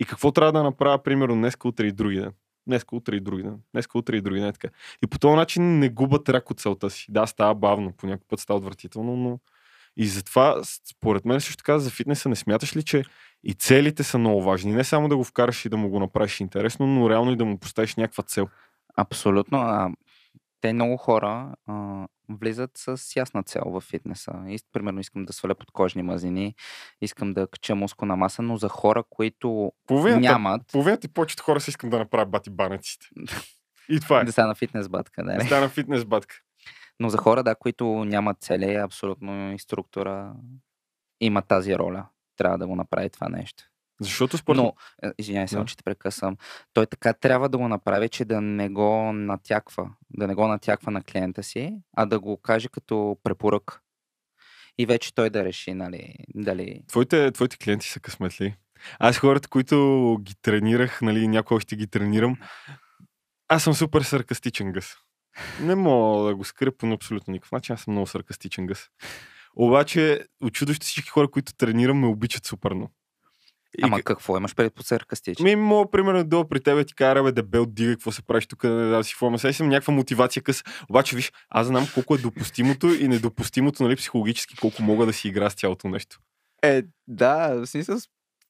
И 0.00 0.04
какво 0.04 0.32
трябва 0.32 0.52
да 0.52 0.62
направя, 0.62 1.02
примерно, 1.02 1.34
днес, 1.34 1.56
утре 1.64 1.86
и 1.86 1.92
други 1.92 2.16
ден. 2.20 2.32
Днес, 2.66 2.84
утре 2.92 3.16
и 3.16 3.20
други 3.20 3.42
ден. 3.42 3.60
Днес, 3.72 3.86
утре 3.94 4.16
и 4.16 4.20
други 4.20 4.40
ден. 4.40 4.52
е. 4.64 4.68
И 5.04 5.06
по 5.06 5.18
този 5.18 5.36
начин 5.36 5.78
не 5.78 5.88
губа 5.88 6.24
трак 6.24 6.50
от 6.50 6.60
целта 6.60 6.90
си. 6.90 7.06
Да, 7.08 7.26
става 7.26 7.54
бавно, 7.54 7.92
по 7.92 8.06
някой 8.06 8.26
път 8.28 8.40
става 8.40 8.58
отвратително, 8.58 9.16
но 9.16 9.40
и 9.98 10.06
затова, 10.06 10.60
според 10.90 11.24
мен 11.24 11.40
също 11.40 11.56
така, 11.56 11.78
за 11.78 11.90
фитнеса 11.90 12.28
не 12.28 12.36
смяташ 12.36 12.76
ли, 12.76 12.82
че 12.82 13.04
и 13.44 13.54
целите 13.54 14.04
са 14.04 14.18
много 14.18 14.42
важни. 14.42 14.72
Не 14.72 14.84
само 14.84 15.08
да 15.08 15.16
го 15.16 15.24
вкараш 15.24 15.64
и 15.64 15.68
да 15.68 15.76
му 15.76 15.88
го 15.88 16.00
направиш 16.00 16.40
интересно, 16.40 16.86
но 16.86 17.10
реално 17.10 17.32
и 17.32 17.36
да 17.36 17.44
му 17.44 17.58
поставиш 17.58 17.96
някаква 17.96 18.24
цел. 18.24 18.48
Абсолютно. 18.96 19.58
А, 19.58 19.90
те 20.60 20.72
много 20.72 20.96
хора 20.96 21.54
а, 21.66 22.06
влизат 22.28 22.70
с 22.74 23.16
ясна 23.16 23.42
цел 23.42 23.62
в 23.66 23.80
фитнеса. 23.80 24.32
И, 24.48 24.58
примерно 24.72 25.00
искам 25.00 25.24
да 25.24 25.32
сваля 25.32 25.54
подкожни 25.54 26.02
мазнини, 26.02 26.54
искам 27.00 27.32
да 27.32 27.46
кача 27.46 27.74
мускулна 27.74 28.16
маса, 28.16 28.42
но 28.42 28.56
за 28.56 28.68
хора, 28.68 29.02
които 29.10 29.72
Половината, 29.86 30.20
нямат 30.20 30.62
половината 30.72 31.06
и 31.06 31.10
повечето 31.10 31.42
хора 31.42 31.60
си 31.60 31.70
искам 31.70 31.90
да 31.90 31.98
направя 31.98 32.26
бати 32.26 32.50
банеците. 32.50 33.06
И 33.88 34.00
това 34.00 34.20
е. 34.20 34.24
да 34.24 34.32
стана 34.32 34.54
фитнес 34.54 34.88
батка, 34.88 35.24
да. 35.24 35.36
Да 35.36 35.44
стана 35.44 35.68
фитнес 35.68 36.04
батка. 36.04 36.36
Но 37.00 37.08
за 37.08 37.18
хора, 37.18 37.42
да, 37.42 37.54
които 37.54 38.04
нямат 38.04 38.40
цели, 38.40 38.74
абсолютно 38.74 39.52
инструктора 39.52 40.32
има 41.20 41.42
тази 41.42 41.76
роля. 41.76 42.06
Трябва 42.36 42.58
да 42.58 42.66
го 42.66 42.76
направи 42.76 43.10
това 43.10 43.28
нещо. 43.28 43.64
Защото 44.00 44.38
според 44.38 44.56
Но, 44.62 44.74
е, 45.02 45.10
извинявай 45.18 45.48
се, 45.48 45.56
Да. 45.56 45.64
че 45.64 45.76
те 45.76 45.82
прекъсвам. 45.82 46.36
Той 46.72 46.86
така 46.86 47.12
трябва 47.12 47.48
да 47.48 47.58
го 47.58 47.68
направи, 47.68 48.08
че 48.08 48.24
да 48.24 48.40
не 48.40 48.68
го 48.68 49.12
натяква. 49.12 49.90
Да 50.10 50.26
не 50.26 50.34
го 50.34 50.48
натяква 50.48 50.90
на 50.90 51.02
клиента 51.02 51.42
си, 51.42 51.78
а 51.96 52.06
да 52.06 52.20
го 52.20 52.36
каже 52.36 52.68
като 52.68 53.18
препорък. 53.22 53.80
И 54.78 54.86
вече 54.86 55.14
той 55.14 55.30
да 55.30 55.44
реши, 55.44 55.74
нали, 55.74 56.14
дали... 56.34 56.82
твоите, 56.88 57.32
твоите 57.32 57.56
клиенти 57.56 57.88
са 57.88 58.00
късметли. 58.00 58.56
Аз 58.98 59.18
хората, 59.18 59.48
които 59.48 60.16
ги 60.22 60.34
тренирах, 60.42 61.02
нали, 61.02 61.28
някой 61.28 61.56
още 61.56 61.76
ги 61.76 61.86
тренирам, 61.86 62.36
аз 63.48 63.62
съм 63.64 63.74
супер 63.74 64.02
саркастичен 64.02 64.72
гъс. 64.72 64.94
Не 65.60 65.74
мога 65.74 66.28
да 66.28 66.34
го 66.34 66.44
скрия 66.44 66.76
по 66.76 66.86
абсолютно 66.86 67.32
никакъв 67.32 67.52
начин, 67.52 67.74
аз 67.74 67.80
съм 67.80 67.92
много 67.92 68.06
саркастичен 68.06 68.66
гъс. 68.66 68.88
Обаче, 69.56 70.24
очудващо 70.42 70.86
всички 70.86 71.08
хора, 71.10 71.30
които 71.30 71.54
тренирам, 71.54 71.98
ме 71.98 72.06
обичат 72.06 72.46
супер 72.46 72.72
много. 72.72 72.92
И 73.78 73.80
Ама 73.82 74.02
какво 74.02 74.36
имаш 74.36 74.54
пред 74.54 74.74
по 74.74 74.82
саркастичен? 74.82 75.44
Ми, 75.44 75.56
мога, 75.56 75.90
примерно, 75.90 76.24
долу 76.24 76.48
при 76.48 76.60
тебе 76.60 76.84
ти 76.84 76.94
кажа, 76.94 77.22
бе, 77.22 77.32
дебел, 77.32 77.66
дига, 77.66 77.92
какво 77.92 78.12
се 78.12 78.22
правиш 78.22 78.46
тук, 78.46 78.62
да 78.62 79.04
си 79.04 79.14
фома. 79.14 79.38
Сега 79.38 79.52
съм 79.52 79.68
някаква 79.68 79.94
мотивация 79.94 80.42
къс. 80.42 80.62
Обаче, 80.90 81.16
виж, 81.16 81.32
аз 81.48 81.66
знам 81.66 81.86
колко 81.94 82.14
е 82.14 82.18
допустимото 82.18 82.86
и 82.86 83.08
недопустимото, 83.08 83.82
нали, 83.82 83.96
психологически, 83.96 84.56
колко 84.56 84.82
мога 84.82 85.06
да 85.06 85.12
си 85.12 85.28
игра 85.28 85.50
с 85.50 85.54
цялото 85.54 85.88
нещо. 85.88 86.18
Е, 86.62 86.82
да, 87.06 87.54
в 87.54 87.66
смисъл, 87.66 87.98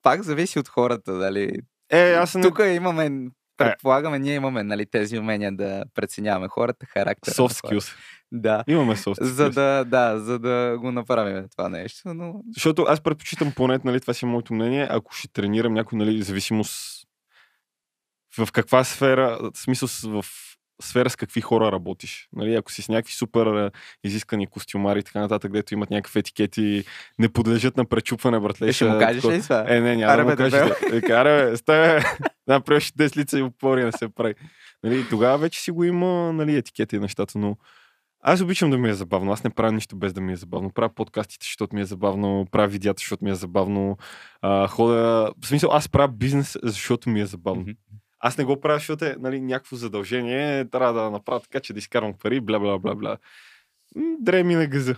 пак 0.02 0.22
зависи 0.22 0.58
от 0.58 0.68
хората, 0.68 1.18
дали. 1.18 1.52
Е, 1.90 2.12
аз 2.12 2.34
не... 2.34 2.42
Тук 2.42 2.60
имаме, 2.74 3.30
предполагаме, 3.58 4.18
ние 4.18 4.34
имаме 4.34 4.62
нали, 4.62 4.86
тези 4.86 5.18
умения 5.18 5.52
да 5.52 5.84
преценяваме 5.94 6.48
хората, 6.48 6.86
характера. 6.86 7.34
на 7.38 7.48
Soft 7.48 7.66
skills. 7.66 7.94
Да. 8.32 8.64
Имаме 8.68 8.96
soft 8.96 9.20
skills. 9.20 9.24
За 9.24 9.50
да, 9.50 9.84
да, 9.84 10.18
за 10.20 10.38
да 10.38 10.76
го 10.80 10.92
направим 10.92 11.48
това 11.56 11.68
нещо, 11.68 12.14
но 12.14 12.42
Защото 12.54 12.82
аз 12.82 13.00
предпочитам 13.00 13.52
поне, 13.56 13.78
нали, 13.84 14.00
това 14.00 14.14
си 14.14 14.24
е 14.24 14.28
моето 14.28 14.54
мнение, 14.54 14.86
ако 14.90 15.14
ще 15.14 15.28
тренирам 15.28 15.74
някой, 15.74 15.98
нали, 15.98 16.22
зависимост 16.22 17.04
в 18.38 18.52
каква 18.52 18.84
сфера, 18.84 19.38
в 19.54 19.58
смисъл 19.58 19.88
в 20.22 20.24
сфера 20.82 21.10
с 21.10 21.16
какви 21.16 21.40
хора 21.40 21.72
работиш. 21.72 22.28
Нали, 22.32 22.54
ако 22.54 22.72
си 22.72 22.82
с 22.82 22.88
някакви 22.88 23.12
супер 23.12 23.70
изискани 24.04 24.46
костюмари 24.46 24.98
и 24.98 25.02
така 25.02 25.20
нататък, 25.20 25.50
където 25.50 25.74
имат 25.74 25.90
някакви 25.90 26.18
етикети, 26.18 26.84
не 27.18 27.28
подлежат 27.28 27.76
на 27.76 27.84
пречупване, 27.84 28.40
братле. 28.40 28.68
Е, 28.68 28.72
ще 28.72 28.84
му 28.84 28.98
кажеш 28.98 29.24
ли 29.24 29.42
това? 29.42 29.64
Е, 29.68 29.80
не, 29.80 29.96
няма 29.96 30.12
Аре, 30.12 30.24
да 30.24 30.30
му 30.30 30.36
кажеш. 30.36 30.60
Аре, 31.10 31.50
бе, 31.50 31.56
стай, 31.56 31.96
бе. 31.96 32.04
Направиш 32.48 32.92
10 32.92 33.16
лица 33.16 33.38
и 33.38 33.42
опори 33.42 33.84
не 33.84 33.92
се 33.92 34.08
прави. 34.08 34.34
Нали, 34.84 35.08
тогава 35.08 35.38
вече 35.38 35.60
си 35.60 35.70
го 35.70 35.84
има 35.84 36.32
нали, 36.32 36.56
етикети 36.56 36.96
и 36.96 36.98
нещата, 36.98 37.38
но 37.38 37.56
аз 38.20 38.40
обичам 38.40 38.70
да 38.70 38.78
ми 38.78 38.88
е 38.88 38.94
забавно. 38.94 39.32
Аз 39.32 39.44
не 39.44 39.50
правя 39.50 39.72
нищо 39.72 39.96
без 39.96 40.12
да 40.12 40.20
ми 40.20 40.32
е 40.32 40.36
забавно. 40.36 40.70
Правя 40.70 40.94
подкастите, 40.94 41.44
защото 41.44 41.76
ми 41.76 41.82
е 41.82 41.84
забавно. 41.84 42.46
Правя 42.50 42.68
видеята, 42.68 43.00
защото 43.00 43.24
ми 43.24 43.30
е 43.30 43.34
забавно. 43.34 43.96
А, 44.42 44.66
хода... 44.66 45.30
В 45.42 45.46
смисъл, 45.46 45.70
аз 45.72 45.88
правя 45.88 46.08
бизнес, 46.08 46.58
защото 46.62 47.10
ми 47.10 47.20
е 47.20 47.26
забавно. 47.26 47.60
Мгм. 47.60 47.70
Аз 48.20 48.38
не 48.38 48.44
го 48.44 48.60
правя, 48.60 48.78
защото 48.78 49.04
е 49.04 49.16
нали, 49.18 49.40
някакво 49.40 49.76
задължение. 49.76 50.70
Трябва 50.70 51.02
да 51.02 51.10
направя 51.10 51.40
така, 51.40 51.60
че 51.60 51.72
да 51.72 51.78
изкарвам 51.78 52.14
пари, 52.18 52.40
бла, 52.40 52.58
бла, 52.58 52.78
бла, 52.78 52.94
бла. 52.94 53.18
М, 53.96 54.16
Дреме 54.20 54.48
ми 54.48 54.54
на 54.54 54.66
газа. 54.66 54.96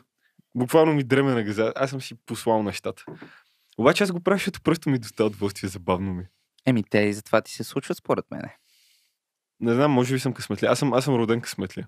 Буквално 0.54 0.92
ми 0.92 1.04
дреме 1.04 1.34
на 1.34 1.42
газа. 1.42 1.72
Аз 1.76 1.90
съм 1.90 2.00
си 2.00 2.14
послал 2.26 2.62
нещата. 2.62 3.04
Обаче 3.78 4.04
аз 4.04 4.12
го 4.12 4.20
правя, 4.20 4.36
защото 4.36 4.62
просто 4.62 4.90
ми 4.90 4.98
доставя 4.98 5.26
удоволствие, 5.26 5.68
забавно 5.68 6.14
ми. 6.14 6.24
Еми, 6.66 6.84
те 6.84 6.98
и 6.98 7.12
затова 7.12 7.40
ти 7.40 7.52
се 7.52 7.64
случват 7.64 7.98
според 7.98 8.30
мен. 8.30 8.42
Не 9.60 9.74
знам, 9.74 9.92
може 9.92 10.14
би 10.14 10.20
съм 10.20 10.32
късметли. 10.32 10.66
Аз 10.66 10.78
съм, 10.78 10.92
аз 10.92 11.04
съм 11.04 11.14
роден 11.14 11.40
късметли. 11.40 11.84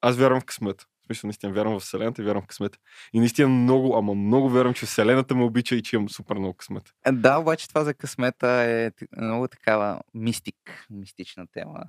Аз 0.00 0.16
вярвам 0.16 0.40
в 0.40 0.44
късмет. 0.44 0.86
Смисъл, 1.10 1.28
наистина 1.28 1.52
вярвам 1.52 1.74
в 1.74 1.82
Вселената 1.82 2.22
и 2.22 2.24
вярвам 2.24 2.42
в 2.42 2.46
късмет. 2.46 2.78
И 3.12 3.18
наистина 3.18 3.48
много, 3.48 3.96
ама 3.96 4.14
много 4.14 4.50
вярвам, 4.50 4.74
че 4.74 4.86
Вселената 4.86 5.34
ме 5.34 5.44
обича 5.44 5.74
и 5.74 5.82
че 5.82 5.96
имам 5.96 6.08
супер 6.08 6.36
много 6.36 6.54
късмет. 6.54 6.94
Е, 7.06 7.12
Да, 7.12 7.36
обаче 7.38 7.68
това 7.68 7.84
за 7.84 7.94
късмета 7.94 8.48
е 8.48 8.90
много 9.16 9.48
такава 9.48 10.00
мистик, 10.14 10.86
мистична 10.90 11.46
тема. 11.46 11.84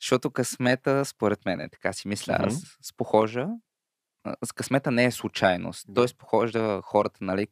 Защото 0.00 0.30
късмета, 0.30 1.04
според 1.04 1.44
мен, 1.44 1.68
така 1.72 1.92
си 1.92 2.08
мисля 2.08 2.32
Мгм. 2.34 2.44
аз, 2.44 2.78
спохожа. 2.82 3.48
а, 4.24 4.36
С 4.44 4.52
късмета 4.52 4.90
не 4.90 5.04
е 5.04 5.10
случайност. 5.10 5.86
Той 5.94 6.08
спохожда 6.08 6.80
хората, 6.84 7.18
нали? 7.20 7.46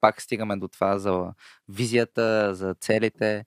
Пак 0.00 0.22
стигаме 0.22 0.56
до 0.56 0.68
това 0.68 0.98
за 0.98 1.32
визията, 1.68 2.54
за 2.54 2.74
целите. 2.74 3.44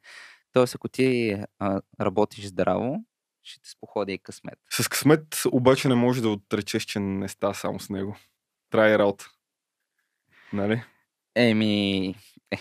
Тоест, 0.53 0.75
ако 0.75 0.87
ти 0.87 1.37
а, 1.59 1.81
работиш 2.01 2.45
здраво, 2.45 3.03
ще 3.49 3.61
те 3.61 3.69
споходи 3.69 4.13
и 4.13 4.19
късмет. 4.19 4.59
С 4.69 4.87
късмет 4.87 5.41
обаче 5.51 5.87
не 5.87 5.95
може 5.95 6.21
да 6.21 6.29
отречеш, 6.29 6.83
че 6.83 6.99
не 6.99 7.27
става 7.27 7.53
само 7.53 7.79
с 7.79 7.89
него. 7.89 8.17
Трябва 8.71 8.89
и 8.89 8.97
работа. 8.97 9.29
Нали? 10.53 10.83
Еми, 11.35 12.15
е, 12.51 12.57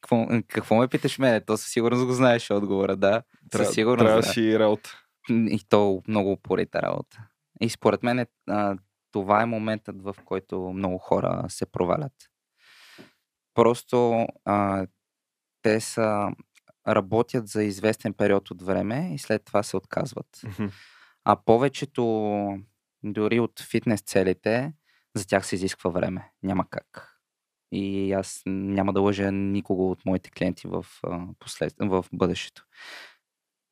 какво, 0.00 0.26
какво 0.48 0.76
ме 0.76 0.88
питаш 0.88 1.18
мене? 1.18 1.40
То 1.40 1.56
със 1.56 1.72
сигурност 1.72 2.06
го 2.06 2.12
знаеш 2.12 2.50
отговора, 2.50 2.96
да. 2.96 3.22
Трябва, 3.50 3.66
със 3.66 3.74
сигурност, 3.74 4.06
трябва 4.06 4.20
да. 4.20 4.26
да 4.26 4.32
си 4.32 4.40
и 4.40 4.58
работа. 4.58 5.02
И 5.30 5.60
то 5.68 6.02
много 6.08 6.32
упорита 6.32 6.82
работа. 6.82 7.18
И 7.60 7.70
според 7.70 8.02
мен 8.02 8.18
е, 8.18 8.26
а, 8.48 8.76
това 9.12 9.42
е 9.42 9.46
моментът, 9.46 10.02
в 10.02 10.16
който 10.24 10.60
много 10.60 10.98
хора 10.98 11.44
се 11.48 11.66
провалят. 11.66 12.12
Просто 13.54 14.26
а, 14.44 14.86
те 15.62 15.80
са 15.80 16.28
работят 16.88 17.48
за 17.48 17.64
известен 17.64 18.14
период 18.14 18.50
от 18.50 18.62
време 18.62 19.14
и 19.14 19.18
след 19.18 19.44
това 19.44 19.62
се 19.62 19.76
отказват. 19.76 20.40
Мгм. 20.44 20.66
А 21.24 21.36
повечето, 21.44 22.02
дори 23.02 23.40
от 23.40 23.60
фитнес 23.60 24.00
целите, 24.00 24.72
за 25.14 25.26
тях 25.26 25.46
се 25.46 25.54
изисква 25.54 25.90
време. 25.90 26.30
Няма 26.42 26.64
как. 26.70 27.16
И 27.72 28.12
аз 28.12 28.42
няма 28.46 28.92
да 28.92 29.00
лъжа 29.00 29.30
никого 29.30 29.90
от 29.90 30.06
моите 30.06 30.30
клиенти 30.30 30.66
в, 30.66 30.86
послед... 31.38 31.74
в 31.80 32.04
бъдещето. 32.12 32.64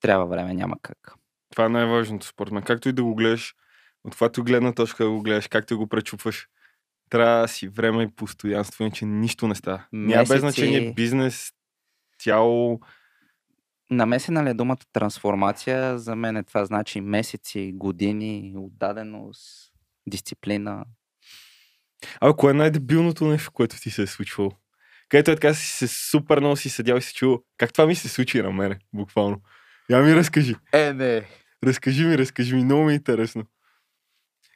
Трябва 0.00 0.26
време, 0.26 0.54
няма 0.54 0.76
как. 0.82 1.14
Това 1.50 1.64
е 1.64 1.68
най-важното 1.68 2.26
според 2.26 2.52
мен. 2.52 2.62
Както 2.62 2.88
и 2.88 2.92
да 2.92 3.04
го 3.04 3.14
гледаш, 3.14 3.54
от 4.04 4.10
каквато 4.10 4.44
гледна 4.44 4.72
точка 4.72 5.04
да 5.04 5.10
го 5.10 5.22
гледаш, 5.22 5.48
както 5.48 5.78
го 5.78 5.86
пречупваш, 5.86 6.48
трябва 7.10 7.40
да 7.40 7.48
си 7.48 7.68
време 7.68 8.02
и 8.02 8.10
постоянство, 8.10 8.82
иначе 8.84 9.06
нищо 9.06 9.48
не 9.48 9.54
става. 9.54 9.84
Няма 9.92 10.22
без 10.22 10.28
Месеци- 10.30 10.38
значение 10.38 10.92
бизнес, 10.92 11.52
тяло. 12.18 12.80
Намесена 13.90 14.44
ли 14.44 14.48
е 14.48 14.54
думата 14.54 14.78
трансформация? 14.92 15.98
За 15.98 16.16
мен 16.16 16.44
това 16.44 16.64
значи 16.64 17.00
месеци, 17.00 17.72
години, 17.74 18.54
отдаденост, 18.56 19.72
дисциплина. 20.06 20.84
Абе, 22.20 22.32
кое 22.36 22.50
е 22.50 22.54
най-дебилното 22.54 23.26
нещо, 23.26 23.50
което 23.52 23.80
ти 23.80 23.90
се 23.90 24.02
е 24.02 24.06
случвало? 24.06 24.50
Където 25.08 25.30
е 25.30 25.34
така 25.34 25.54
си 25.54 25.66
се 25.66 25.88
супер 25.88 26.40
много 26.40 26.56
си 26.56 26.70
седял 26.70 26.96
и 26.96 27.02
си 27.02 27.14
чул. 27.14 27.42
Как 27.56 27.72
това 27.72 27.86
ми 27.86 27.94
се 27.94 28.08
случи 28.08 28.42
на 28.42 28.50
мене, 28.50 28.78
буквално? 28.92 29.40
Я 29.90 30.02
ми 30.02 30.14
разкажи. 30.14 30.54
Е, 30.72 30.92
не. 30.92 31.24
Разкажи 31.64 32.04
ми, 32.04 32.18
разкажи 32.18 32.54
ми, 32.54 32.64
много 32.64 32.84
ми 32.84 32.92
е 32.92 32.94
интересно. 32.94 33.44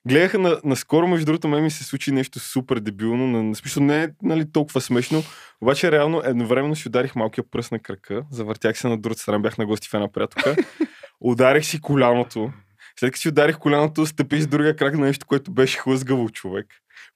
Гледаха 0.09 0.39
на, 0.39 0.61
наскоро, 0.65 1.09
между 1.09 1.27
другото, 1.27 1.49
мен 1.49 1.65
ми 1.65 1.71
се 1.71 1.85
случи 1.85 2.13
нещо 2.13 2.39
супер 2.41 2.81
дебилно. 2.81 3.27
На, 3.27 3.43
на 3.43 3.55
смисъл 3.55 3.83
не 3.83 4.03
е 4.03 4.09
нали, 4.23 4.53
толкова 4.53 4.81
смешно, 4.81 5.23
обаче 5.61 5.93
реално 5.93 6.23
едновременно 6.25 6.77
си 6.77 6.89
ударих 6.89 7.17
малкия 7.17 7.45
пръст 7.51 7.73
на 7.73 7.79
крака, 7.79 8.25
завъртях 8.31 8.79
се 8.79 8.89
на 8.89 8.99
другата 8.99 9.23
страна, 9.23 9.39
бях 9.39 9.59
на 9.59 9.67
гости 9.67 9.89
в 9.89 9.95
една 9.95 10.13
приятелка, 10.13 10.57
ударих 11.21 11.65
си 11.65 11.81
коляното. 11.81 12.53
След 13.01 13.13
като 13.13 13.21
си 13.21 13.29
ударих 13.29 13.59
коляното, 13.59 14.07
стъпих 14.07 14.41
с 14.43 14.47
другия 14.47 14.77
крак 14.77 14.95
на 14.95 15.07
нещо, 15.07 15.27
което 15.27 15.53
беше 15.53 15.79
хлъзгаво 15.79 16.31
човек. 16.31 16.67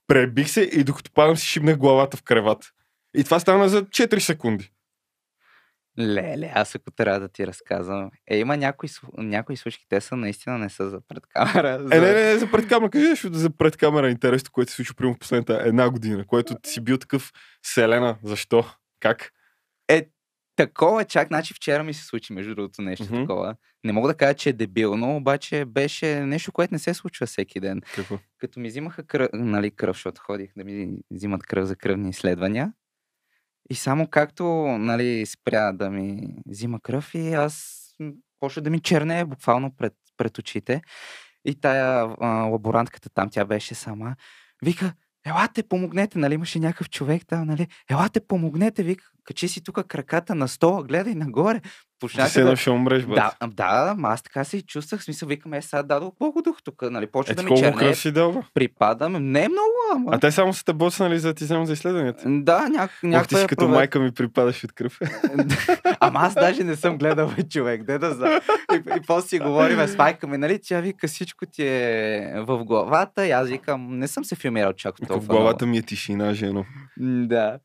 Пребих 0.07 0.49
се 0.49 0.61
и 0.61 0.83
докато 0.83 1.11
падам 1.11 1.37
си 1.37 1.47
шибнах 1.47 1.77
главата 1.77 2.17
в 2.17 2.23
кревата. 2.23 2.67
И 3.17 3.23
това 3.23 3.39
стана 3.39 3.69
за 3.69 3.83
4 3.83 4.19
секунди. 4.19 4.71
Леле, 5.99 6.51
аз 6.55 6.75
ако 6.75 6.91
трябва 6.91 7.19
да 7.19 7.29
ти 7.29 7.47
разказвам. 7.47 8.11
Е, 8.27 8.37
има 8.37 8.57
някои, 8.57 8.89
някои 9.17 9.57
случки, 9.57 9.85
те 9.89 10.01
са 10.01 10.15
наистина 10.15 10.57
не 10.57 10.69
са 10.69 10.89
за 10.89 11.01
пред 11.07 11.27
камера. 11.27 11.87
За... 11.87 11.95
Е, 11.95 11.99
не, 11.99 12.13
не, 12.13 12.33
не, 12.33 12.37
за 12.37 12.51
пред 12.51 12.67
камера. 12.67 12.89
Кажи 12.89 13.07
нещо 13.07 13.33
за 13.33 13.49
пред 13.49 13.77
камера 13.77 14.07
е 14.07 14.11
интересно, 14.11 14.49
което 14.51 14.71
се 14.71 14.75
случи 14.75 14.93
примерно 14.95 15.15
в 15.15 15.19
последната 15.19 15.61
една 15.65 15.89
година, 15.89 16.25
което 16.27 16.55
ти 16.55 16.69
си 16.69 16.81
бил 16.81 16.97
такъв 16.97 17.31
Селена. 17.63 18.17
Защо? 18.23 18.65
Как? 18.99 19.31
Такова 20.57 21.05
чак, 21.05 21.27
значи 21.27 21.53
вчера 21.53 21.83
ми 21.83 21.93
се 21.93 22.05
случи, 22.05 22.33
между 22.33 22.55
другото, 22.55 22.81
нещо 22.81 23.05
Мгм. 23.05 23.15
такова. 23.15 23.55
Не 23.83 23.93
мога 23.93 24.07
да 24.07 24.13
кажа, 24.13 24.33
че 24.33 24.49
е 24.49 24.53
дебилно, 24.53 25.15
обаче 25.15 25.65
беше 25.65 26.25
нещо, 26.25 26.51
което 26.51 26.73
не 26.73 26.79
се 26.79 26.93
случва 26.93 27.25
всеки 27.25 27.59
ден. 27.59 27.81
Какво? 27.95 28.19
Като 28.37 28.59
ми 28.59 28.67
взимаха 28.67 29.03
кръв, 29.03 29.29
нали, 29.33 29.71
кръв, 29.71 29.95
защото 29.95 30.21
ходих 30.21 30.51
да 30.57 30.63
ми 30.63 30.89
взимат 31.11 31.43
кръв 31.43 31.65
за 31.65 31.75
кръвни 31.75 32.09
изследвания. 32.09 32.73
И 33.69 33.75
само 33.75 34.07
както 34.07 34.43
нали, 34.79 35.25
спря 35.25 35.71
да 35.71 35.89
ми 35.89 36.35
взима 36.45 36.79
кръв 36.79 37.15
и 37.15 37.33
аз 37.33 37.83
почна 38.39 38.61
да 38.61 38.69
ми 38.69 38.79
черне 38.79 39.25
буквално 39.25 39.71
пред, 39.77 39.93
пред 40.17 40.37
очите. 40.37 40.81
И 41.45 41.55
тая 41.55 42.15
а, 42.19 42.27
лаборантката 42.27 43.09
там, 43.09 43.29
тя 43.29 43.45
беше 43.45 43.75
сама. 43.75 44.15
Вика, 44.61 44.93
елате, 45.25 45.63
помогнете, 45.63 46.19
нали, 46.19 46.33
имаше 46.33 46.59
някакъв 46.59 46.89
човек 46.89 47.23
там, 47.27 47.47
нали, 47.47 47.67
елате, 47.89 48.19
помогнете, 48.19 48.83
вика, 48.83 49.05
качи 49.27 49.47
си 49.47 49.63
тук 49.63 49.83
краката 49.83 50.35
на 50.35 50.47
стола, 50.47 50.83
гледай 50.83 51.15
нагоре. 51.15 51.59
Ти 51.59 51.69
Почнаха 51.99 52.29
се 52.29 52.41
едно 52.41 52.55
ще 52.55 52.69
умреш, 52.69 53.05
бе. 53.05 53.15
да, 53.15 53.31
да, 53.47 53.87
ама 53.91 54.07
аз 54.07 54.21
така 54.21 54.43
се 54.43 54.57
и 54.57 54.61
чувствах. 54.61 55.03
Смисъл, 55.03 55.29
викам, 55.29 55.53
е, 55.53 55.61
сега 55.61 55.83
дадох 55.83 56.13
колко 56.17 56.41
дух 56.41 56.57
тук, 56.63 56.81
нали? 56.81 57.07
Почва 57.07 57.31
Е, 57.31 57.35
да 57.35 57.43
ми 57.43 57.57
черне, 57.57 57.95
си 57.95 58.11
дал, 58.11 58.43
припадам. 58.53 59.11
Не 59.31 59.43
е 59.43 59.49
много, 59.49 59.71
ама. 59.95 60.09
А 60.11 60.19
те 60.19 60.31
само 60.31 60.53
са 60.53 60.65
те 60.65 60.73
боцнали 60.73 61.19
за 61.19 61.27
да 61.27 61.33
ти 61.33 61.43
вземат 61.43 61.67
за 61.67 61.73
изследванията. 61.73 62.23
Да, 62.27 62.69
няк... 62.69 62.83
Ох, 62.85 62.99
ти 62.99 63.07
някаква 63.07 63.37
си 63.37 63.43
е 63.43 63.47
като 63.47 63.65
провер- 63.65 63.75
майка 63.75 63.99
ми 63.99 64.11
припадаш 64.11 64.63
от 64.63 64.71
кръв. 64.71 64.99
Ама 65.99 66.19
аз 66.19 66.33
даже 66.33 66.63
не 66.63 66.75
съм 66.75 66.97
гледал 66.97 67.31
човек, 67.49 67.83
де 67.83 67.97
да 67.97 68.13
за. 68.13 68.41
И, 68.73 68.75
и 68.75 69.01
после 69.07 69.27
си 69.27 69.39
говорим 69.39 69.87
с 69.87 69.97
майка 69.97 70.27
ми, 70.27 70.37
нали? 70.37 70.59
Тя 70.63 70.79
вика, 70.79 71.07
всичко 71.07 71.45
ти 71.45 71.63
е 71.63 72.33
в 72.37 72.63
главата. 72.65 73.27
И 73.27 73.31
аз 73.31 73.49
викам, 73.49 73.99
не 73.99 74.07
съм 74.07 74.25
се 74.25 74.35
филмирал 74.35 74.73
чак 74.73 74.95
толкова 74.97 75.19
в 75.19 75.27
главата 75.27 75.65
ми 75.65 75.77
е 75.77 75.81
тишина, 75.81 76.33
жено. 76.33 76.65
много. 76.97 77.27
Да. 77.27 77.59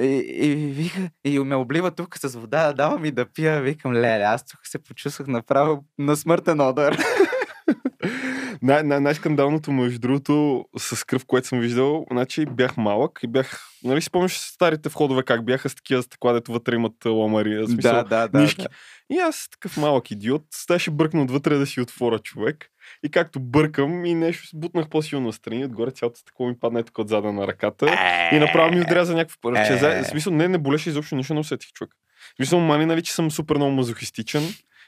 И, 0.00 0.06
и, 0.40 0.54
вика, 0.54 1.10
и 1.24 1.38
ме 1.38 1.54
облива 1.54 1.90
тук 1.90 2.18
с 2.18 2.38
вода, 2.38 2.72
дава 2.72 2.98
ми 2.98 3.10
да 3.10 3.26
пия. 3.26 3.60
Викам, 3.60 3.92
леле, 3.92 4.24
аз 4.24 4.46
тук 4.46 4.60
се 4.62 4.78
почувствах 4.78 5.28
направо 5.28 5.84
на 5.98 6.16
смъртен 6.16 6.60
удар. 6.60 6.98
Най- 8.62 8.82
най- 8.82 9.00
най-скандалното, 9.00 9.72
между 9.72 9.98
другото, 9.98 10.64
с 10.78 11.04
кръв, 11.06 11.24
което 11.26 11.48
съм 11.48 11.60
виждал, 11.60 12.06
значи 12.12 12.46
бях 12.46 12.76
малък 12.76 13.20
и 13.22 13.26
бях, 13.26 13.60
нали 13.84 14.00
си 14.00 14.04
спомняш 14.04 14.38
старите 14.38 14.88
входове 14.88 15.22
как 15.22 15.44
бяха 15.44 15.68
с 15.68 15.74
такива 15.74 16.02
стъкла, 16.02 16.32
дето 16.32 16.52
вътре 16.52 16.74
имат 16.74 17.06
а, 17.06 17.10
ламари, 17.10 17.58
в 17.58 17.66
смисъл, 17.66 18.04
да, 18.04 18.28
да. 18.28 18.40
нишки. 18.40 18.66
И 19.10 19.18
аз 19.18 19.48
такъв 19.50 19.76
малък 19.76 20.10
идиот, 20.10 20.42
ставаше 20.54 20.90
бъркна 20.90 21.22
отвътре 21.22 21.58
да 21.58 21.66
си 21.66 21.80
отворя 21.80 22.18
човек. 22.18 22.70
И 23.02 23.10
както 23.10 23.40
бъркам 23.40 24.04
и 24.04 24.14
нещо 24.14 24.48
бутнах 24.54 24.88
по-силно 24.88 25.26
настрани, 25.26 25.64
отгоре 25.64 25.90
цялото 25.90 26.18
стъкло 26.18 26.46
ми 26.46 26.58
падна 26.58 26.82
тук 26.82 26.98
отзада 26.98 27.32
на 27.32 27.46
ръката. 27.46 27.86
И 28.32 28.38
направо 28.38 28.74
ми 28.74 28.80
отряза 28.80 29.14
някакво 29.14 29.40
парче. 29.40 29.76
В 29.76 30.04
смисъл, 30.04 30.32
не, 30.32 30.48
не 30.48 30.58
болеше 30.58 30.88
изобщо, 30.88 31.16
нищо 31.16 31.34
не 31.34 31.40
усетих 31.40 31.72
човек. 31.72 31.90
В 32.32 32.36
смисъл, 32.36 32.60
мани, 32.60 32.86
нали, 32.86 33.02
че 33.02 33.12
съм 33.12 33.30
супер 33.30 33.56
много 33.56 33.72
мазохистичен 33.72 34.42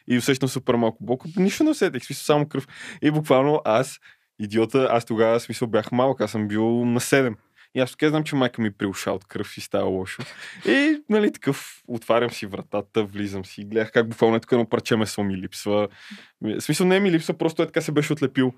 и 0.08 0.18
усещам 0.18 0.48
супер 0.48 0.74
малко 0.74 1.04
болка. 1.04 1.28
Нищо 1.36 1.64
не 1.64 1.70
усетих, 1.70 2.04
смисъл, 2.04 2.24
само 2.24 2.48
кръв. 2.48 2.66
И 3.02 3.10
буквално 3.10 3.60
аз, 3.64 4.00
идиота, 4.38 4.88
аз 4.90 5.04
тогава, 5.04 5.40
смисъл, 5.40 5.68
бях 5.68 5.92
малък, 5.92 6.20
аз 6.20 6.30
съм 6.30 6.48
бил 6.48 6.84
на 6.84 7.00
7. 7.00 7.34
И 7.74 7.80
аз 7.80 7.90
тук 7.90 8.08
знам, 8.08 8.24
че 8.24 8.36
майка 8.36 8.62
ми 8.62 8.72
приуша 8.72 9.12
от 9.12 9.24
кръв 9.24 9.56
и 9.56 9.60
става 9.60 9.84
лошо. 9.84 10.22
И, 10.66 11.02
нали, 11.08 11.32
такъв, 11.32 11.82
отварям 11.88 12.30
си 12.30 12.46
вратата, 12.46 13.04
влизам 13.04 13.44
си, 13.44 13.64
гледах 13.64 13.92
как 13.92 14.08
буквално 14.08 14.36
е 14.36 14.40
тук 14.40 14.52
едно 14.52 14.68
парче 14.68 14.96
месо 14.96 15.22
ми 15.22 15.36
липсва. 15.36 15.88
В 16.42 16.61
смисъл, 16.61 16.87
не 16.87 17.01
ми 17.01 17.11
липсва, 17.11 17.35
просто 17.35 17.62
е 17.62 17.66
така 17.66 17.81
се 17.81 17.92
беше 17.92 18.12
отлепил. 18.12 18.53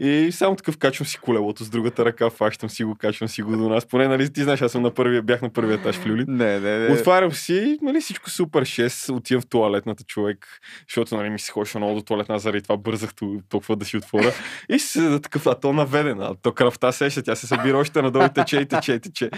И 0.00 0.28
само 0.32 0.56
такъв 0.56 0.78
качвам 0.78 1.06
си 1.06 1.18
колелото 1.18 1.64
с 1.64 1.70
другата 1.70 2.04
ръка, 2.04 2.30
фащам 2.30 2.70
си 2.70 2.84
го, 2.84 2.94
качвам 2.94 3.28
си 3.28 3.42
го 3.42 3.56
до 3.56 3.68
нас. 3.68 3.86
Поне, 3.86 4.08
нали, 4.08 4.32
ти 4.32 4.42
знаеш, 4.42 4.62
аз 4.62 4.72
съм 4.72 4.82
на 4.82 4.94
първия, 4.94 5.22
бях 5.22 5.42
на 5.42 5.52
първия 5.52 5.74
етаж 5.74 5.96
в 5.96 6.06
Люлин. 6.06 6.24
Не, 6.28 6.60
не, 6.60 6.78
не. 6.78 6.94
Отварям 6.94 7.32
си, 7.32 7.78
нали, 7.82 8.00
всичко 8.00 8.30
супер 8.30 8.64
6, 8.64 9.16
отивам 9.16 9.42
в 9.42 9.46
туалетната 9.46 10.04
човек, 10.04 10.60
защото 10.88 11.16
нали, 11.16 11.30
ми 11.30 11.38
се 11.38 11.52
ходеше 11.52 11.78
много 11.78 11.94
до 11.94 12.02
туалетна, 12.02 12.38
заради 12.38 12.62
това 12.62 12.76
бързах 12.76 13.10
толкова 13.48 13.76
да 13.76 13.84
си 13.84 13.96
отворя. 13.96 14.32
И 14.68 14.78
си 14.78 14.88
седа 14.88 15.20
такъв, 15.20 15.46
а 15.46 15.54
то 15.54 15.72
наведена, 15.72 16.26
а 16.26 16.34
то 16.34 16.52
кръвта 16.52 16.92
сеща, 16.92 17.22
тя 17.22 17.34
се 17.34 17.46
събира 17.46 17.78
още 17.78 18.02
надолу 18.02 18.24
и 18.24 18.32
тече 18.34 18.60
и 18.60 18.66
тече 18.66 18.92
и 18.92 19.00
тече. 19.00 19.30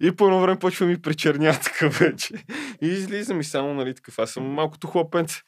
И 0.00 0.12
по 0.12 0.24
едно 0.24 0.40
време 0.40 0.58
почва 0.58 0.86
ми 0.86 1.02
причерня 1.02 1.52
така 1.62 1.88
вече. 1.88 2.34
И 2.82 2.86
излизам 2.86 3.40
и 3.40 3.44
само, 3.44 3.74
нали, 3.74 3.94
такъв, 3.94 4.18
аз 4.18 4.30
съм 4.30 4.44
малкото 4.44 4.86
хлопенце. 4.86 5.40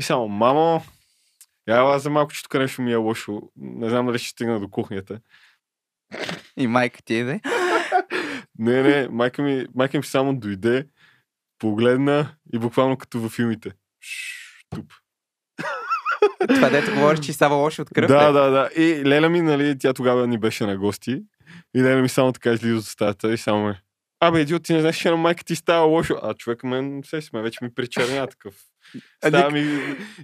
И 0.00 0.02
само, 0.02 0.28
мамо, 0.28 0.82
я 1.68 1.76
ела 1.76 1.98
за 1.98 2.10
малко, 2.10 2.32
че 2.32 2.42
тук 2.42 2.54
нещо 2.54 2.82
ми 2.82 2.92
е 2.92 2.96
лошо. 2.96 3.42
Не 3.56 3.88
знам 3.88 4.06
дали 4.06 4.18
ще 4.18 4.28
стигна 4.28 4.60
до 4.60 4.70
кухнята. 4.70 5.20
И 6.56 6.66
майка 6.66 7.02
ти 7.02 7.14
иде. 7.14 7.40
Не, 8.58 8.82
не, 8.82 9.08
майка 9.08 9.42
ми, 9.42 9.66
майка 9.74 9.98
ми 9.98 10.04
само 10.04 10.36
дойде, 10.36 10.86
погледна 11.58 12.34
и 12.52 12.58
буквално 12.58 12.96
като 12.96 13.20
във 13.20 13.32
филмите. 13.32 13.72
Шш, 14.04 14.64
Туп. 14.70 14.92
Това 16.48 16.70
дето 16.70 16.94
говориш, 16.94 17.20
че 17.20 17.32
става 17.32 17.56
лошо 17.56 17.82
от 17.82 17.90
кръв. 17.90 18.08
Да, 18.08 18.28
е. 18.28 18.32
да, 18.32 18.50
да. 18.50 18.70
И 18.76 19.04
Леля 19.06 19.28
ми, 19.28 19.42
нали, 19.42 19.78
тя 19.78 19.92
тогава 19.92 20.26
ни 20.26 20.38
беше 20.38 20.66
на 20.66 20.76
гости. 20.76 21.22
И 21.74 21.82
Леля 21.82 22.02
ми 22.02 22.08
само 22.08 22.32
така 22.32 22.52
излиза 22.52 22.76
от 22.76 22.84
стаята 22.84 23.32
и 23.32 23.38
само 23.38 23.64
ме. 23.64 23.82
Абе, 24.20 24.40
идиот, 24.40 24.62
ти 24.62 24.72
не 24.72 24.80
знаеш, 24.80 24.96
че 24.96 25.10
на 25.10 25.16
майка 25.16 25.44
ти 25.44 25.56
става 25.56 25.86
лошо. 25.86 26.20
А 26.22 26.34
човек 26.34 26.64
мен, 26.64 27.02
се 27.04 27.22
сме, 27.22 27.42
вече 27.42 27.58
ми 27.62 27.74
причерня 27.74 28.26
такъв. 28.26 28.54
А 29.22 29.28
Става 29.28 29.50
ми... 29.50 29.60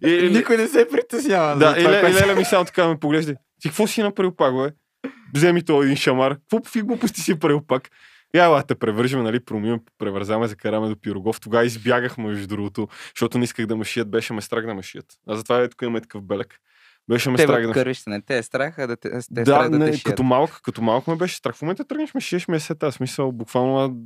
И, 0.04 0.30
Никой 0.32 0.56
не 0.56 0.68
се 0.68 0.88
притеснява. 0.90 1.56
да, 1.56 1.70
за 1.70 1.80
и, 1.80 1.84
Ле- 1.84 2.10
и 2.10 2.14
Леля 2.14 2.34
ми 2.34 2.44
само 2.44 2.64
така 2.64 2.88
ме 2.88 2.98
поглежда. 2.98 3.34
Ти 3.60 3.68
какво 3.68 3.86
си 3.86 4.02
направил 4.02 4.36
пак, 4.36 4.56
бе? 4.56 4.70
Вземи 5.34 5.64
то 5.64 5.82
един 5.82 5.96
шамар. 5.96 6.34
Какво 6.34 6.62
по 6.62 6.86
глупости 6.86 7.20
си 7.20 7.38
правил 7.38 7.60
пак? 7.66 7.88
Я, 8.34 8.44
ела, 8.44 8.62
те 8.62 8.74
превържем, 8.74 9.22
нали, 9.22 9.40
промиваме, 9.40 9.80
превързаме, 9.98 10.48
закараме 10.48 10.88
до 10.88 10.96
Пирогов. 11.00 11.40
Тогава 11.40 11.64
избягах, 11.64 12.18
между 12.18 12.46
другото, 12.46 12.88
защото 13.16 13.38
не 13.38 13.44
исках 13.44 13.66
да 13.66 13.76
ме 13.76 13.84
шият, 13.84 14.10
беше 14.10 14.32
ме 14.32 14.40
страх 14.40 14.66
да 14.66 14.74
ме 14.74 14.82
шият. 14.82 15.06
А 15.28 15.36
затова 15.36 15.60
е 15.60 15.68
тук 15.68 15.82
имаме 15.82 16.00
такъв 16.00 16.22
белек. 16.22 16.58
Беше 17.08 17.30
ме 17.30 17.36
Те 17.36 17.42
страх 17.42 17.62
да 17.62 17.68
ме 17.68 17.74
кървища 17.74 18.10
не 18.10 18.20
те 18.20 18.38
е 18.38 18.42
страх, 18.42 18.78
а 18.78 18.86
да 18.86 18.96
те, 18.96 19.10
те 19.10 19.16
е 19.16 19.44
да, 19.44 19.44
страх 19.44 19.70
да 19.70 19.78
не, 19.78 19.90
те 19.90 19.96
шият. 19.96 20.04
като 20.04 20.22
малък, 20.22 20.60
като 20.62 20.82
малък 20.82 21.06
ме 21.06 21.16
беше 21.16 21.36
страх. 21.36 21.54
В 21.54 21.62
момента 21.62 21.84
тръгнеш 21.84 22.14
ме 22.14 22.20
шиеш 22.20 22.48
ме 22.48 22.60
сета. 22.60 22.92
Смисъл, 22.92 23.32
буквално 23.32 23.96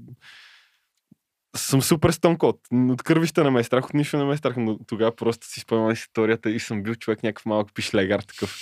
съм 1.61 1.83
супер 1.83 2.11
стъмкот. 2.11 2.61
От 2.73 3.03
кървища 3.03 3.44
не 3.44 3.51
ме 3.51 3.61
е 3.61 3.64
страх, 3.64 3.87
от 3.87 3.94
нищо 3.94 4.16
не 4.16 4.25
ме 4.25 4.35
е 4.35 4.37
страх, 4.37 4.55
но 4.57 4.79
тогава 4.87 5.16
просто 5.16 5.47
си 5.47 5.61
спомням 5.61 5.90
историята 5.90 6.51
и 6.51 6.61
съм 6.61 6.83
бил 6.83 6.94
човек 6.94 7.23
някакъв 7.23 7.47
малък 7.47 7.75
пишлегар 7.75 8.21
такъв. 8.21 8.57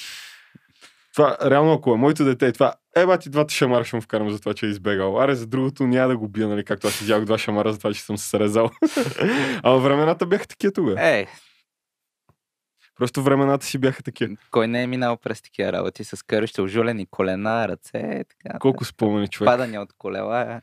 Това, 1.15 1.37
реално, 1.45 1.73
ако 1.73 1.95
е 1.95 1.97
моето 1.97 2.25
дете, 2.25 2.53
това, 2.53 2.75
е, 2.97 3.07
бати, 3.07 3.31
двата 3.31 3.55
шамара 3.55 3.85
ще 3.85 3.97
му 3.97 4.03
вкарам 4.03 4.31
за 4.31 4.41
това, 4.41 4.55
че 4.55 4.67
е 4.67 4.69
избегал. 4.69 5.21
Аре, 5.21 5.35
за 5.35 5.47
другото 5.47 5.87
няма 5.87 6.09
да 6.09 6.17
го 6.17 6.29
бия, 6.29 6.49
нали, 6.49 6.65
както 6.65 6.87
аз 6.87 7.01
изях 7.01 7.25
два 7.25 7.39
шамара 7.39 7.73
за 7.73 7.79
това, 7.79 7.95
че 7.95 8.03
съм 8.03 8.19
се 8.19 8.29
срезал. 8.29 8.71
Ама 9.63 9.79
времената 9.79 10.27
бяха 10.27 10.47
такива 10.47 10.73
тогава. 10.73 11.07
Е, 11.09 11.27
Просто 12.97 13.23
времената 13.23 13.67
си 13.67 13.79
бяха 13.79 14.03
такива. 14.03 14.37
кой 14.51 14.69
не 14.69 14.83
е 14.83 14.87
минал 14.87 15.17
през 15.17 15.43
такива 15.43 15.73
работи 15.73 16.05
с 16.05 16.23
кървища, 16.27 16.63
ожулени 16.63 17.07
колена, 17.07 17.69
ръце, 17.69 18.25
така. 18.25 18.59
Колко 18.59 18.85
спомени 18.85 19.29
човек. 19.29 19.47
Падания 19.47 19.83
от 19.83 19.93
колела. 19.99 20.61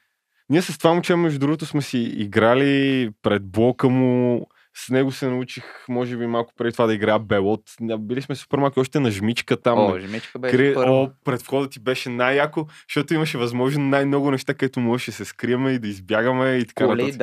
Ние 0.53 0.61
с 0.61 0.77
това 0.77 0.93
момче, 0.93 1.15
между 1.15 1.39
другото, 1.39 1.65
сме 1.65 1.81
си 1.81 1.97
играли 1.99 3.09
пред 3.21 3.51
блока 3.51 3.89
му. 3.89 4.47
С 4.75 4.89
него 4.89 5.11
се 5.11 5.27
научих, 5.27 5.63
може 5.89 6.17
би, 6.17 6.27
малко 6.27 6.53
преди 6.57 6.71
това 6.71 6.85
да 6.85 6.93
играя 6.93 7.19
Белот. 7.19 7.61
Били 7.99 8.21
сме 8.21 8.35
супер 8.35 8.57
малки 8.57 8.79
още 8.79 8.99
на 8.99 9.11
жмичка 9.11 9.61
там. 9.61 9.79
О, 9.79 9.99
жмичка 9.99 10.39
беше 10.39 10.57
Кри... 10.57 10.75
О, 10.77 11.09
пред 11.25 11.41
входа 11.41 11.69
ти 11.69 11.79
беше 11.79 12.09
най-яко, 12.09 12.67
защото 12.89 13.13
имаше 13.13 13.37
възможно 13.37 13.83
най-много 13.83 14.31
неща, 14.31 14.53
където 14.53 14.79
можеше 14.79 15.11
да 15.11 15.17
се 15.17 15.25
скриеме 15.25 15.71
и 15.71 15.79
да 15.79 15.87
избягаме 15.87 16.55
и 16.55 16.65
така 16.65 16.85
Коли, 16.85 17.01
нататък. 17.01 17.13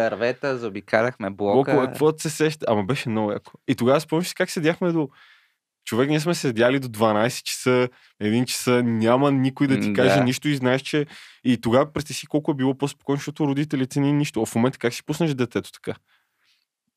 Човек, 5.85 6.09
ние 6.09 6.21
сме 6.21 6.35
седяли 6.35 6.79
до 6.81 6.89
12 6.89 7.43
часа, 7.43 7.89
1 8.23 8.45
часа, 8.45 8.83
няма 8.83 9.33
никой 9.33 9.67
да 9.67 9.81
ти 9.81 9.93
каже 9.93 10.15
да. 10.15 10.25
нищо 10.25 10.49
и 10.49 10.57
знаеш, 10.57 10.83
че 10.83 11.07
и 11.45 11.61
тогава 11.61 11.93
представи 11.93 12.15
си 12.15 12.27
колко 12.27 12.51
е 12.51 12.55
било 12.55 12.79
по-спокойно, 12.79 13.17
защото 13.17 13.47
родителите 13.47 14.01
ни 14.01 14.13
нищо. 14.13 14.43
А 14.43 14.47
в 14.47 14.55
момента 14.55 14.79
как 14.79 14.95
си 14.95 15.05
пуснеш 15.05 15.35
детето 15.35 15.73
така? 15.73 15.95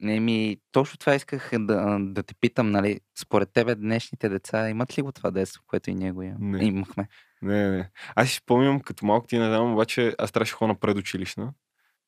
Еми, 0.04 0.58
точно 0.72 0.98
това 0.98 1.15
исках 1.15 1.52
да, 1.54 1.98
да 2.02 2.24
те 2.24 2.36
питам, 2.36 2.72
нали, 2.72 3.00
според 3.19 3.50
тебе 3.54 3.76
днешните 3.76 4.30
деца 4.30 4.69
имат 4.69 4.98
ли 4.98 5.02
го 5.02 5.12
това 5.12 5.32
детство, 5.32 5.63
което 5.67 5.89
и 5.89 5.96
ние 5.96 6.12
го 6.12 6.22
имам? 6.22 6.52
Не. 6.52 6.65
имахме? 6.65 7.08
Не, 7.41 7.69
не. 7.69 7.89
Аз 8.15 8.30
си 8.30 8.36
спомням, 8.36 8.80
като 8.80 9.06
малко 9.06 9.28
ти 9.28 9.38
не 9.38 9.46
знам, 9.46 9.74
обаче 9.74 10.15
аз 10.17 10.32
трябваше 10.32 10.54
ходя 10.54 10.67
на 10.67 10.76
предучилищна 10.76 11.54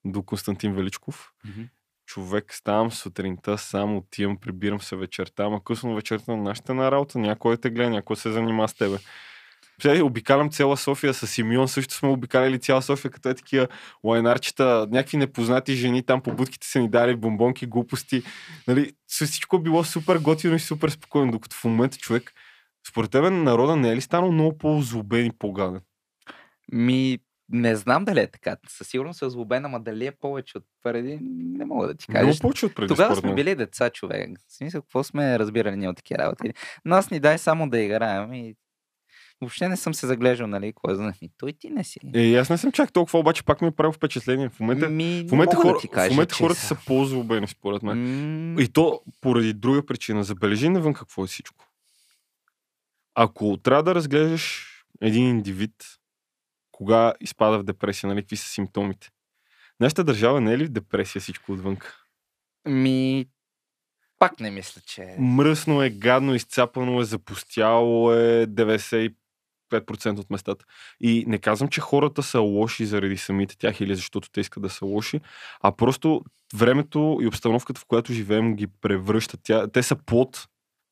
до 0.06 0.24
Константин 0.24 0.76
Величков. 0.76 1.32
Човек, 2.06 2.54
ставам 2.54 2.92
сутринта, 2.92 3.58
сам 3.58 3.98
отивам, 3.98 4.38
прибирам 4.38 4.82
се 4.82 4.96
вечерта, 4.96 5.44
ама 5.44 5.64
късно 5.64 5.96
вечерта 5.96 6.32
на 6.32 6.44
нашата 6.44 6.74
на 6.74 6.92
работа, 6.92 7.20
някой 7.20 7.58
те 7.58 7.70
гледа, 7.70 7.90
някой 7.90 8.16
се 8.16 8.32
занима 8.32 8.68
с 8.68 8.74
тебе. 8.74 8.98
Сега 9.82 10.04
обикалям 10.04 10.50
цяла 10.50 10.78
София 10.78 11.14
с 11.14 11.28
Симеон, 11.28 11.68
също 11.68 11.94
сме 11.94 12.10
обикаляли 12.10 12.60
цяла 12.60 12.82
София, 12.82 13.12
като 13.12 13.30
е 13.30 13.34
такива 13.34 13.68
лайнарчета, 14.04 14.88
някакви 14.92 15.18
непознати 15.18 15.76
жени 15.76 16.04
там 16.04 16.22
по 16.22 16.34
будките 16.34 16.68
са 16.68 16.80
ни 16.80 16.90
дали 16.90 17.16
бомбонки, 17.16 17.66
глупости. 17.66 18.24
Нали, 18.68 18.92
всичко 19.08 19.56
е 19.56 19.62
било 19.62 19.84
супер 19.84 20.18
готино 20.18 20.56
и 20.56 20.60
супер 20.60 20.90
спокойно, 20.90 21.32
докато 21.32 21.56
в 21.56 21.64
момента 21.64 21.98
човек, 21.98 22.34
според 22.88 23.12
тебе 23.12 23.30
народа 23.30 23.76
не 23.76 23.90
е 23.92 23.96
ли 23.96 24.02
станал 24.02 24.32
много 24.32 24.58
по-злобен 24.58 25.26
и 25.26 25.32
по-гаден? 25.40 25.82
Ми, 26.72 27.20
не 27.50 27.76
знам 27.76 28.06
дали 28.06 28.20
е 28.20 28.28
така. 28.28 28.58
Със 28.70 28.88
сигурност 28.88 29.22
е 29.22 29.30
злобен, 29.30 29.66
ама 29.66 29.80
дали 29.80 30.06
е 30.06 30.12
повече 30.12 30.58
от 30.58 30.64
преди, 30.84 31.20
не 31.22 31.66
мога 31.66 31.88
да 31.88 31.96
ти 31.96 32.08
кажа. 32.08 32.24
Много 32.24 32.40
повече 32.40 32.66
от 32.66 32.76
преди, 32.76 32.88
Тогава 32.88 33.16
според 33.16 33.22
сме 33.30 33.36
били 33.36 33.56
деца, 33.56 33.90
човек. 33.90 34.40
В 34.48 34.54
смисъл, 34.54 34.82
какво 34.82 35.04
сме 35.04 35.40
разбирали 35.40 35.76
ние 35.76 35.90
от 35.90 35.98
такива 35.98 36.18
работи? 36.18 36.54
Нас 36.86 37.12
ни 37.12 37.20
дай 37.20 37.38
само 37.38 37.70
да 37.70 37.80
играем 37.80 38.34
и 38.34 38.56
въобще 39.42 39.70
не 39.70 39.78
съм 39.78 39.94
се 39.94 40.08
заглеждал, 40.08 40.48
нали, 40.48 40.74
кой 40.74 40.96
знае. 40.96 41.14
Той 41.38 41.54
ти 41.54 41.70
не 41.70 41.84
си. 41.84 42.00
Е, 42.14 42.36
аз 42.36 42.50
не 42.50 42.58
съм 42.58 42.72
чак 42.72 42.94
толкова, 42.94 43.20
обаче 43.20 43.44
пак 43.44 43.62
ми 43.62 43.68
е 43.68 43.72
правил 43.72 43.92
впечатление. 43.92 44.50
В 44.50 44.60
момента, 44.60 44.90
Ми, 44.90 45.26
в 45.28 45.32
момента, 45.32 45.56
хора, 45.56 45.80
да 45.82 45.88
кажа, 45.88 46.10
в 46.10 46.12
момента 46.12 46.36
хората 46.36 46.60
са 46.60 46.78
по-злобени, 46.88 47.48
според 47.48 47.84
мен. 47.84 47.98
М, 48.54 48.62
И 48.62 48.68
то 48.68 49.02
поради 49.22 49.54
друга 49.54 49.86
причина. 49.86 50.24
Забележи 50.24 50.70
навън 50.70 50.94
какво 50.94 51.24
е 51.24 51.28
всичко. 51.28 51.66
Ако 53.16 53.58
трябва 53.58 53.84
да 53.84 53.96
разглеждаш 53.96 54.72
един 55.02 55.30
индивид, 55.30 55.74
кога 56.76 57.14
изпада 57.22 57.60
в 57.60 57.64
депресия, 57.64 58.08
нали, 58.08 58.22
какви 58.22 58.38
са 58.38 58.48
симптомите. 58.48 59.10
Нашата 59.80 60.04
държава 60.04 60.42
не 60.42 60.54
е 60.54 60.58
ли 60.58 60.66
в 60.66 60.70
депресия 60.70 61.22
всичко 61.22 61.52
отвън? 61.52 61.78
Ми, 62.68 63.26
пак 64.20 64.40
не 64.40 64.52
мисля, 64.52 64.82
че 64.86 65.02
е. 65.02 65.16
Мръсно 65.20 65.84
е, 65.84 65.90
гадно, 65.90 66.36
изцапано 66.36 67.02
е, 67.02 67.06
запустяло 67.06 68.14
е 68.14 68.48
95% 68.48 69.16
от 70.20 70.30
местата. 70.30 70.66
И 71.00 71.24
не 71.28 71.38
казвам, 71.38 71.70
че 71.70 71.82
хората 71.82 72.24
са 72.24 72.40
лоши 72.40 72.86
заради 72.86 73.18
самите 73.18 73.58
тях 73.58 73.82
или 73.82 73.96
защото 73.96 74.30
те 74.32 74.42
искат 74.42 74.64
да 74.64 74.70
са 74.70 74.86
лоши, 74.86 75.22
а 75.62 75.72
просто 75.72 76.22
времето 76.56 77.20
и 77.22 77.28
обстановката, 77.28 77.82
в 77.82 77.86
която 77.86 78.14
живеем, 78.14 78.56
ги 78.56 78.68
превръщат. 78.68 79.40
Тя, 79.44 79.68
те 79.68 79.84
са 79.84 79.96
плод 79.96 80.48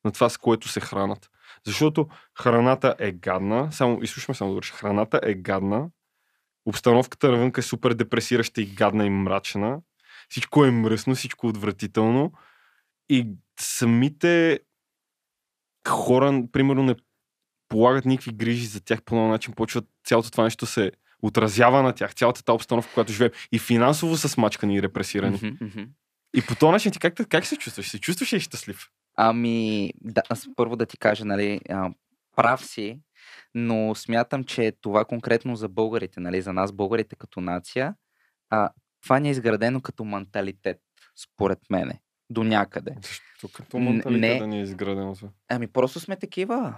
на 0.05 0.11
това, 0.11 0.29
с 0.29 0.37
което 0.37 0.67
се 0.67 0.79
хранат. 0.79 1.29
Защото 1.67 2.07
храната 2.39 2.95
е 2.99 3.11
гадна, 3.11 3.71
само, 3.71 4.03
изслушаме 4.03 4.35
само 4.35 4.55
да 4.55 4.61
храната 4.61 5.19
е 5.23 5.33
гадна, 5.33 5.89
обстановката 6.65 7.31
навънка 7.31 7.61
е 7.61 7.63
супер 7.63 7.93
депресираща 7.93 8.61
и 8.61 8.65
гадна 8.65 9.05
и 9.05 9.09
мрачна, 9.09 9.79
всичко 10.29 10.65
е 10.65 10.71
мръсно, 10.71 11.15
всичко 11.15 11.47
е 11.47 11.49
отвратително 11.49 12.33
и 13.09 13.27
самите 13.59 14.59
хора, 15.87 16.43
примерно, 16.51 16.83
не 16.83 16.95
полагат 17.69 18.05
никакви 18.05 18.31
грижи 18.31 18.65
за 18.65 18.81
тях 18.81 19.03
по 19.03 19.15
нов 19.15 19.29
начин, 19.29 19.53
почват 19.53 19.85
цялото 20.03 20.31
това 20.31 20.43
нещо 20.43 20.65
се 20.65 20.91
отразява 21.21 21.83
на 21.83 21.93
тях, 21.93 22.15
цялата 22.15 22.43
тази 22.43 22.55
обстановка, 22.55 22.89
в 22.89 22.93
която 22.93 23.11
живеем. 23.11 23.31
И 23.51 23.59
финансово 23.59 24.17
са 24.17 24.29
смачкани 24.29 24.75
и 24.75 24.81
репресирани. 24.81 25.39
Мгм, 25.43 25.65
мгм. 25.65 25.83
И 26.35 26.41
по 26.41 26.55
този 26.55 26.71
начин 26.71 26.91
ти 26.91 26.99
как, 26.99 27.13
как 27.29 27.45
се 27.45 27.57
чувстваш? 27.57 27.89
Се 27.89 27.99
чувстваш 27.99 28.33
ли 28.33 28.39
щастлив? 28.39 28.89
Ами, 29.15 29.91
да, 30.01 30.21
аз 30.29 30.47
първо 30.55 30.75
да 30.75 30.85
ти 30.85 30.97
кажа, 30.97 31.25
нали, 31.25 31.59
прав 32.35 32.65
си, 32.65 32.99
но 33.55 33.95
смятам, 33.95 34.43
че 34.43 34.73
това 34.81 35.05
конкретно 35.05 35.55
за 35.55 35.69
българите, 35.69 36.19
нали, 36.19 36.41
за 36.41 36.53
нас 36.53 36.71
българите 36.71 37.15
като 37.15 37.41
нация, 37.41 37.95
а, 38.49 38.69
това 39.03 39.19
ни 39.19 39.27
е 39.27 39.31
изградено 39.31 39.81
като 39.81 40.05
менталитет, 40.05 40.81
според 41.23 41.59
мене, 41.69 42.01
до 42.29 42.43
някъде. 42.43 42.95
Защо 43.01 43.47
като 43.53 43.79
менталитет 43.79 44.21
не. 44.21 44.39
да 44.39 44.47
ни 44.47 44.59
е 44.59 44.61
изградено? 44.61 45.15
Ами 45.49 45.67
просто 45.67 45.99
сме 45.99 46.15
такива. 46.15 46.75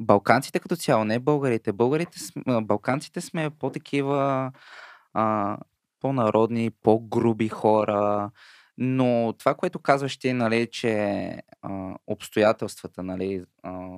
Балканците 0.00 0.60
като 0.60 0.76
цяло, 0.76 1.04
не 1.04 1.18
българите. 1.18 1.72
Българите, 1.72 2.18
балканците 2.62 3.20
сме 3.20 3.50
по-такива, 3.50 4.52
а, 5.12 5.58
по-народни, 6.00 6.70
по-груби 6.70 7.48
хора. 7.48 8.30
Но 8.84 9.34
това, 9.38 9.54
което 9.54 9.78
казваш 9.78 10.16
ти, 10.16 10.32
нали, 10.32 10.68
че 10.70 10.92
а, 11.62 11.94
обстоятелствата, 12.06 13.02
нали, 13.02 13.44
а, 13.62 13.88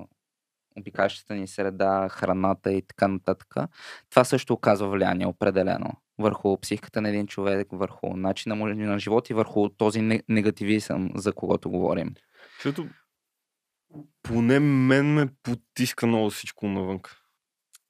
обикащата 0.77 1.35
ни 1.35 1.47
среда, 1.47 2.09
храната 2.11 2.73
и 2.73 2.83
така 2.83 3.09
нататък, 3.09 3.55
това 4.11 4.25
също 4.25 4.53
оказва 4.55 4.89
влияние 4.89 5.27
определено 5.27 5.91
върху 6.19 6.61
психиката 6.61 7.01
на 7.01 7.09
един 7.09 7.27
човек, 7.27 7.69
върху 7.73 8.17
начина 8.17 8.55
му 8.55 8.67
на 8.67 8.99
живот 8.99 9.31
и 9.31 9.35
върху 9.35 9.69
този 9.69 10.01
не- 10.03 10.23
негативизъм, 10.29 11.11
за 11.15 11.33
когото 11.33 11.71
говорим. 11.71 12.15
Защото 12.55 12.89
поне 14.23 14.61
мен 14.61 15.15
ме 15.15 15.29
потиска 15.43 16.07
много 16.07 16.31
всичко 16.31 16.67
навън. 16.67 17.01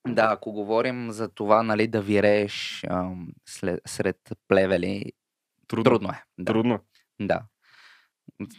Да, 0.07 0.29
ако 0.31 0.51
говорим 0.51 1.11
за 1.11 1.29
това, 1.29 1.63
нали, 1.63 1.87
да 1.87 2.01
вирееш 2.01 2.83
ам, 2.89 3.27
след, 3.45 3.79
сред 3.85 4.17
плевели, 4.47 5.11
Трудно. 5.67 5.83
трудно 5.83 6.09
е. 6.09 6.23
Да. 6.37 6.45
Трудно. 6.45 6.79
да. 7.21 7.41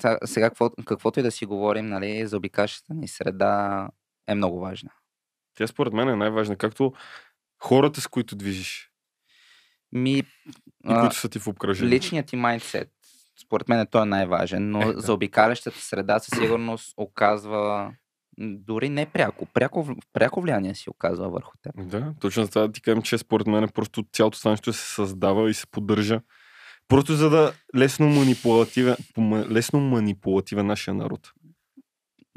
Са- 0.01 0.19
Сега, 0.25 0.51
какво, 0.51 0.71
каквото 0.71 1.21
и 1.21 1.23
да 1.23 1.31
си 1.31 1.47
говорим, 1.47 1.87
нали, 1.87 2.27
за 2.27 2.37
обикащата 2.37 2.95
ни 2.95 3.09
среда 3.09 3.88
е 4.27 4.35
много 4.35 4.61
важна. 4.61 4.90
Тя 5.55 5.66
според 5.66 5.92
мен 5.92 6.09
е 6.09 6.16
най-важна. 6.16 6.57
Както 6.57 6.92
хората, 7.59 8.01
с 8.01 8.07
които 8.07 8.37
движиш 8.37 8.90
Ми, 9.92 10.12
и 10.12 10.25
които 10.85 11.16
са 11.16 11.29
ти 11.29 11.38
в 11.38 11.47
обкръжение. 11.47 11.90
личният 11.90 12.27
ти 12.27 12.37
майндсет, 12.37 12.90
според 13.45 13.69
мен 13.69 13.87
той 13.87 14.03
е 14.03 14.07
най-важен, 14.07 14.71
но 14.71 14.83
Е, 14.83 14.92
да. 14.92 15.01
за 15.01 15.12
обикалящата 15.12 15.79
среда 15.79 16.19
със 16.19 16.38
сигурност 16.38 16.95
оказва 16.97 17.92
дори 18.38 18.88
не 18.88 19.07
пряко, 19.07 19.47
пряко, 19.47 19.87
пряко 20.12 20.40
влияние 20.40 20.75
си 20.75 20.90
оказва 20.90 21.29
върху 21.29 21.53
теб. 21.62 21.73
Да, 21.79 22.14
точно 22.21 22.42
за 22.45 22.49
това 22.49 22.62
да 22.62 22.73
ти 22.73 22.83
кажем, 22.83 23.03
че 23.03 23.19
според 23.19 23.47
мен 23.47 23.69
просто 23.69 24.05
цялото 24.12 24.38
това 24.38 24.51
нещо 24.51 24.73
се 24.73 24.95
създава 24.95 25.51
и 25.51 25.55
се 25.55 25.66
поддържа. 25.66 26.21
Просто 26.88 27.14
за 27.14 27.31
да 27.31 27.53
лесно 27.77 28.09
манипулативен, 28.09 28.96
лесно 29.51 29.81
манипулативен 29.81 30.66
нашия 30.66 30.94
народ. 30.94 31.33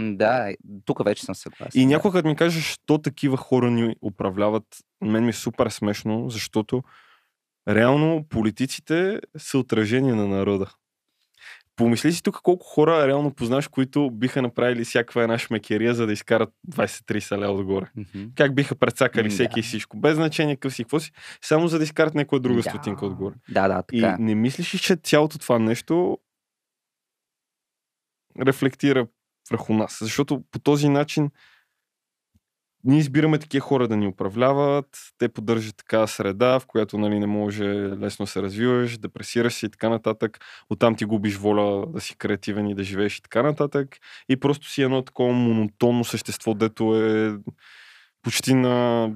Да, 0.02 0.54
тук 0.86 1.06
вече 1.06 1.26
съм 1.26 1.36
съгласен. 1.36 1.82
И 1.82 1.86
да. 1.86 1.90
някой 1.90 2.12
като 2.12 2.28
ми 2.28 2.36
каже, 2.36 2.62
що 2.62 2.98
такива 2.98 3.38
хора 3.38 3.72
ни 3.72 3.96
управляват, 4.02 4.64
мен 5.02 5.24
ми 5.24 5.30
е 5.30 5.34
супер 5.34 5.70
смешно, 5.70 6.30
защото 6.30 6.84
реално 7.70 8.26
политиците 8.30 9.20
са 9.38 9.58
отражение 9.58 10.14
на 10.14 10.28
народа. 10.28 10.72
Помисли 11.80 12.12
си 12.14 12.24
тук 12.24 12.40
колко 12.44 12.66
хора 12.66 13.08
реално 13.08 13.34
познаш, 13.34 13.68
които 13.68 14.12
биха 14.12 14.42
направили 14.42 14.86
всякаква 14.86 15.24
една 15.24 15.38
шмекерия, 15.38 15.94
за 15.96 16.08
да 16.08 16.14
изкарат 16.14 16.50
20-30 16.72 17.38
лева 17.38 17.54
отгоре. 17.54 17.86
Мгм. 17.96 18.24
Как 18.36 18.56
биха 18.56 18.76
прецакали 18.76 19.24
М, 19.24 19.30
всеки 19.30 19.60
и 19.60 19.64
всичко, 19.64 19.98
без 19.98 20.16
значение 20.16 20.56
какъв 20.56 20.74
си, 20.74 20.84
какво 20.84 21.00
си, 21.00 21.12
само 21.42 21.68
за 21.68 21.78
да 21.78 21.84
изкарат 21.84 22.16
някоя 22.16 22.40
друга 22.40 22.62
Да. 22.62 22.70
стотинка 22.70 23.06
отгоре. 23.06 23.36
Да, 23.50 23.68
да, 23.68 23.84
И 23.92 24.02
така. 24.02 24.14
е. 24.14 24.24
не 24.24 24.36
мислиш 24.36 24.76
ли, 24.76 24.80
че 24.80 24.96
цялото 24.96 25.38
това 25.40 25.60
нещо 25.60 26.18
рефлектира 28.42 29.08
върху 29.52 29.74
нас? 29.74 29.98
Защото 30.02 30.44
по 30.52 30.60
този 30.60 30.90
начин 30.90 31.30
ние 32.84 33.00
избираме 33.00 33.40
такива 33.40 33.66
хора 33.66 33.88
да 33.88 33.98
ни 33.98 34.08
управляват, 34.08 34.86
те 35.18 35.30
поддържат 35.30 35.78
такава 35.78 36.08
среда, 36.08 36.60
в 36.60 36.66
която 36.66 36.98
нали, 36.98 37.20
не 37.20 37.28
може 37.28 37.66
лесно 38.02 38.28
се 38.28 38.42
развиваш, 38.42 38.98
депресираш 38.98 39.54
се 39.54 39.66
и 39.66 39.70
така 39.70 39.90
нататък. 39.90 40.40
Оттам 40.70 40.96
ти 40.96 41.06
губиш 41.06 41.36
воля 41.36 41.86
да 41.88 42.02
си 42.02 42.16
креативен 42.16 42.68
и 42.68 42.76
да 42.76 42.84
живееш 42.84 43.18
и 43.18 43.22
така 43.22 43.44
нататък. 43.44 43.98
И 44.30 44.40
просто 44.40 44.70
си 44.70 44.82
едно 44.82 45.02
такова 45.02 45.34
монотонно 45.34 46.04
същество, 46.04 46.54
дето 46.54 46.96
е 46.96 47.38
почти 48.22 48.54
на 48.54 49.08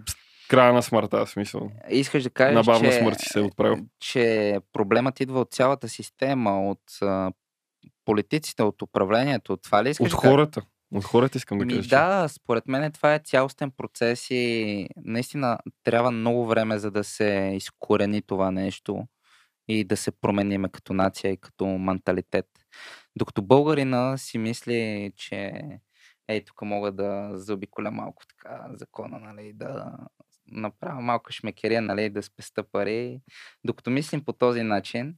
края 0.50 0.74
на 0.74 0.84
смъртта, 0.84 1.26
в 1.26 1.30
смисъл. 1.30 1.72
Искаш 1.90 2.24
да 2.24 2.30
кажеш, 2.30 2.56
На 2.56 2.64
бавна 2.64 2.90
че, 2.90 2.98
смърт 2.98 3.20
си 3.20 3.26
се 3.30 3.40
е 3.40 3.44
отправил. 3.44 3.78
че 4.00 4.58
проблемът 4.74 5.20
идва 5.20 5.40
от 5.42 5.52
цялата 5.52 5.90
система, 5.90 6.70
от 6.70 6.82
политиците, 8.06 8.64
от 8.64 8.82
управлението, 8.82 9.54
от 9.54 9.62
това 9.62 9.84
ли 9.84 9.90
искаш 9.90 10.14
От 10.14 10.22
да 10.22 10.30
хората. 10.30 10.62
От 10.94 11.04
хората 11.04 11.38
искам 11.38 11.58
да 11.58 11.66
Ми, 11.66 11.74
кажа. 11.76 11.90
да, 11.90 12.28
според 12.28 12.68
мен 12.68 12.92
това 12.92 13.14
е 13.14 13.20
цялостен 13.20 13.72
процес 13.72 14.28
и 14.30 14.88
наистина 14.98 15.58
трябва 15.84 16.12
много 16.12 16.46
време, 16.48 16.80
за 16.80 16.92
да 16.92 17.04
се 17.04 17.52
изкорени 17.56 18.22
това 18.22 18.52
нещо 18.52 19.08
и 19.68 19.84
да 19.84 19.98
се 19.98 20.12
промениме 20.12 20.70
като 20.70 20.94
нация 20.94 21.32
и 21.32 21.38
като 21.38 21.66
менталитет. 21.66 22.48
Докато 23.16 23.42
българина 23.42 24.18
си 24.18 24.38
мисли, 24.38 25.12
че 25.16 25.54
ей, 26.28 26.46
тук 26.46 26.62
мога 26.62 26.92
да 26.92 27.32
заобиколя 27.34 27.92
малко 27.92 28.24
така 28.28 28.68
закона, 28.74 29.20
нали, 29.20 29.54
да 29.54 29.98
направя 30.48 31.02
малко 31.02 31.32
шмекерия, 31.32 31.82
нали, 31.82 32.10
да 32.10 32.24
спеста 32.24 32.64
пари. 32.64 33.22
Докато 33.64 33.90
мислим 33.90 34.26
по 34.26 34.34
този 34.34 34.64
начин, 34.64 35.16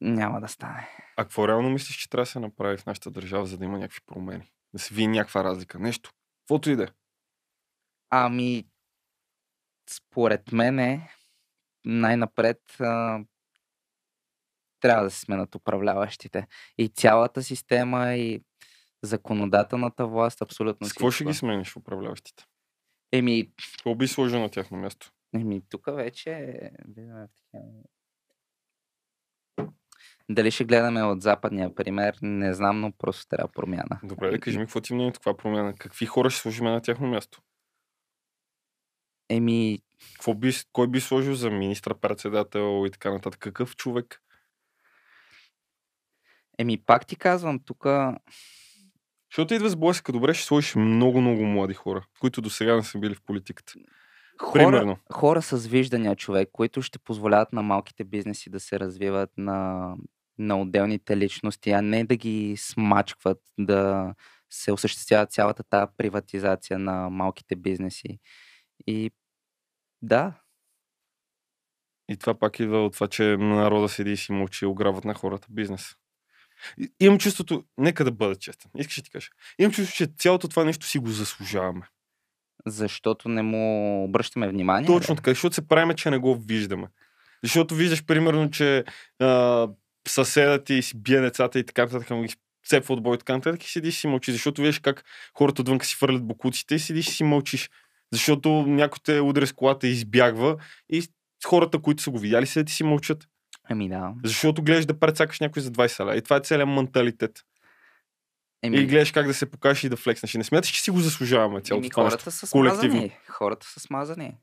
няма 0.00 0.40
да 0.40 0.48
стане. 0.48 0.88
А 1.16 1.24
какво 1.24 1.48
реално 1.48 1.70
мислиш, 1.70 1.96
че 1.96 2.10
трябва 2.10 2.22
да 2.22 2.30
се 2.30 2.40
направи 2.40 2.76
в 2.76 2.86
нашата 2.86 3.10
държава, 3.10 3.46
за 3.46 3.58
да 3.58 3.64
има 3.64 3.78
някакви 3.78 4.00
промени? 4.06 4.52
Да 4.72 4.78
се 4.78 4.94
види 4.94 5.06
някаква 5.06 5.44
разлика? 5.44 5.78
Нещо? 5.78 6.12
Каквото 6.42 6.70
и 6.70 6.76
да 6.76 6.82
е. 6.84 6.88
Ами, 8.10 8.66
според 9.90 10.52
мен 10.52 11.02
най-напред 11.84 12.60
а, 12.80 13.20
трябва 14.80 15.04
да 15.04 15.10
се 15.10 15.20
сменят 15.20 15.54
управляващите. 15.54 16.46
И 16.78 16.88
цялата 16.88 17.42
система, 17.42 18.14
и 18.14 18.44
законодателната 19.02 20.06
власт, 20.06 20.42
абсолютно 20.42 20.86
С 20.86 20.92
какво 20.92 21.10
ще 21.10 21.24
ги 21.24 21.34
смениш 21.34 21.76
управляващите? 21.76 22.44
Еми, 23.12 23.52
Какво 23.72 23.94
би 23.94 24.08
сложил 24.08 24.40
на 24.40 24.48
тяхно 24.50 24.76
място? 24.78 25.12
еми 25.34 25.62
тук 25.68 25.86
вече 25.94 26.30
такива- 26.94 27.28
Дали 30.30 30.50
ще 30.50 30.64
гледаме 30.64 31.02
от 31.02 31.22
западния 31.22 31.74
пример, 31.74 32.18
не 32.22 32.54
знам, 32.54 32.80
но 32.80 32.92
просто 32.92 33.26
трябва 33.28 33.48
промяна. 33.52 34.00
Добре, 34.02 34.30
да 34.30 34.40
кажи 34.40 34.58
ми 34.58 34.64
какво 34.64 34.80
ти 34.80 34.92
е 34.92 34.96
мнението, 34.96 35.20
каква 35.20 35.36
промяна? 35.36 35.74
Какви 35.74 36.06
хора 36.06 36.30
ще 36.30 36.40
сложим 36.40 36.64
на 36.64 36.80
тяхно 36.80 37.06
място? 37.06 37.42
Еми, 39.28 39.78
Какво 40.12 40.34
би, 40.34 40.52
кой 40.72 40.88
би 40.88 41.00
сложил 41.00 41.34
за 41.34 41.50
министър-председател 41.50 42.84
и 42.86 42.90
така 42.90 43.12
нататък? 43.12 43.40
Какъв 43.40 43.76
човек? 43.76 44.20
еми 46.58 46.84
пак 46.84 47.06
ти 47.06 47.16
казвам, 47.16 47.60
тук 47.64 47.86
Защото 49.30 49.54
идва 49.54 49.68
с 49.68 49.76
блъсъка. 49.76 50.12
Добре, 50.12 50.34
ще 50.34 50.46
сложиш 50.46 50.74
много, 50.74 51.20
много 51.20 51.44
млади 51.44 51.74
хора, 51.74 52.06
които 52.20 52.42
до 52.42 52.50
сега 52.50 52.76
не 52.76 52.82
са 52.82 52.98
били 52.98 53.14
в 53.14 53.22
политиката. 53.22 53.72
Хора, 54.42 54.52
Примерно. 54.52 54.96
хора 55.12 55.42
с 55.42 55.66
виждания 55.66 56.16
човек, 56.16 56.48
които 56.52 56.82
ще 56.82 56.98
позволяват 56.98 57.52
на 57.52 57.62
малките 57.62 58.04
бизнеси 58.04 58.50
да 58.50 58.60
се 58.60 58.80
развиват 58.80 59.30
на, 59.36 59.90
на 60.38 60.60
отделните 60.60 61.16
личности, 61.16 61.70
а 61.70 61.82
не 61.82 62.04
да 62.04 62.16
ги 62.16 62.54
смачкват, 62.58 63.38
да 63.58 64.14
се 64.50 64.72
осъществява 64.72 65.26
цялата 65.26 65.62
тази 65.62 65.92
приватизация 65.96 66.78
на 66.78 67.10
малките 67.10 67.56
бизнеси. 67.56 68.18
И 68.86 69.10
да, 70.02 70.32
И 72.08 72.16
това 72.16 72.34
пак 72.34 72.60
идва 72.60 72.84
от 72.86 72.92
това, 72.94 73.08
че 73.08 73.36
народа 73.36 73.88
седи 73.88 74.12
и 74.12 74.16
си 74.16 74.32
мълчи 74.32 74.64
и 74.64 74.68
ограбват 74.68 75.04
на 75.04 75.14
хората 75.14 75.46
бизнес. 75.50 75.94
И- 76.78 76.92
Имам 77.00 77.18
чувството, 77.18 77.64
нека 77.78 78.04
да 78.04 78.12
бъда 78.12 78.36
честен. 78.36 78.70
Искаш 78.76 78.96
да 78.96 79.02
ти 79.02 79.10
кажа. 79.10 79.28
Имам 79.58 79.72
чувство, 79.72 79.96
че 79.96 80.06
цялото 80.18 80.48
това 80.48 80.64
нещо 80.64 80.86
си 80.86 80.98
го 80.98 81.08
заслужаваме. 81.08 81.86
Защото 82.66 83.28
не 83.28 83.42
му 83.42 84.04
обръщаме 84.04 84.48
внимание. 84.48 84.86
Точно 84.86 85.16
така, 85.16 85.30
защото 85.30 85.54
се 85.54 85.68
правиме, 85.68 85.94
че 85.94 86.10
не 86.10 86.18
го 86.18 86.34
виждаме. 86.34 86.86
Защото 87.42 87.74
виждаш, 87.74 88.04
примерно, 88.04 88.50
че 88.50 88.84
а, 89.20 89.68
съседът 90.08 90.64
ти 90.64 90.82
си 90.82 91.02
бие 91.02 91.20
децата 91.20 91.58
и 91.58 91.66
така 91.66 91.84
нататък, 91.84 92.10
му 92.10 92.22
ги 92.22 92.34
цепва 92.66 92.94
от 92.94 93.02
бой 93.02 93.14
и 93.14 93.18
така 93.18 93.32
нататък 93.32 93.64
и 93.64 93.70
седиш 93.70 93.94
си 93.94 94.06
мълчиш. 94.06 94.32
Защото 94.34 94.62
виждаш 94.62 94.78
как 94.78 95.04
хората 95.34 95.62
отвън 95.62 95.80
си 95.80 95.96
фърлят 95.96 96.26
бокуците 96.26 96.74
и 96.74 96.78
седиш 96.78 97.08
и 97.08 97.12
си 97.12 97.24
мълчиш. 97.24 97.70
Защото 98.12 98.48
някой 98.66 98.98
те 99.04 99.20
удари 99.20 99.46
с 99.46 99.52
колата 99.52 99.88
и 99.88 99.90
избягва 99.90 100.56
и 100.88 101.02
хората, 101.46 101.78
които 101.78 102.02
са 102.02 102.10
го 102.10 102.18
видяли, 102.18 102.46
седят 102.46 102.70
и 102.70 102.72
си 102.72 102.84
мълчат. 102.84 103.28
Еми 103.70 103.88
да. 103.88 104.12
Защото 104.24 104.62
гледаш 104.62 104.86
да 104.86 104.98
прецакаш 104.98 105.40
някой 105.40 105.62
за 105.62 105.70
20 105.70 106.06
ля. 106.06 106.16
И 106.16 106.22
това 106.22 106.36
е 106.36 106.40
целият 106.40 106.68
менталитет. 106.68 107.40
Еми, 108.64 108.76
И 108.76 108.86
гледаш 108.86 109.12
как 109.12 109.26
да 109.26 109.34
се 109.34 109.50
покажеш 109.50 109.84
и 109.84 109.88
да 109.88 109.96
флекснеш. 109.96 110.34
И 110.34 110.38
не 110.38 110.44
смяташ, 110.44 110.70
че 110.70 110.82
си 110.82 110.90
го 110.90 111.00
заслужаваме 111.00 111.60
цялото 111.60 111.84
еми 111.84 111.90
хората 111.90 112.30
са 112.30 112.46
смазани. 112.46 113.16
Хората 113.28 113.66
са 113.66 113.80
смазани. 113.80 114.36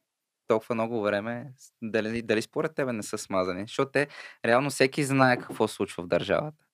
Толкова 0.47 0.75
много 0.75 1.01
време. 1.01 1.51
Дали, 1.81 2.21
дали 2.21 2.41
според 2.41 2.75
тебе 2.75 2.93
не 2.93 3.03
са 3.03 3.17
смазани? 3.17 3.61
Защото 3.61 3.91
те, 3.91 4.07
реално 4.45 4.69
всеки 4.69 5.03
знае 5.03 5.37
какво 5.37 5.67
се 5.67 5.75
случва 5.75 6.03
в 6.03 6.07
държавата. 6.07 6.65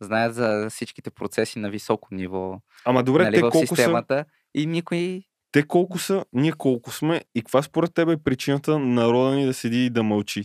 Знаят 0.00 0.34
за 0.34 0.66
всичките 0.70 1.10
процеси 1.10 1.58
на 1.58 1.70
високо 1.70 2.14
ниво 2.14 2.60
Ама 2.84 3.02
добре, 3.02 3.22
нали, 3.22 3.34
те 3.34 3.40
колко 3.40 3.58
са, 3.58 3.66
системата. 3.66 4.24
И 4.54 4.66
никой 4.66 5.22
те 5.52 5.62
колко 5.62 5.98
са, 5.98 6.24
ние 6.32 6.52
колко 6.52 6.90
сме 6.90 7.20
и 7.34 7.42
каква 7.42 7.62
според 7.62 7.94
тебе 7.94 8.12
е 8.12 8.16
причината 8.16 8.78
народа 8.78 9.36
ни 9.36 9.46
да 9.46 9.54
седи 9.54 9.86
и 9.86 9.90
да 9.90 10.02
мълчи. 10.02 10.44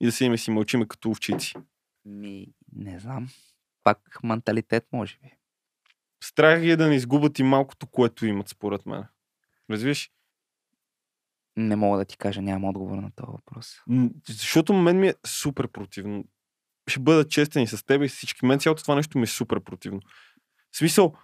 И 0.00 0.06
да 0.06 0.12
седим 0.12 0.34
и 0.34 0.38
си 0.38 0.50
мълчиме 0.50 0.88
като 0.88 1.10
овчици. 1.10 1.54
ми, 2.04 2.46
не 2.76 2.98
знам. 2.98 3.28
Пак 3.84 3.98
менталитет, 4.22 4.86
може 4.92 5.18
би. 5.22 5.30
Страх 6.24 6.60
ги 6.60 6.70
е 6.70 6.76
да 6.76 6.88
не 6.88 6.94
изгубят 6.94 7.38
и 7.38 7.42
малкото, 7.42 7.86
което 7.86 8.26
имат, 8.26 8.48
според 8.48 8.86
мен. 8.86 9.04
Разбираш? 9.70 10.10
Не 11.56 11.76
мога 11.76 11.98
да 11.98 12.04
ти 12.04 12.16
кажа, 12.16 12.42
нямам 12.42 12.64
отговор 12.64 12.96
на 12.96 13.10
този 13.16 13.32
въпрос. 13.32 13.74
Защото 14.28 14.72
мен 14.72 15.00
ми 15.00 15.08
е 15.08 15.14
супер 15.26 15.68
противно. 15.68 16.24
Ще 16.88 17.00
бъда 17.00 17.28
честен 17.28 17.62
и 17.62 17.66
с 17.66 17.84
теб 17.84 18.02
и 18.02 18.08
с 18.08 18.14
всички. 18.14 18.46
Мен 18.46 18.58
цялото 18.58 18.82
това 18.82 18.94
нещо 18.94 19.18
ми 19.18 19.24
е 19.24 19.26
супер 19.26 19.60
противно. 19.60 20.00
В 20.72 20.76
смисъл, 20.76 21.14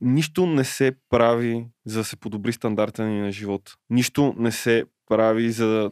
нищо 0.00 0.46
не 0.46 0.64
се 0.64 0.96
прави 1.08 1.68
за 1.84 1.98
да 1.98 2.04
се 2.04 2.16
подобри 2.16 2.52
стандарта 2.52 3.04
ни 3.04 3.20
на 3.20 3.32
живот. 3.32 3.74
Нищо 3.90 4.34
не 4.38 4.52
се 4.52 4.84
прави 5.06 5.52
за 5.52 5.66
да 5.66 5.90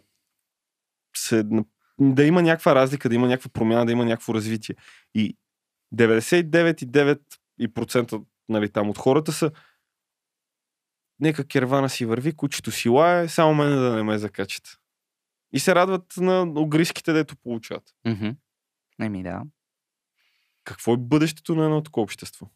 се, 1.17 1.45
да 2.01 2.25
има 2.25 2.43
някаква 2.43 2.75
разлика, 2.75 3.09
да 3.09 3.15
има 3.15 3.29
някаква 3.29 3.51
промяна, 3.51 3.87
да 3.87 3.93
има 3.93 4.05
някакво 4.05 4.35
развитие. 4.35 4.77
И 5.15 5.37
99,9% 5.95 7.19
нали, 8.49 8.73
там 8.73 8.91
от 8.91 8.99
хората 8.99 9.33
са 9.33 9.51
нека 11.21 11.47
кервана 11.47 11.89
си 11.89 12.05
върви, 12.05 12.37
кучето 12.37 12.71
си 12.71 12.89
лае, 12.89 13.29
само 13.29 13.55
мене 13.55 13.77
да 13.77 13.97
не 13.97 14.03
ме 14.03 14.19
закачат. 14.19 14.79
И 15.53 15.61
се 15.61 15.75
радват 15.75 16.15
на 16.17 16.43
огриските, 16.43 17.13
дето 17.13 17.37
получават. 17.37 17.95
Еми 19.01 19.23
да. 19.23 19.43
Какво 20.65 20.95
е 20.95 20.97
бъдещето 20.97 21.55
на 21.55 21.65
едно 21.65 21.83
такова 21.83 22.05
общество? 22.05 22.47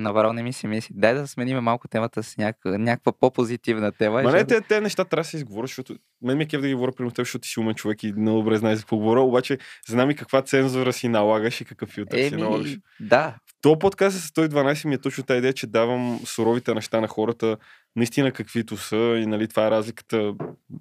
Наварал 0.00 0.32
не 0.32 0.42
ми 0.42 0.52
се 0.52 0.66
мисли. 0.66 0.94
Дай 0.96 1.14
да 1.14 1.26
сменим 1.26 1.58
малко 1.58 1.88
темата 1.88 2.22
с 2.22 2.36
някаква, 2.36 2.78
някаква 2.78 3.12
по-позитивна 3.12 3.92
тема. 3.92 4.22
Ма 4.22 4.32
не, 4.32 4.44
те, 4.44 4.60
те 4.60 4.80
неща 4.80 5.04
трябва 5.04 5.20
да 5.20 5.28
се 5.28 5.36
изговорят, 5.36 5.68
защото 5.68 5.96
мен 6.22 6.36
ми 6.36 6.44
е 6.44 6.46
кеф 6.46 6.60
да 6.60 6.68
ги 6.68 6.74
говоря 6.74 6.92
при 6.92 7.08
теб, 7.08 7.18
защото 7.18 7.42
ти 7.42 7.48
си 7.48 7.60
умен 7.60 7.74
човек 7.74 8.02
и 8.02 8.12
много 8.12 8.38
добре 8.38 8.56
знаеш 8.56 8.76
за 8.78 8.82
какво 8.82 8.96
говоря, 8.96 9.20
обаче 9.20 9.58
знам 9.88 10.10
и 10.10 10.16
каква 10.16 10.42
цензура 10.42 10.92
си 10.92 11.08
налагаш 11.08 11.60
и 11.60 11.64
какъв 11.64 11.88
филтър 11.88 12.28
си 12.28 12.36
налагаш. 12.36 12.70
Еми, 12.70 12.80
да. 13.00 13.34
То 13.62 13.78
подкаст 13.78 14.16
с 14.16 14.30
112 14.30 14.88
ми 14.88 14.94
е 14.94 14.98
точно 14.98 15.24
тази 15.24 15.38
идея, 15.38 15.52
че 15.52 15.66
давам 15.66 16.20
суровите 16.24 16.74
неща 16.74 17.00
на 17.00 17.08
хората, 17.08 17.56
наистина 17.96 18.32
каквито 18.32 18.76
са 18.76 18.96
и 18.96 19.26
нали, 19.26 19.48
това 19.48 19.66
е 19.66 19.70
разликата, 19.70 20.32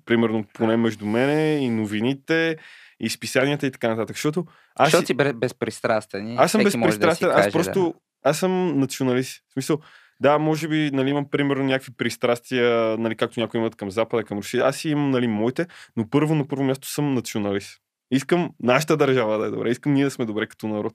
примерно 0.06 0.46
поне 0.54 0.78
между 0.78 1.06
мене 1.06 1.56
и 1.56 1.70
новините, 1.70 2.58
и 3.00 3.10
списанията 3.10 3.68
и 3.68 3.72
така 3.72 3.90
нататък. 3.90 4.16
Защото 4.16 4.46
аз, 4.76 4.88
Защото 4.88 5.02
си, 5.02 5.06
си 5.06 5.14
бе- 5.14 5.34
безпристрастен. 5.34 6.36
аз 6.40 6.52
съм 6.52 6.62
може 6.62 6.66
да 6.66 6.72
си 6.72 6.78
безпристрастен, 6.78 7.30
аз 7.30 7.52
просто, 7.52 7.94
аз 8.30 8.40
съм 8.40 8.80
националист. 8.80 9.44
В 9.50 9.54
смисъл, 9.54 9.80
да, 10.20 10.40
може 10.40 10.68
би 10.68 10.92
нали, 10.94 11.10
имам 11.10 11.30
примерно 11.30 11.64
някакви 11.64 11.94
пристрастия, 11.98 12.98
нали, 12.98 13.16
както 13.16 13.40
някои 13.40 13.60
имат 13.60 13.76
към 13.76 13.92
Запада, 13.92 14.24
към 14.24 14.38
Русия. 14.38 14.66
Аз 14.66 14.78
си 14.78 14.90
имам 14.90 15.12
нали, 15.12 15.28
моите, 15.28 15.68
но 15.96 16.10
първо 16.10 16.36
на 16.36 16.48
първо 16.48 16.64
място 16.64 16.88
съм 16.88 17.14
националист. 17.14 17.82
Искам 18.12 18.50
нашата 18.60 18.98
държава 18.98 19.38
да 19.38 19.46
е 19.46 19.50
добре, 19.50 19.70
искам 19.70 19.94
ние 19.94 20.04
да 20.04 20.12
сме 20.12 20.26
добре 20.26 20.48
като 20.48 20.68
народ. 20.68 20.94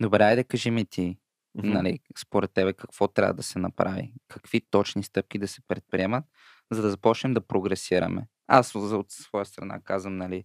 Добре, 0.00 0.22
айде 0.22 0.44
кажи 0.44 0.70
ми 0.70 0.84
ти, 0.86 1.18
Мгм. 1.54 1.68
нали, 1.68 1.98
според 2.18 2.52
тебе 2.52 2.72
какво 2.72 3.08
трябва 3.08 3.34
да 3.34 3.42
се 3.42 3.58
направи? 3.58 4.12
Какви 4.28 4.60
точни 4.70 5.02
стъпки 5.02 5.38
да 5.38 5.48
се 5.48 5.60
предприемат, 5.68 6.24
за 6.70 6.82
да 6.82 6.90
започнем 6.90 7.34
да 7.34 7.46
прогресираме? 7.46 8.26
Аз 8.46 8.74
от 8.74 9.10
своя 9.10 9.44
страна 9.44 9.80
казвам, 9.80 10.16
нали, 10.16 10.44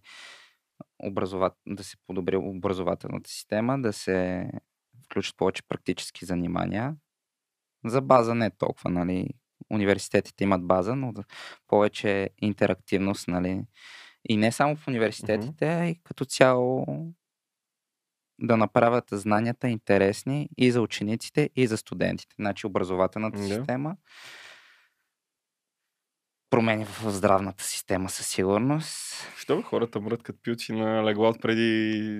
образоват... 0.98 1.52
да 1.66 1.84
се 1.84 1.96
подобри 2.06 2.36
образователната 2.36 3.30
система, 3.30 3.82
да 3.82 3.92
се 3.92 4.50
включат 5.04 5.36
повече 5.36 5.62
практически 5.68 6.24
занимания. 6.24 6.96
За 7.84 8.00
база 8.00 8.34
не 8.34 8.50
толкова, 8.50 8.90
нали. 8.90 9.28
Университетите 9.70 10.44
имат 10.44 10.66
база, 10.66 10.96
но 10.96 11.12
повече 11.66 12.30
интерактивност, 12.42 13.28
нали. 13.28 13.62
И 14.28 14.36
не 14.36 14.52
само 14.52 14.76
в 14.76 14.88
университетите, 14.88 15.68
а 15.68 15.86
и 15.86 16.00
като 16.04 16.24
цяло 16.24 16.86
да 18.38 18.56
направят 18.56 19.04
знанията 19.12 19.68
интересни 19.68 20.48
и 20.58 20.70
за 20.70 20.82
учениците, 20.82 21.50
и 21.56 21.66
за 21.66 21.76
студентите. 21.76 22.34
Значи 22.38 22.66
образователната 22.66 23.38
Да. 23.38 23.44
система, 23.44 23.96
промени 26.52 26.84
в 26.84 27.10
здравната 27.10 27.64
система 27.64 28.08
със 28.08 28.26
сигурност, 28.26 29.26
Що 29.38 29.56
бе, 29.56 29.62
хората 29.62 30.00
мрът 30.00 30.22
като 30.22 30.38
пилци 30.42 30.72
на 30.72 31.04
легла 31.04 31.28
от 31.28 31.40
преди 31.42 31.62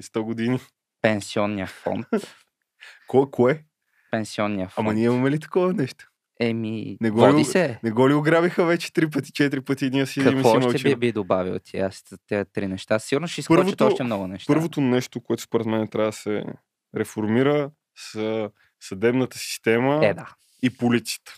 100 0.03 0.21
години? 0.21 0.59
пенсионния 1.03 1.67
фонд. 1.67 2.07
Кое? 3.09 3.27
кое? 3.31 3.65
Пенсионния 4.11 4.69
фонд. 4.69 4.85
Ама 4.85 4.95
ние 4.95 5.05
имаме 5.05 5.31
ли 5.31 5.41
такова 5.41 5.73
нещо? 5.73 6.09
Еми, 6.41 6.97
Не 7.01 7.11
го 7.11 7.21
води 7.21 7.39
ли- 7.39 7.45
се. 7.45 7.79
Не 7.83 7.91
го 7.91 8.09
ли 8.09 8.15
ограбиха 8.15 8.65
вече 8.65 8.93
три 8.93 9.11
пъти, 9.11 9.33
четири 9.33 9.61
пъти 9.61 9.87
и 9.87 9.91
ние 9.91 10.07
си 10.07 10.21
и 10.21 10.23
си 10.23 10.29
Какво 10.29 10.71
ще 10.71 10.83
би, 10.85 10.97
би 10.97 11.13
добавил 11.13 11.59
ти? 11.59 11.79
Аз 11.79 12.05
тези 12.29 12.45
три 12.53 12.67
неща. 12.69 12.99
Сигурно 12.99 13.29
ще 13.29 13.41
изкочат 13.41 13.65
Първото- 13.65 13.87
още 13.87 14.03
много 14.05 14.27
неща. 14.27 14.53
Първото 14.53 14.81
нещо, 14.81 15.21
което 15.21 15.43
според 15.43 15.67
мен 15.67 15.89
трябва 15.89 16.09
да 16.09 16.17
се 16.17 16.45
реформира 16.97 17.71
с 17.97 18.51
съдебната 18.81 19.39
система 19.39 20.01
Е, 20.03 20.15
да. 20.15 20.35
и 20.63 20.71
полицията. 20.71 21.35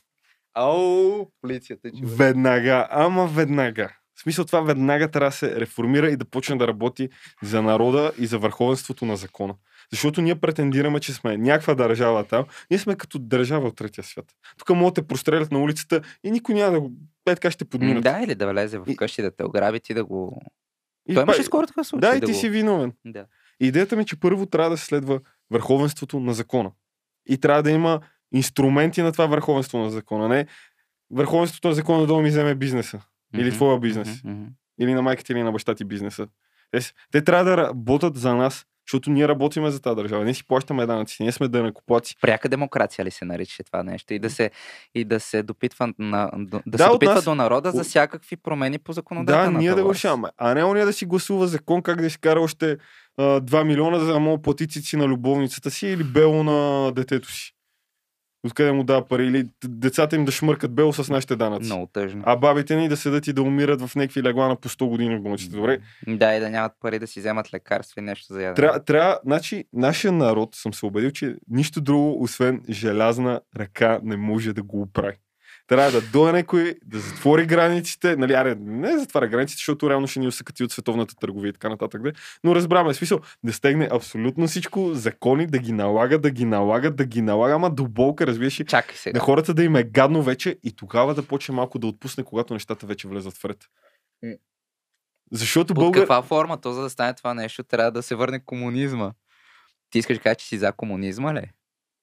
Ау, 0.54 1.30
полицията, 1.40 1.90
че 1.90 2.02
Веднага, 2.04 2.86
ама 2.90 3.26
веднага. 3.26 3.90
В 4.16 4.20
смисъл 4.22 4.44
това 4.44 4.60
веднага 4.60 5.10
трябва 5.10 5.30
да 5.30 5.36
се 5.36 5.60
реформира 5.60 6.10
и 6.10 6.16
да 6.16 6.24
почне 6.24 6.56
да 6.56 6.68
работи 6.68 7.08
за 7.42 7.62
народа 7.62 8.12
и 8.18 8.26
за 8.26 8.38
върховенството 8.38 9.04
на 9.04 9.16
закона. 9.16 9.54
Защото 9.92 10.20
ние 10.20 10.34
претендираме, 10.34 11.00
че 11.00 11.12
сме 11.12 11.36
някаква 11.36 11.74
държава 11.74 12.24
там. 12.24 12.44
Ние 12.70 12.78
сме 12.78 12.96
като 12.96 13.18
държава 13.18 13.68
от 13.68 13.76
третия 13.76 14.04
свят. 14.04 14.24
Тук 14.58 14.70
могат 14.70 14.94
да 14.94 15.02
те 15.02 15.06
прострелят 15.06 15.52
на 15.52 15.58
улицата 15.58 16.00
и 16.24 16.30
никой 16.30 16.54
няма 16.54 16.72
да 16.72 16.80
го... 16.80 16.92
Е, 17.26 17.34
така 17.34 17.50
ще 17.50 17.64
подминат. 17.64 18.04
Да, 18.04 18.20
или 18.24 18.34
да 18.34 18.50
влезе 18.52 18.78
в 18.78 18.84
И- 18.88 18.96
къщи 18.96 19.22
да 19.22 19.30
те 19.36 19.44
ограби 19.44 19.80
ти 19.80 19.94
да 19.94 20.04
го... 20.04 20.42
и 21.08 21.14
Той 21.14 21.22
имаше 21.22 21.42
скоро 21.42 21.66
такъв 21.66 21.86
случай. 21.86 22.10
Да, 22.10 22.16
и 22.16 22.20
да 22.20 22.26
ти 22.26 22.32
го... 22.32 22.38
си 22.38 22.48
виновен. 22.48 22.92
Да. 23.04 23.26
Идеята 23.60 23.96
ми 23.96 24.02
е, 24.02 24.06
че 24.06 24.20
първо 24.20 24.46
трябва 24.46 24.70
да 24.70 24.76
се 24.76 24.84
следва 24.84 25.20
върховенството 25.50 26.20
на 26.20 26.34
закона. 26.34 26.70
И 27.28 27.38
трябва 27.38 27.62
да 27.62 27.70
има 27.70 28.00
инструменти 28.32 29.02
на 29.02 29.12
това 29.12 29.26
върховенство 29.26 29.78
на 29.78 29.90
закона. 29.90 30.28
Не 30.28 30.46
върховенството 31.10 31.68
на 31.68 31.74
закона 31.74 32.06
да 32.06 32.14
ми 32.14 32.28
вземе 32.28 32.54
бизнеса. 32.54 33.00
Или 33.34 33.46
Мгм, 33.46 33.54
твоя 33.54 33.78
бизнес. 33.78 34.24
мгм. 34.24 34.44
Или 34.80 34.94
на 34.94 35.02
майката 35.02 35.32
или 35.32 35.42
на 35.42 35.52
баща 35.52 35.74
ти 35.74 35.84
бизнеса. 35.84 36.26
Те, 36.70 36.78
те 37.12 37.20
трябва 37.20 37.44
да 37.44 37.56
работят 37.56 38.16
за 38.16 38.34
нас, 38.34 38.66
защото 38.86 39.10
ние 39.10 39.28
работиме 39.28 39.70
за 39.70 39.80
тази 39.80 39.96
държава. 39.96 40.24
Ние 40.24 40.34
си 40.34 40.46
плащаме 40.46 40.86
данъци, 40.86 41.16
ние 41.20 41.32
сме 41.32 41.48
данъкоплаци. 41.48 42.14
Пряка 42.20 42.48
демокрация 42.48 43.04
ли 43.04 43.10
се 43.10 43.24
нарича 43.24 43.64
това 43.64 43.82
нещо? 43.82 44.14
И 44.14 44.18
да 44.18 44.30
се, 44.30 44.50
и 44.94 45.04
да 45.04 45.20
се 45.20 45.42
допитва, 45.42 45.92
на, 45.98 46.30
да 46.34 46.62
Да, 46.66 46.78
се 46.78 46.84
допитва 46.84 47.14
нас- 47.14 47.24
до 47.24 47.34
народа 47.34 47.70
за 47.72 47.84
всякакви 47.84 48.36
промени 48.36 48.78
по 48.78 48.90
Да, 48.90 48.94
законодателната 48.94 49.58
ние 49.58 49.70
да 49.70 49.76
го 49.76 49.82
власт. 49.82 49.98
решаваме. 49.98 50.28
А 50.38 50.54
не 50.54 50.64
ония 50.64 50.86
да 50.86 50.92
си 50.92 51.06
гласува 51.06 51.46
закон 51.46 51.82
как 51.82 52.00
да 52.00 52.10
си 52.10 52.18
кара 52.20 52.40
още 52.40 52.76
а, 53.18 53.40
2 53.40 53.64
милиона, 53.64 53.98
за 53.98 54.06
да 54.06 54.20
мога 54.20 54.42
плати 54.42 54.68
цици 54.68 54.96
на 54.96 55.06
любовницата 55.06 55.70
си 55.70 55.86
или 55.86 56.04
бело 56.04 56.42
на 56.42 56.92
детето 56.92 57.32
си. 57.32 57.50
Откъде 58.44 58.72
му 58.72 58.84
дава 58.84 59.08
пари? 59.08 59.26
Или 59.26 59.48
децата 59.64 60.16
им 60.16 60.24
да 60.24 60.32
шмъркат 60.32 60.74
бело 60.74 60.92
с 60.92 61.08
нашите 61.08 61.36
данъци. 61.36 61.64
Много 61.66 61.86
тъжно. 61.86 62.22
А 62.26 62.36
бабите 62.36 62.76
ни 62.76 62.88
да 62.88 62.96
седат 62.96 63.26
и 63.26 63.32
да 63.32 63.42
умират 63.42 63.82
в 63.82 63.96
някакви 63.96 64.22
легла 64.22 64.48
на 64.48 64.56
по 64.56 64.68
100 64.68 64.88
години 64.88 65.16
в 65.16 65.22
болниците. 65.22 65.56
Добре, 65.56 65.78
Да, 66.06 66.34
и 66.36 66.40
да 66.40 66.50
нямат 66.50 66.72
пари 66.80 66.98
да 66.98 67.06
си 67.06 67.20
вземат 67.20 67.54
лекарства 67.54 68.00
и 68.00 68.04
нещо 68.04 68.32
за 68.32 68.42
ядене. 68.42 68.54
трябва, 68.54 68.84
трябва, 68.84 69.18
значи, 69.24 69.64
нашия 69.72 70.12
народ, 70.12 70.54
съм 70.54 70.74
се 70.74 70.86
убедил, 70.86 71.10
че 71.10 71.36
нищо 71.48 71.80
друго, 71.80 72.22
освен 72.22 72.62
желязна 72.70 73.40
ръка, 73.56 74.00
не 74.02 74.16
може 74.16 74.52
да 74.52 74.62
го 74.62 74.80
оправи. 74.80 75.16
Трябва 75.66 75.90
да 75.90 76.00
дойде 76.00 76.32
някой, 76.32 76.74
да 76.84 76.98
затвори 76.98 77.46
границите, 77.46 78.16
нали, 78.16 78.32
аре, 78.32 78.54
не 78.60 78.98
затваря 78.98 79.28
границите, 79.28 79.58
защото 79.58 79.90
реално 79.90 80.06
ще 80.06 80.20
ни 80.20 80.26
усъкати 80.26 80.64
от 80.64 80.72
световната 80.72 81.16
търговия 81.16 81.50
и 81.50 81.52
така 81.52 81.68
нататък, 81.68 82.02
де. 82.02 82.12
но 82.44 82.54
разбраме, 82.54 82.94
смисъл, 82.94 83.20
да 83.44 83.52
стегне 83.52 83.88
абсолютно 83.92 84.46
всичко, 84.46 84.94
закони, 84.94 85.46
да 85.46 85.58
ги 85.58 85.72
налага, 85.72 86.18
да 86.18 86.30
ги 86.30 86.44
налага, 86.44 86.90
да 86.90 87.04
ги 87.04 87.22
налага, 87.22 87.54
ама 87.54 87.70
до 87.70 87.88
болка, 87.88 88.26
разбираш, 88.26 88.60
Чакай 88.66 88.96
сега. 88.96 89.18
на 89.18 89.24
хората 89.24 89.54
да 89.54 89.64
им 89.64 89.76
е 89.76 89.82
гадно 89.82 90.22
вече 90.22 90.56
и 90.62 90.76
тогава 90.76 91.14
да 91.14 91.22
почне 91.22 91.54
малко 91.54 91.78
да 91.78 91.86
отпусне, 91.86 92.24
когато 92.24 92.52
нещата 92.52 92.86
вече 92.86 93.08
влезат 93.08 93.34
в 93.34 93.44
ред. 93.44 93.68
Защото 95.32 95.74
Под 95.74 95.84
българ... 95.84 96.02
каква 96.02 96.22
форма? 96.22 96.60
То 96.60 96.72
за 96.72 96.82
да 96.82 96.90
стане 96.90 97.14
това 97.14 97.34
нещо, 97.34 97.64
трябва 97.64 97.92
да 97.92 98.02
се 98.02 98.14
върне 98.14 98.44
комунизма. 98.44 99.12
Ти 99.90 99.98
искаш 99.98 100.16
да 100.16 100.22
кажеш, 100.22 100.36
че 100.36 100.46
си 100.46 100.58
за 100.58 100.72
комунизма 100.72 101.34
ли? 101.34 101.50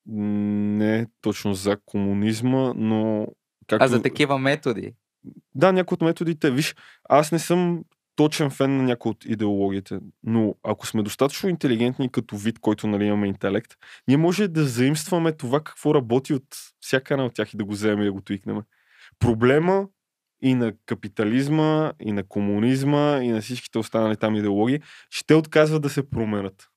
Не 0.05 1.07
точно 1.21 1.53
за 1.53 1.77
комунизма, 1.85 2.73
но... 2.75 3.27
Както... 3.71 3.85
А 3.85 3.87
за 3.87 4.01
такива 4.01 4.37
методи. 4.37 4.93
Да, 5.55 5.71
някои 5.71 5.95
от 5.95 6.01
методите. 6.01 6.51
Виж, 6.51 6.75
аз 7.09 7.31
не 7.31 7.39
съм 7.39 7.83
точен 8.15 8.49
фен 8.49 8.77
на 8.77 8.83
някои 8.83 9.09
от 9.09 9.25
идеологиите, 9.25 9.99
но 10.23 10.55
ако 10.63 10.87
сме 10.87 11.03
достатъчно 11.03 11.49
интелигентни 11.49 12.11
като 12.11 12.37
вид, 12.37 12.59
който 12.59 12.87
нали, 12.87 13.05
имаме 13.05 13.27
интелект, 13.27 13.71
ние 14.07 14.17
може 14.17 14.47
да 14.47 14.65
заимстваме 14.65 15.31
това 15.31 15.59
какво 15.63 15.95
работи 15.95 16.33
от 16.33 16.43
всяка 16.79 17.13
една 17.13 17.25
от 17.25 17.33
тях 17.33 17.53
и 17.53 17.57
да 17.57 17.65
го 17.65 17.71
вземем 17.71 18.01
и 18.01 18.05
да 18.05 18.11
го 18.11 18.21
туикнем. 18.21 18.61
Проблема 19.19 19.87
и 20.43 20.53
на 20.53 20.73
капитализма, 20.85 21.93
и 21.99 22.11
на 22.11 22.23
комунизма, 22.23 23.19
и 23.23 23.27
на 23.27 23.41
всичките 23.41 23.79
останали 23.79 24.17
там 24.17 24.35
идеологии, 24.35 24.79
те 25.27 25.35
отказват 25.35 25.81
да 25.81 25.89
се 25.89 26.09
променят. 26.09 26.67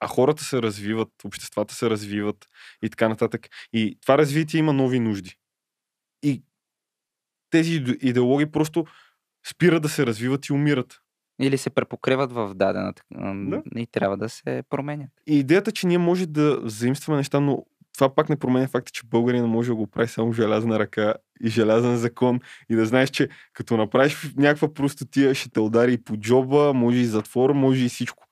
А 0.00 0.06
хората 0.06 0.44
се 0.44 0.62
развиват, 0.62 1.08
обществата 1.24 1.74
се 1.74 1.90
развиват 1.90 2.48
и 2.82 2.90
така 2.90 3.08
нататък. 3.08 3.48
И 3.72 3.98
това 4.02 4.18
развитие 4.18 4.58
има 4.58 4.72
нови 4.72 5.00
нужди. 5.00 5.36
Тези 7.54 7.80
иде- 7.80 7.98
идеологии 8.02 8.46
просто 8.46 8.84
спират 9.46 9.82
да 9.82 9.88
се 9.88 10.06
развиват 10.06 10.46
и 10.46 10.52
умират. 10.52 11.00
Или 11.40 11.58
се 11.58 11.70
препокриват 11.70 12.32
в 12.32 12.54
дадената. 12.54 13.02
Да. 13.34 13.62
И 13.76 13.86
трябва 13.86 14.16
да 14.16 14.28
се 14.28 14.62
променят. 14.70 15.10
И 15.26 15.38
идеята, 15.38 15.72
че 15.72 15.86
ние 15.86 15.98
може 15.98 16.26
да 16.26 16.60
заимстваме 16.64 17.16
неща, 17.16 17.40
но 17.40 17.64
това 17.94 18.14
пак 18.14 18.28
не 18.28 18.36
променя 18.36 18.68
факта, 18.68 18.92
че 18.92 19.06
българина 19.06 19.46
може 19.46 19.68
да 19.68 19.74
го 19.74 19.86
прави 19.86 20.08
само 20.08 20.32
желязна 20.32 20.78
ръка 20.78 21.14
и 21.40 21.48
желязен 21.48 21.96
закон 21.96 22.40
и 22.70 22.74
да 22.74 22.86
знаеш, 22.86 23.10
че 23.10 23.28
като 23.52 23.76
направиш 23.76 24.32
някаква 24.36 24.74
простотия, 24.74 25.34
ще 25.34 25.50
те 25.50 25.60
удари 25.60 25.92
и 25.92 26.02
по 26.04 26.16
джоба, 26.16 26.72
може 26.74 26.98
и 26.98 27.04
затвор, 27.04 27.50
може 27.52 27.84
и 27.84 27.88
всичко. 27.88 28.26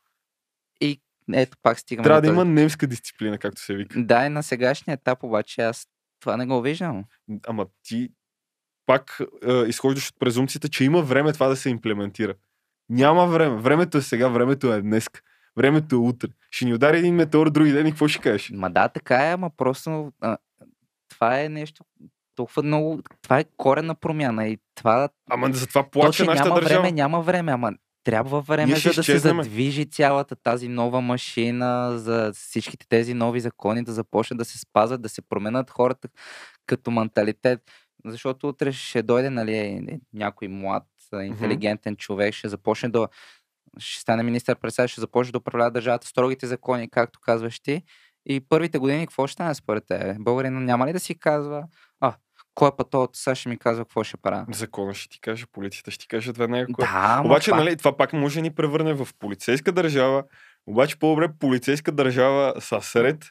И 0.81 1.01
ето 1.33 1.57
пак 1.63 1.79
стигаме 1.79 2.05
Трябва 2.05 2.21
да 2.21 2.29
има 2.29 2.45
немска 2.45 2.87
дисциплина, 2.87 3.39
както 3.39 3.63
се 3.63 3.75
вика. 3.75 4.03
Да, 4.03 4.27
и 4.27 4.29
на 4.29 4.43
сегашния 4.43 4.95
етап 4.95 5.23
обаче 5.23 5.63
аз 5.63 5.87
това 6.21 6.37
не 6.37 6.47
го 6.47 6.61
виждам. 6.63 7.05
Ама 7.47 7.67
ти 7.83 8.11
пак 8.93 9.21
е, 9.47 9.53
изхождаш 9.53 10.09
от 10.09 10.19
презумцията, 10.19 10.69
че 10.69 10.85
има 10.85 11.03
време 11.03 11.33
това 11.33 11.49
да 11.49 11.57
се 11.57 11.71
имплементира. 11.71 12.35
Няма 12.89 13.27
време. 13.27 13.57
Времето 13.57 13.99
е 13.99 14.03
сега, 14.03 14.29
времето 14.29 14.73
е 14.73 14.83
днес. 14.83 15.07
Времето 15.57 15.95
е 15.95 15.99
утре. 15.99 16.29
Ще 16.51 16.65
ни 16.65 16.75
удари 16.75 16.99
един 16.99 17.15
метеор 17.15 17.51
други 17.51 17.73
ден 17.73 17.87
и 17.87 17.91
какво 17.91 18.09
ще 18.09 18.23
кажеш? 18.23 18.51
Ма 18.55 18.71
да, 18.71 18.89
така 18.89 19.29
е, 19.29 19.33
ама 19.33 19.51
просто 19.57 20.13
а, 20.21 20.37
това 21.09 21.41
е 21.41 21.49
нещо 21.49 21.85
толкова 22.35 22.63
много... 22.63 23.03
Това 23.23 23.39
е 23.39 23.45
корена 23.57 23.95
промяна 23.95 24.47
и 24.47 24.59
това... 24.75 25.09
Ама 25.31 25.53
за 25.53 25.67
това 25.67 25.83
То, 25.83 25.91
плаче 25.91 26.17
че 26.17 26.25
нашата 26.25 26.49
няма 26.49 26.61
държава. 26.61 26.83
време, 26.83 26.93
няма 26.93 27.21
време, 27.21 27.53
ама 27.53 27.73
трябва 28.05 28.41
време, 28.41 28.77
за 28.77 28.93
да 28.93 29.05
се 29.05 29.19
задвижи 29.19 29.91
цялата 29.91 30.37
тази 30.37 30.69
нова 30.69 31.01
машина, 31.01 31.99
за 31.99 32.33
всичките 32.35 32.87
тези 32.89 33.15
нови 33.15 33.41
закони 33.41 33.85
да 33.85 33.93
започнат 33.93 34.39
да 34.39 34.45
се 34.45 34.59
спазват, 34.59 35.03
да 35.03 35.09
се 35.09 35.23
променят 35.23 35.71
хората 35.71 36.09
като 36.67 36.91
менталитет. 36.91 37.61
Защото 38.05 38.49
утре 38.49 38.73
ще 38.73 39.03
дойде 39.03 39.31
нали, 39.31 39.57
е, 39.57 40.01
някой 40.15 40.49
млад, 40.49 40.85
интелигентен 41.23 41.97
човек, 41.97 42.35
ще 42.35 42.49
започне 42.49 42.89
да 42.89 43.09
ще 43.79 44.01
стане 44.01 44.23
министър 44.23 44.57
председател, 44.57 44.89
ще 44.89 45.01
започне 45.01 45.33
да 45.33 45.39
управлява 45.39 45.71
държавата 45.71 46.07
строгите 46.07 46.47
закони, 46.47 46.91
както 46.91 47.21
казваш 47.21 47.61
ти. 47.61 47.83
И 48.27 48.41
първите 48.41 48.79
години 48.79 49.07
какво 49.07 49.27
ще 49.27 49.33
стане 49.33 49.55
според 49.55 49.87
тебе? 49.87 50.17
Българина 50.19 50.61
няма 50.61 50.87
ли 50.87 50.93
да 50.93 51.01
си 51.01 51.19
казва, 51.19 51.65
а, 52.01 52.15
кой 52.55 52.69
е 52.69 52.77
път 52.77 52.91
то 52.91 53.09
сега 53.13 53.35
ще 53.35 53.49
ми 53.49 53.59
казва 53.59 53.85
какво 53.85 54.05
ще 54.05 54.17
правя? 54.17 54.47
Закона 54.53 54.95
ще 54.95 55.09
ти 55.09 55.21
каже, 55.21 55.47
полицията 55.53 55.91
ще 55.91 56.03
ти 56.03 56.09
каже 56.09 56.33
веднага 56.33 56.67
кое. 56.73 56.87
Да, 56.87 57.23
Обаче, 57.25 57.51
пак- 57.51 57.59
нали, 57.59 57.77
това 57.77 57.97
пак 57.97 58.13
може 58.13 58.35
да 58.35 58.43
ни 58.43 58.55
превърне 58.55 58.95
в 58.95 59.09
полицейска 59.19 59.73
държава, 59.73 60.25
обаче 60.67 60.99
по-добре 60.99 61.29
полицейска 61.39 61.93
държава 61.93 62.55
са 62.61 62.81
сред, 62.81 63.25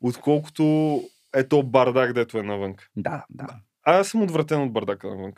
отколкото 0.00 1.02
е 1.34 1.48
то 1.48 1.62
бардак, 1.62 2.12
дето 2.12 2.38
е 2.38 2.42
навън. 2.42 2.74
Да, 2.96 3.24
да. 3.30 3.46
Аз 3.90 4.08
съм 4.08 4.22
отвратен 4.22 4.62
от 4.62 4.72
бардака 4.72 5.08
навън. 5.08 5.32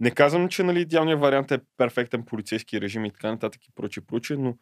Не 0.00 0.10
казвам, 0.10 0.48
че 0.48 0.62
нали, 0.62 0.80
идеалният 0.80 1.20
вариант 1.20 1.50
е 1.50 1.60
перфектен 1.76 2.24
полицейски 2.24 2.80
режим 2.80 3.04
и 3.04 3.12
така 3.12 3.30
нататък 3.30 3.66
и 3.66 3.72
прочее, 3.74 4.02
прочее, 4.06 4.36
но 4.36 4.56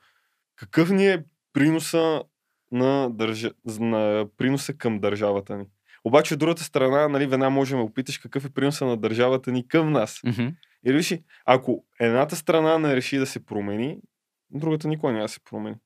какъв 0.57 0.91
ни 0.91 1.09
е 1.09 1.25
приноса 1.53 2.23
на, 2.73 3.11
държа... 3.11 3.51
на 3.67 4.27
приноса 4.37 4.75
към 4.75 5.01
държавата 5.01 5.57
ни? 5.57 5.67
Обаче 6.05 6.35
от 6.35 6.41
другата 6.41 6.63
страна, 6.63 7.09
нали, 7.09 7.27
веднага 7.27 7.51
можем 7.51 7.79
да 7.79 7.85
опиташ 7.85 8.19
какъв 8.19 8.45
е 8.45 8.51
приноса 8.51 8.87
на 8.87 8.97
държавата 8.97 9.53
ни 9.53 9.69
към 9.69 9.93
нас. 9.93 10.21
Мгм. 10.25 10.47
И 10.87 10.93
реши, 10.93 11.25
ако 11.45 11.85
едната 12.01 12.37
страна 12.37 12.79
не 12.79 12.97
реши 12.97 13.19
да 13.19 13.27
се 13.27 13.45
промени, 13.45 13.99
другата 14.51 14.89
никога 14.89 15.13
няма 15.13 15.25
да 15.25 15.29
се 15.29 15.45
промени. 15.45 15.77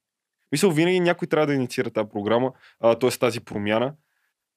Мисля, 0.52 0.70
винаги 0.70 1.00
някой 1.00 1.28
трябва 1.28 1.46
да 1.46 1.54
инициира 1.54 1.90
тази 1.90 2.08
програма, 2.08 2.52
т.е. 2.80 3.10
тази 3.10 3.40
промяна. 3.40 3.94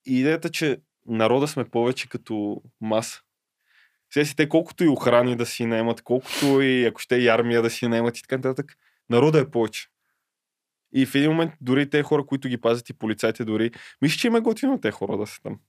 И 0.05 0.19
идеята, 0.19 0.49
че 0.49 0.77
народа 1.05 1.47
сме 1.47 1.69
повече 1.69 2.09
като 2.09 2.61
маса. 2.81 3.21
Сега 4.13 4.25
си 4.25 4.35
те 4.35 4.49
колкото 4.49 4.83
и 4.83 4.87
охрани 4.87 5.35
да 5.35 5.45
си 5.45 5.65
наемат, 5.65 6.01
колкото 6.01 6.61
и 6.61 6.85
ако 6.85 6.99
ще 6.99 7.15
и 7.15 7.27
армия 7.27 7.61
да 7.61 7.69
си 7.69 7.87
наемат 7.87 8.17
и 8.17 8.21
така 8.21 8.37
нататък, 8.37 8.75
народа 9.09 9.39
е 9.39 9.51
повече. 9.51 9.87
И 10.93 11.05
в 11.05 11.15
един 11.15 11.31
момент 11.31 11.53
дори 11.61 11.89
те 11.89 12.03
хора, 12.03 12.25
които 12.25 12.47
ги 12.47 12.61
пазят 12.61 12.89
и 12.89 12.93
полицайите 12.93 13.45
дори, 13.45 13.71
мисля, 14.01 14.17
че 14.17 14.27
им 14.27 14.35
е 14.35 14.39
готино 14.39 14.81
те 14.81 14.91
хора 14.91 15.17
да 15.17 15.27
са 15.27 15.41
там. 15.41 15.59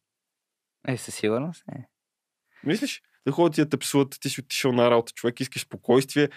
Е, 0.89 0.97
със 0.97 1.15
сигурност 1.15 1.65
е. 1.77 1.85
Мислиш? 2.65 3.03
Да 3.27 3.33
ходят 3.33 3.59
и 3.59 3.61
да 3.61 3.69
те 3.69 3.77
псуват, 3.77 4.17
ти 4.21 4.31
си 4.31 4.41
отишъл 4.41 4.73
на 4.73 4.91
работа, 4.91 5.13
човек, 5.13 5.41
искаш 5.41 5.63
спокойствие. 5.63 6.29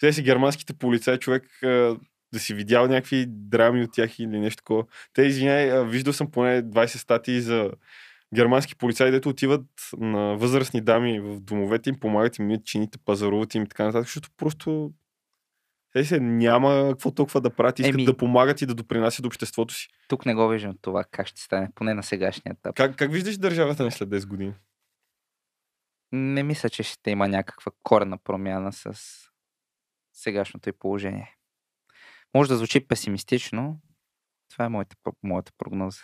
Сега 0.00 0.12
си 0.12 0.22
германските 0.22 0.74
полицаи, 0.74 1.18
човек, 1.18 1.58
да 2.32 2.40
си 2.40 2.54
видял 2.54 2.86
някакви 2.86 3.24
драми 3.28 3.84
от 3.84 3.92
тях 3.92 4.18
или 4.18 4.38
нещо 4.38 4.56
такова. 4.56 4.84
Те, 5.12 5.22
извиняй, 5.22 5.84
виждал 5.84 6.12
съм 6.12 6.30
поне 6.30 6.62
20 6.62 6.86
статии 6.86 7.40
за 7.40 7.70
германски 8.34 8.76
полицаи, 8.76 9.10
дето 9.10 9.28
отиват 9.28 9.66
на 9.98 10.36
възрастни 10.36 10.80
дами 10.80 11.20
в 11.20 11.40
домовете 11.40 11.90
им, 11.90 12.00
помагат 12.00 12.38
им, 12.38 12.46
мият 12.46 12.64
чините, 12.64 12.98
пазаруват 12.98 13.54
им 13.54 13.62
и 13.62 13.68
така 13.68 13.84
нататък, 13.84 14.06
защото 14.06 14.30
просто 14.36 14.92
Е, 15.96 16.04
се, 16.04 16.20
няма 16.20 16.88
какво 16.90 17.10
толкова 17.10 17.40
да 17.40 17.50
прати, 17.50 17.82
искат 17.82 17.94
Еми- 17.94 18.04
да 18.04 18.16
помагат 18.16 18.62
и 18.62 18.66
да 18.66 18.74
допринасят 18.74 19.26
обществото 19.26 19.74
си. 19.74 19.88
Тук 20.08 20.26
не 20.26 20.34
го 20.34 20.48
виждам 20.48 20.74
това 20.82 21.04
как 21.10 21.26
ще 21.26 21.40
стане, 21.40 21.68
поне 21.74 21.94
на 21.94 22.02
сегашния 22.02 22.52
етап. 22.52 22.76
Как, 22.76 22.96
как 22.96 23.12
виждаш 23.12 23.38
държавата 23.38 23.84
ни 23.84 23.90
след 23.90 24.08
10 24.08 24.26
години? 24.26 24.54
Не 26.12 26.42
мисля, 26.42 26.70
че 26.70 26.82
ще 26.82 27.10
има 27.10 27.28
някаква 27.28 27.72
корена 27.82 28.18
промяна 28.18 28.72
с 28.72 28.94
сегашното 30.12 30.68
и 30.68 30.72
положение. 30.72 31.34
Може 32.34 32.48
да 32.48 32.56
звучи 32.56 32.88
песимистично. 32.88 33.80
Това 34.50 34.64
е 34.64 34.68
моята, 34.68 34.96
моята 35.22 35.52
прогноза. 35.58 36.00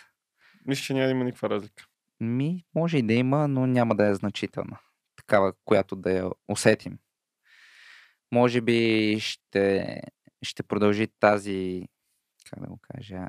Мисля, 0.65 0.83
че 0.83 0.93
няма 0.93 1.05
да 1.05 1.11
има 1.11 1.23
никаква 1.23 1.49
разлика. 1.49 1.85
Ми, 2.21 2.65
може 2.75 2.97
и 2.97 3.01
да 3.01 3.13
има, 3.13 3.47
но 3.47 3.67
няма 3.67 3.95
да 3.95 4.07
е 4.07 4.15
значителна. 4.15 4.79
Такава, 5.15 5.53
която 5.65 5.95
да 5.95 6.11
я 6.11 6.29
усетим. 6.47 6.97
Може 8.31 8.61
би 8.61 9.17
ще, 9.19 10.01
ще 10.41 10.63
продължи 10.63 11.07
тази, 11.19 11.87
как 12.49 12.59
да 12.59 12.67
го 12.67 12.79
кажа, 12.81 13.27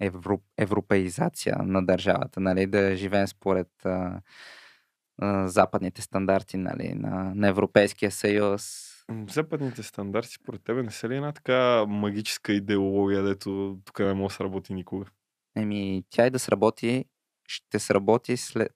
евро, 0.00 0.40
европеизация 0.58 1.56
на 1.62 1.86
държавата, 1.86 2.40
нали, 2.40 2.66
да 2.66 2.96
живеем 2.96 3.26
според 3.26 3.68
а, 3.84 4.20
а, 5.18 5.48
западните 5.48 6.02
стандарти 6.02 6.56
нали, 6.56 6.94
на, 6.94 7.32
на 7.34 7.48
Европейския 7.48 8.10
съюз. 8.10 8.90
Западните 9.30 9.82
стандарти, 9.82 10.32
според 10.32 10.64
тебе, 10.64 10.82
не 10.82 10.90
са 10.90 11.08
ли 11.08 11.16
една 11.16 11.32
така 11.32 11.84
магическа 11.86 12.52
идеология, 12.52 13.22
дето 13.22 13.78
тук 13.84 13.98
не 13.98 14.14
може 14.14 14.32
да 14.32 14.36
се 14.36 14.44
работи 14.44 14.74
никога? 14.74 15.06
Еми, 15.56 16.04
тя 16.10 16.26
и 16.26 16.30
да 16.30 16.38
сработи, 16.38 17.04
ще 17.46 17.78
сработи 17.78 18.36
след... 18.36 18.72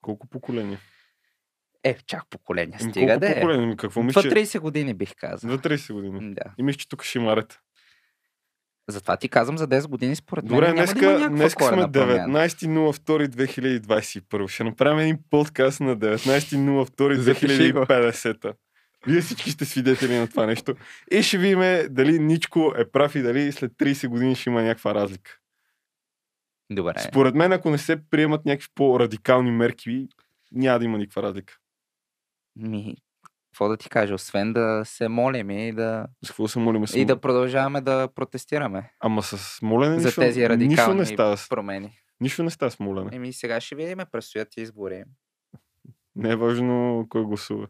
Колко 0.00 0.26
поколения? 0.26 0.80
Е, 1.84 1.96
чак 2.06 2.22
поколение. 2.30 2.78
Ами, 2.80 2.90
Стига 2.90 3.06
колко 3.06 3.20
да 3.20 3.30
е. 3.30 3.34
поколения? 3.34 3.64
Ами, 3.64 3.76
какво 3.76 4.00
За 4.00 4.06
мисля? 4.06 4.22
30 4.22 4.58
години 4.58 4.94
бих 4.94 5.14
казал. 5.16 5.50
За 5.50 5.58
30 5.58 5.92
години. 5.92 6.34
Да. 6.34 6.54
И 6.58 6.62
мисля, 6.62 6.78
че 6.78 6.88
тук 6.88 7.04
ще 7.04 7.18
има 7.18 7.36
ред. 7.36 7.60
Затова 8.88 9.16
ти 9.16 9.28
казвам 9.28 9.58
за 9.58 9.68
10 9.68 9.88
години 9.88 10.16
според 10.16 10.44
мен 10.44 10.54
Добре, 10.54 10.72
днеска, 10.72 11.18
да 11.18 11.28
днеска 11.28 11.64
сме 11.64 11.70
корена 11.70 11.92
промяна. 11.92 12.48
19.02.2021. 12.48 14.48
Ще 14.48 14.64
направим 14.64 14.98
един 14.98 15.18
подкаст 15.30 15.80
на 15.80 15.96
19.02.2050. 15.96 17.14
Запиши 17.14 17.72
Вие 19.06 19.20
всички 19.20 19.50
сте 19.50 19.64
свидетели 19.64 20.18
на 20.18 20.28
това 20.28 20.46
нещо. 20.46 20.74
И 21.10 21.22
ще 21.22 21.38
видим 21.38 21.60
дали 21.90 22.18
Ничко 22.18 22.72
е 22.76 22.90
прав 22.90 23.14
и 23.14 23.22
дали 23.22 23.52
след 23.52 23.72
30 23.72 24.08
години 24.08 24.34
ще 24.34 24.50
има 24.50 24.62
някаква 24.62 24.94
разлика. 24.94 25.38
Добре. 26.70 26.94
Според 26.98 27.34
мен, 27.34 27.52
ако 27.52 27.70
не 27.70 27.78
се 27.78 28.04
приемат 28.04 28.44
някакви 28.44 28.68
по-радикални 28.74 29.50
мерки, 29.50 30.08
няма 30.52 30.78
да 30.78 30.84
има 30.84 30.98
никаква 30.98 31.22
разлика. 31.22 31.54
Ми, 32.56 32.96
какво 33.44 33.68
да 33.68 33.76
ти 33.76 33.88
кажа, 33.88 34.14
освен 34.14 34.52
да 34.52 34.82
се 34.84 35.08
молим 35.08 35.50
и 35.50 35.72
да, 35.72 36.06
За 36.22 36.28
какво 36.28 36.48
се 36.48 36.58
молим? 36.58 36.84
и 36.94 37.04
да 37.04 37.20
продължаваме 37.20 37.80
да 37.80 38.08
протестираме 38.08 38.92
Ама 39.00 39.22
с 39.22 39.62
молене 39.62 39.98
за 39.98 40.06
нищо, 40.06 40.20
тези 40.20 40.40
нищо 40.40 40.50
радикални 40.50 41.00
не 41.00 41.06
става. 41.06 41.36
с- 41.36 41.48
промени. 41.48 41.98
Нищо 42.20 42.42
не 42.42 42.50
става 42.50 42.70
с 42.70 42.80
молене. 42.80 43.10
Еми 43.12 43.32
сега 43.32 43.60
ще 43.60 43.74
видим, 43.74 43.98
предстоят 44.12 44.56
избори. 44.56 45.04
Не 46.16 46.30
е 46.30 46.36
важно 46.36 47.06
кой 47.08 47.24
гласува. 47.24 47.66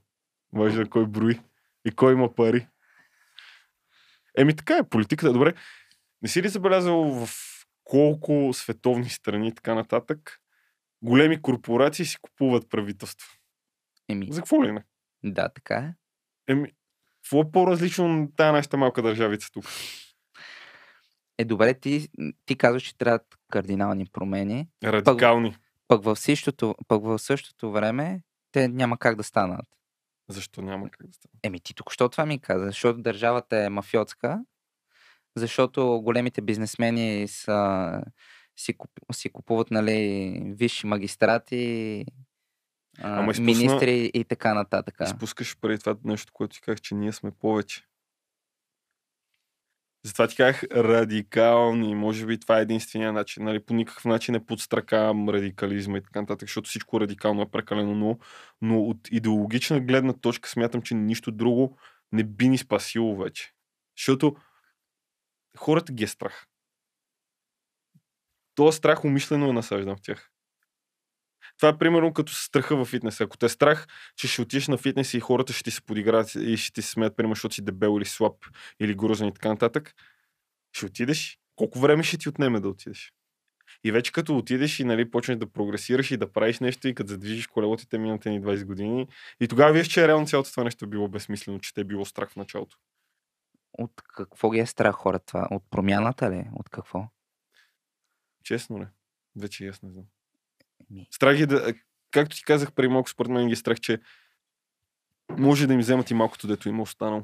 Важно 0.53 0.83
е 0.83 0.87
кой 0.87 1.07
брои 1.07 1.41
и 1.85 1.91
кой 1.91 2.13
има 2.13 2.35
пари. 2.35 2.67
Еми 4.39 4.57
така 4.57 4.77
е, 4.77 4.83
политиката. 4.83 5.33
Добре, 5.33 5.55
не 6.23 6.29
си 6.29 6.43
ли 6.43 6.49
забелязал 6.49 7.05
в 7.05 7.29
колко 7.85 8.51
световни 8.55 9.11
страни 9.11 9.49
и 9.49 9.55
така 9.55 9.75
нататък 9.75 10.41
големи 11.03 11.43
корпорации 11.43 12.05
си 12.05 12.17
купуват 12.23 12.69
правителство? 12.71 13.33
Еми, 14.09 14.29
За 14.31 14.41
какво 14.41 14.65
ли 14.65 14.73
не? 14.73 14.85
да, 15.25 15.49
така 15.49 15.75
е. 15.75 15.95
Еми, 16.53 16.73
какво 17.23 17.41
е 17.41 17.51
по-различно 17.53 18.09
на 18.09 18.29
тая 18.37 18.53
нашата 18.53 18.77
малка 18.77 19.03
държавица 19.03 19.51
тук? 19.53 19.65
Е, 21.39 21.45
добре, 21.45 21.75
ти, 21.75 22.09
ти 22.47 22.57
казваш, 22.59 22.83
че 22.83 22.99
трябват 22.99 23.27
кардинални 23.51 24.07
промени, 24.07 24.69
Радикални. 24.85 25.57
пък 25.89 26.05
в, 26.05 26.17
същото, 26.17 26.75
пък 26.89 27.05
в 27.05 27.19
същото 27.19 27.73
време 27.73 28.23
те 28.53 28.69
няма 28.69 28.99
как 28.99 29.17
да 29.17 29.23
станат. 29.23 29.67
Защо 30.29 30.63
няма 30.63 30.91
как 30.91 31.07
да 31.07 31.13
стане? 31.13 31.33
Еми 31.43 31.61
ти 31.61 31.75
тук 31.75 31.93
що 31.93 32.09
това 32.09 32.27
ми 32.27 32.41
каза? 32.41 32.67
Защото 32.67 33.03
държавата 33.03 33.57
е 33.65 33.69
мафиотска, 33.69 34.45
защото 35.37 36.01
големите 36.05 36.41
бизнесмени 36.41 37.29
са, 37.29 37.91
си, 38.57 38.77
куп, 38.77 38.91
си 39.13 39.31
купуват 39.31 39.71
нали, 39.71 40.43
висши 40.47 40.87
магистрати, 40.87 42.05
Ама 42.99 43.33
изпусна- 43.33 43.45
министри 43.45 44.11
и 44.15 44.25
така 44.25 44.55
нататък. 44.55 44.95
Изпускаш 45.05 45.57
преди 45.61 45.79
това 45.79 45.97
нещо, 46.05 46.33
което 46.33 46.55
ти 46.55 46.61
казах, 46.61 46.81
че 46.81 46.95
ние 46.95 47.13
сме 47.13 47.31
повече. 47.31 47.83
Затова 50.05 50.29
ти 50.29 50.37
казах 50.37 50.63
радикални. 50.63 51.95
Може 51.95 52.27
би 52.27 52.41
това 52.41 52.59
е 52.59 52.63
единствения 52.63 53.13
начин. 53.13 53.45
Нали? 53.45 53.61
По 53.61 53.75
никакъв 53.75 54.05
начин 54.05 54.33
не 54.33 54.47
подстракавам 54.47 55.29
радикализма 55.29 55.99
и 55.99 56.03
така 56.03 56.21
нататък, 56.21 56.49
защото 56.49 56.69
всичко 56.69 57.01
радикално 57.01 57.43
е 57.43 57.51
прекалено 57.51 57.95
много. 57.95 58.21
Но 58.63 58.81
от 58.81 58.99
идеологична 59.11 59.81
гледна 59.81 60.13
точка 60.13 60.49
смятам, 60.49 60.83
че 60.83 60.95
нищо 60.95 61.31
друго 61.31 61.79
не 62.13 62.25
би 62.25 62.49
ни 62.49 62.59
спасило 62.59 63.17
вече. 63.17 63.53
Защото 63.99 64.37
хората 65.59 65.93
ги 65.93 66.05
е 66.05 66.09
страх. 66.09 66.47
Този 68.55 68.77
страх 68.79 69.05
умишлено 69.05 69.49
е 69.49 69.53
насаждан 69.53 69.97
в 69.97 70.03
тях. 70.03 70.31
Това 71.57 71.69
е 71.69 71.79
примерно 71.79 72.13
като 72.13 72.33
с 72.33 72.45
страха 72.45 72.77
във 72.77 72.89
фитнеса. 72.89 73.25
Ако 73.25 73.37
те 73.37 73.47
е 73.47 73.49
страх, 73.49 73.87
че 74.17 74.29
ще 74.29 74.43
отидеш 74.43 74.69
на 74.69 74.79
фитнес 74.79 75.15
и 75.15 75.21
хората 75.21 75.53
ще 75.53 75.65
ти 75.65 75.71
се 75.71 75.83
подиграват 75.83 76.35
и 76.35 76.57
ще 76.57 76.73
ти 76.73 76.83
се 76.83 76.91
смеят, 76.91 77.17
примерно, 77.17 77.35
защото 77.35 77.55
си 77.55 77.65
дебел 77.65 77.97
или 77.99 78.05
слаб 78.05 78.35
или 78.81 78.95
грозен 78.95 79.29
и 79.29 79.35
така 79.35 79.49
нататък, 79.49 79.95
ще 80.73 80.87
отидеш. 80.87 81.39
Колко 81.57 81.79
време 81.79 82.03
ще 82.03 82.19
ти 82.19 82.29
отнеме 82.29 82.61
да 82.61 82.69
отидеш? 82.69 83.13
И 83.85 83.93
вече 83.93 84.13
като 84.13 84.37
отидеш 84.37 84.81
и 84.81 84.85
нали, 84.85 85.11
почнеш 85.11 85.39
да 85.39 85.53
прогресираш 85.53 86.11
и 86.11 86.17
да 86.17 86.33
правиш 86.33 86.61
нещо 86.61 86.89
и 86.89 86.95
като 86.95 87.09
задвижиш 87.09 87.47
колелото 87.47 87.83
и 87.83 87.87
те 87.87 87.99
минат 87.99 88.25
ни 88.25 88.43
20 88.43 88.65
години. 88.65 89.09
И 89.41 89.49
тогава 89.49 89.73
виж, 89.73 89.89
че 89.89 90.09
реално 90.09 90.27
цялото 90.27 90.51
това 90.51 90.65
нещо 90.65 90.85
е 90.85 90.89
било 90.89 91.09
безсмислено, 91.09 91.59
че 91.59 91.75
те 91.75 91.81
е 91.81 91.85
било 91.85 92.05
страх 92.05 92.31
в 92.31 92.37
началото. 92.37 92.77
От 93.79 94.03
какво 94.17 94.51
ги 94.51 94.59
е 94.59 94.67
страх 94.67 94.95
хора 94.95 95.19
това? 95.19 95.49
От 95.51 95.63
промяната 95.71 96.31
ли? 96.31 96.51
От 96.53 96.69
какво? 96.69 97.09
Честно 98.45 98.81
ли? 98.81 98.87
Вече 99.37 99.65
и 99.65 99.69
аз 99.69 99.83
не 99.83 99.91
знам. 99.91 100.05
Ми, 100.91 101.09
Страх 101.11 101.41
е 101.41 101.47
да... 101.47 101.75
Както 102.11 102.37
ти 102.37 102.45
казах 102.45 102.73
преди 102.73 102.89
малко, 102.89 103.11
според 103.11 103.33
мен 103.33 103.47
ги 103.47 103.53
е 103.53 103.57
страх, 103.57 103.81
че 103.81 104.01
може 105.31 105.67
да 105.67 105.75
им 105.75 105.81
вземат 105.81 106.11
и 106.11 106.15
малкото, 106.15 106.47
дето 106.47 106.69
има 106.69 106.83
останало. 106.83 107.23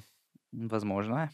възможно 0.53 1.19
е. 1.19 1.29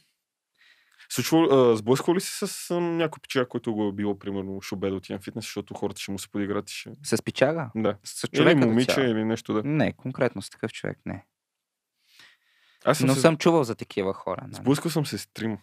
Случва, 1.08 1.76
сблъсква 1.76 2.14
ли 2.14 2.20
се 2.20 2.46
с 2.46 2.70
а, 2.70 2.80
някой 2.80 3.20
печага, 3.20 3.48
който 3.48 3.74
го 3.74 3.88
е 3.88 3.92
било, 3.92 4.18
примерно, 4.18 4.62
шубе 4.62 4.90
да 4.90 5.00
на 5.10 5.18
фитнес, 5.18 5.44
защото 5.44 5.74
хората 5.74 6.00
ще 6.00 6.12
му 6.12 6.18
се 6.18 6.28
подиграт 6.28 6.70
и 6.70 6.74
ще... 6.74 6.92
С 7.02 7.22
пичага? 7.22 7.70
Да. 7.76 7.98
С 8.04 8.24
Или 8.24 8.36
човека 8.36 8.60
като 8.60 8.68
момиче, 8.68 9.00
или 9.00 9.24
нещо 9.24 9.52
да. 9.54 9.62
Не, 9.64 9.92
конкретно 9.92 10.42
с 10.42 10.50
такъв 10.50 10.72
човек 10.72 10.98
не. 11.06 11.26
Аз 12.86 12.98
съм 12.98 13.06
Но 13.06 13.14
се... 13.14 13.20
съм 13.20 13.36
чувал 13.36 13.64
за 13.64 13.74
такива 13.74 14.12
хора. 14.12 14.40
Нали? 14.42 14.54
Сблъскал 14.54 14.90
съм 14.90 15.06
се 15.06 15.18
с 15.18 15.26
трима. 15.26 15.58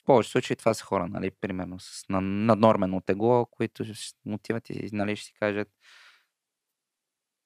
В 0.00 0.04
повече 0.04 0.30
случаи 0.30 0.56
това 0.56 0.74
са 0.74 0.84
хора, 0.84 1.08
нали, 1.08 1.30
примерно 1.30 1.80
с 1.80 2.04
на- 2.08 2.20
наднормено 2.20 3.00
тегло, 3.00 3.46
които 3.46 3.84
отиват 4.28 4.70
и 4.70 4.88
нали, 4.92 5.16
ще 5.16 5.26
си 5.26 5.34
кажат 5.34 5.68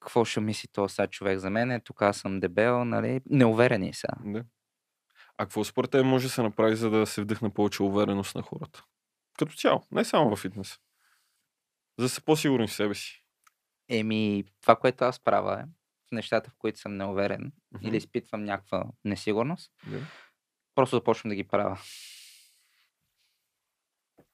какво 0.00 0.24
ще 0.24 0.40
мисли 0.40 0.68
този 0.72 0.94
сега 0.94 1.06
човек 1.06 1.38
за 1.38 1.50
мен, 1.50 1.80
тук 1.84 2.02
аз 2.02 2.18
съм 2.18 2.40
дебел, 2.40 2.84
нали, 2.84 3.20
неуверени 3.30 3.94
са. 3.94 4.08
Да. 4.24 4.44
А 5.38 5.44
какво 5.44 5.64
според 5.64 5.90
теб 5.90 6.06
може 6.06 6.26
да 6.26 6.30
се 6.32 6.42
направи, 6.42 6.76
за 6.76 6.90
да 6.90 7.06
се 7.06 7.22
вдъхне 7.22 7.50
повече 7.54 7.82
увереност 7.82 8.34
на 8.34 8.42
хората? 8.42 8.84
Като 9.38 9.54
цяло, 9.54 9.86
не 9.90 10.04
само 10.04 10.30
във 10.30 10.38
фитнес. 10.38 10.78
За 11.98 12.04
да 12.04 12.08
са 12.08 12.24
по-сигурни 12.24 12.66
в 12.66 12.72
себе 12.72 12.94
си. 12.94 13.24
Еми, 13.88 14.44
това, 14.60 14.76
което 14.76 15.04
аз 15.04 15.20
правя 15.20 15.60
е, 15.60 15.64
в 16.08 16.12
нещата, 16.12 16.50
в 16.50 16.54
които 16.58 16.78
съм 16.80 16.96
неуверен 16.96 17.52
Мгм. 17.72 17.86
или 17.86 17.96
изпитвам 17.96 18.44
някаква 18.44 18.84
несигурност, 19.04 19.72
Да. 19.86 20.00
просто 20.74 20.96
започвам 20.96 21.28
да 21.28 21.34
ги 21.34 21.44
правя. 21.44 21.78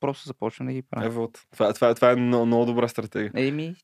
Просто 0.00 0.26
започвам 0.26 0.66
да 0.66 0.72
ги 0.72 0.82
правя. 0.82 1.06
Е, 1.06 1.08
вот. 1.08 1.42
Това, 1.52 1.72
това, 1.72 1.94
това 1.94 2.10
е 2.10 2.16
много, 2.16 2.46
много 2.46 2.66
добра 2.66 2.88
стратегия. 2.88 3.46
Еми, 3.48 3.74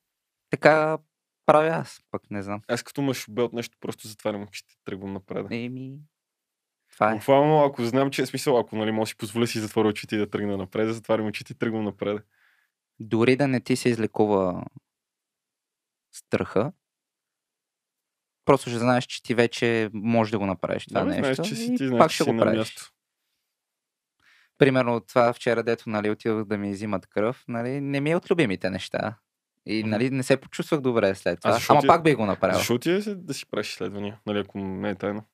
така 0.50 0.98
правя 1.46 1.68
аз, 1.68 2.00
пък 2.10 2.30
не 2.30 2.42
знам. 2.42 2.60
Аз 2.68 2.82
като 2.82 3.02
ме 3.02 3.14
шубе 3.14 3.42
от 3.42 3.52
нещо, 3.52 3.76
просто 3.80 4.08
затварям 4.08 4.42
очите 4.42 4.74
и 4.74 4.84
тръгвам 4.84 5.12
напред. 5.12 5.46
Еми, 5.50 5.98
това 6.92 7.10
е. 7.10 7.14
Буквално, 7.14 7.64
ако 7.64 7.84
знам, 7.84 8.10
че 8.10 8.22
е 8.22 8.26
смисъл, 8.26 8.58
ако 8.58 8.76
нали, 8.76 8.90
може 8.90 9.08
си 9.08 9.16
позволя 9.16 9.46
си 9.46 9.60
затворя 9.60 9.88
очите 9.88 10.14
и 10.14 10.18
да 10.18 10.30
тръгна 10.30 10.56
напред, 10.56 10.94
затварям 10.94 11.26
очите 11.26 11.52
и 11.52 11.56
тръгвам 11.56 11.84
напред. 11.84 12.26
Дори 13.00 13.36
да 13.36 13.48
не 13.48 13.60
ти 13.60 13.76
се 13.76 13.88
излекува 13.88 14.64
страха, 16.12 16.72
просто 18.50 18.70
ще 18.70 18.78
знаеш, 18.78 19.04
че 19.04 19.22
ти 19.22 19.34
вече 19.34 19.90
можеш 19.92 20.30
да 20.30 20.38
го 20.38 20.46
направиш 20.46 20.86
това 20.86 21.00
Да, 21.00 21.06
нещо 21.06 21.34
знаеш, 21.34 21.48
че 21.48 21.54
си 21.56 21.74
ти 21.76 21.86
знаеш, 21.86 21.98
пак 21.98 22.10
ще 22.10 22.24
го 22.24 22.36
правиш. 22.36 22.58
място. 22.58 22.92
Примерно 24.58 25.00
това 25.00 25.32
вчера, 25.32 25.62
дето 25.62 25.90
нали, 25.90 26.10
отидох 26.10 26.44
да 26.44 26.58
ми 26.58 26.70
взимат 26.70 27.06
кръв, 27.06 27.44
нали, 27.48 27.80
не 27.80 28.00
ми 28.00 28.10
е 28.10 28.16
от 28.16 28.30
любимите 28.30 28.70
неща. 28.70 29.18
И 29.66 29.84
нали, 29.84 30.10
не 30.10 30.22
се 30.22 30.36
почувствах 30.36 30.80
добре 30.80 31.14
след 31.14 31.40
това. 31.40 31.52
защо 31.52 31.72
Ама 31.72 31.80
ти- 31.80 31.86
пак 31.86 32.02
бих 32.02 32.16
го 32.16 32.26
направил. 32.26 32.58
Защо 32.58 32.78
ти 32.78 32.90
е 32.90 33.00
да 33.00 33.34
си 33.34 33.46
правиш 33.46 33.70
изследвания, 33.70 34.20
нали, 34.26 34.38
ако 34.38 34.58
не 34.58 34.90
е 34.90 34.94
тайна? 34.94 35.24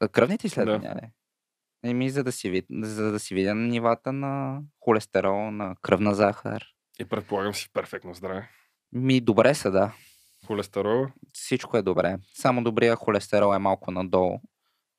А, 0.00 0.08
Кръвните 0.08 0.46
изследвания, 0.46 0.94
ли? 0.94 1.08
Еми, 1.84 2.10
за 2.10 2.24
да, 2.24 2.32
си, 2.32 2.50
вид- 2.50 2.84
за 2.84 3.12
да 3.12 3.18
си 3.18 3.34
видя 3.34 3.54
нивата 3.54 4.12
на 4.12 4.60
холестерол, 4.80 5.50
на 5.50 5.76
кръвна 5.82 6.14
захар. 6.14 6.64
И 7.00 7.04
предполагам 7.04 7.54
си 7.54 7.68
перфектно 7.72 8.14
здраве. 8.14 8.48
Ми, 8.92 9.20
добре 9.20 9.54
са, 9.54 9.70
да. 9.70 9.92
Холестерол. 10.46 11.06
Всичко 11.32 11.76
е 11.76 11.82
добре. 11.82 12.18
Само 12.34 12.64
добрия 12.64 12.96
холестерол 12.96 13.54
е 13.54 13.58
малко 13.58 13.90
надолу. 13.90 14.40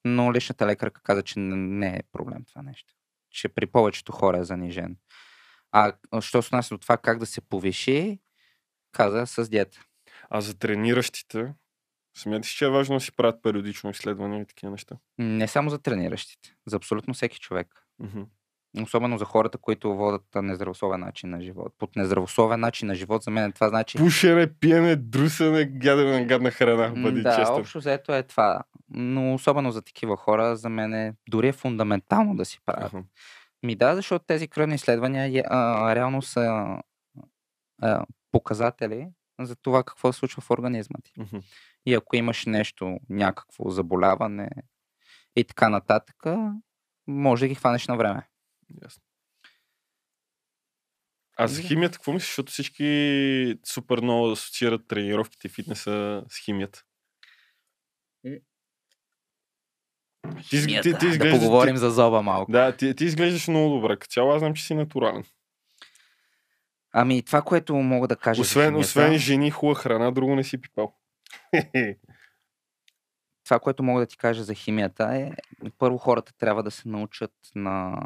Но 0.06 0.34
личната 0.34 0.68
лекарка 0.68 1.02
каза, 1.02 1.24
че 1.24 1.40
не 1.40 1.88
е 1.88 2.04
проблем 2.12 2.46
това 2.46 2.62
нещо. 2.62 2.94
Че 3.30 3.50
при 3.50 3.66
повечето 3.68 4.12
хора 4.12 4.38
е 4.38 4.44
занижен. 4.44 4.98
А 5.72 5.94
що 6.20 6.42
се 6.42 6.48
отнася 6.48 6.76
до 6.76 6.78
това 6.78 6.98
как 6.98 7.20
да 7.20 7.26
се 7.26 7.42
повиши, 7.42 8.20
каза 8.92 9.28
с 9.28 9.50
диета. 9.50 9.80
А 10.30 10.42
за 10.42 10.60
трениращите, 10.60 11.54
смяташ, 12.18 12.52
че 12.52 12.66
е 12.66 12.70
важно 12.70 12.96
да 12.96 13.00
си 13.00 13.16
правят 13.16 13.44
периодично 13.44 13.90
изследвания 13.90 14.42
и 14.42 14.46
такива 14.46 14.72
неща? 14.72 14.96
Не 15.18 15.48
само 15.48 15.70
за 15.70 15.80
трениращите, 15.80 16.56
за 16.68 16.76
абсолютно 16.76 17.14
всеки 17.14 17.40
човек. 17.40 17.88
Мгм. 18.00 18.22
Особено 18.82 19.18
за 19.18 19.26
хората, 19.26 19.58
които 19.58 19.96
водят 19.96 20.26
нездравословен 20.36 21.00
начин 21.00 21.30
на 21.30 21.42
живот. 21.42 21.74
Под 21.80 21.96
нездравословен 21.96 22.60
начин 22.60 22.88
на 22.88 22.96
живот 22.96 23.24
за 23.24 23.32
мен 23.32 23.52
това 23.52 23.70
значи... 23.70 23.98
Пушене, 23.98 24.54
пиене, 24.54 24.96
друсане, 24.96 25.66
гадене 25.66 26.20
на 26.20 26.26
гадна 26.26 26.52
храна. 26.52 27.02
Бъди 27.02 27.22
да, 27.22 27.36
честен. 27.36 27.56
общо 27.56 27.78
взето 27.78 28.14
е 28.14 28.24
това. 28.24 28.62
Но 28.90 29.34
особено 29.34 29.72
за 29.72 29.82
такива 29.82 30.18
хора, 30.18 30.56
за 30.56 30.70
мен 30.70 30.94
е 30.94 31.14
дори 31.30 31.48
е 31.48 31.54
фундаментално 31.54 32.36
да 32.36 32.46
си 32.46 32.60
правят. 32.66 32.94
Аха. 32.94 33.04
Ми 33.64 33.76
да, 33.76 33.96
защото 33.96 34.26
тези 34.26 34.48
кръвни 34.48 34.76
изследвания 34.76 35.44
а, 35.48 35.96
реално 35.96 36.22
са 36.22 36.68
а, 37.82 38.06
показатели 38.32 39.08
за 39.40 39.56
това 39.56 39.84
какво 39.84 40.14
се 40.14 40.20
случва 40.20 40.42
в 40.42 40.52
организма 40.52 40.98
ти. 41.04 41.14
И 41.86 41.94
ако 41.94 42.16
имаш 42.16 42.46
нещо, 42.46 43.00
някакво 43.10 43.70
заболяване 43.70 44.50
и 45.36 45.44
така 45.44 45.70
нататък, 45.70 46.16
може 47.08 47.46
да 47.46 47.48
ги 47.48 47.56
хванеш 47.56 47.88
на 47.88 47.98
време. 47.98 48.28
Ясно. 48.82 49.04
А 51.38 51.48
за 51.48 51.62
Да. 51.62 51.68
химията, 51.68 51.98
какво 51.98 52.14
мислиш? 52.14 52.30
Защото 52.30 52.52
всички 52.52 53.60
супер 53.66 54.00
много 54.00 54.32
асоциират 54.32 54.88
тренировките 54.88 55.48
и 55.48 55.52
фитнеса 55.52 56.24
с 56.30 56.38
химията. 56.40 56.84
Ти, 60.50 60.56
из- 60.56 60.66
ти, 60.66 60.82
ти, 60.82 60.92
да 60.92 61.08
изглеждаш, 61.08 61.40
поговорим 61.40 61.76
ти, 61.76 61.80
за 61.80 61.92
зоба 61.92 62.22
малко. 62.22 62.52
да, 62.52 62.78
ти, 62.78 62.96
ти 62.96 63.06
изглеждаш 63.06 63.48
много 63.48 63.76
добре. 63.76 64.00
Като 64.00 64.12
цяло 64.12 64.32
аз 64.32 64.40
знам, 64.40 64.54
че 64.54 64.64
си 64.66 64.76
натурален. 64.76 65.24
Ами 66.92 67.24
това, 67.24 67.42
което 67.42 67.76
мога 67.76 68.08
да 68.08 68.16
кажа 68.16 68.36
за 68.36 68.42
Освен, 68.42 68.64
химията, 68.66 68.80
освен 68.80 69.18
жени, 69.18 69.52
хубава 69.52 69.80
храна, 69.80 70.12
друго 70.12 70.36
не 70.36 70.44
си 70.44 70.62
пипал. 70.62 70.96
това, 73.44 73.60
което 73.60 73.84
мога 73.84 74.02
да 74.02 74.08
ти 74.08 74.18
кажа 74.18 74.44
за 74.44 74.54
химията 74.54 75.04
е, 75.06 75.32
първо 75.78 75.98
хората 75.98 76.34
трябва 76.34 76.64
да 76.64 76.72
се 76.72 76.90
научат 76.90 77.34
на 77.56 78.02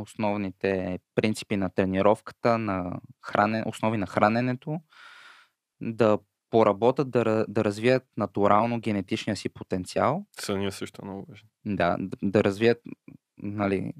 основните 0.00 0.98
принципи 1.14 1.56
на 1.56 1.70
тренировката, 1.70 2.58
на 2.58 3.00
хранен, 3.22 3.62
основи 3.66 3.96
на 3.98 4.06
храненето, 4.06 4.80
да 5.80 6.18
поработят, 6.50 7.10
да, 7.10 7.44
да 7.48 7.64
развият 7.64 8.02
натурално 8.16 8.80
генетичния 8.80 9.36
си 9.36 9.48
потенциал, 9.48 10.26
Съня 10.40 10.72
също 10.72 11.00
е 11.02 11.08
много 11.08 11.26
важен. 11.28 11.48
да, 11.66 11.96
д- 12.00 12.16
да 12.22 12.44
развият 12.44 12.82
нали, 13.38 13.92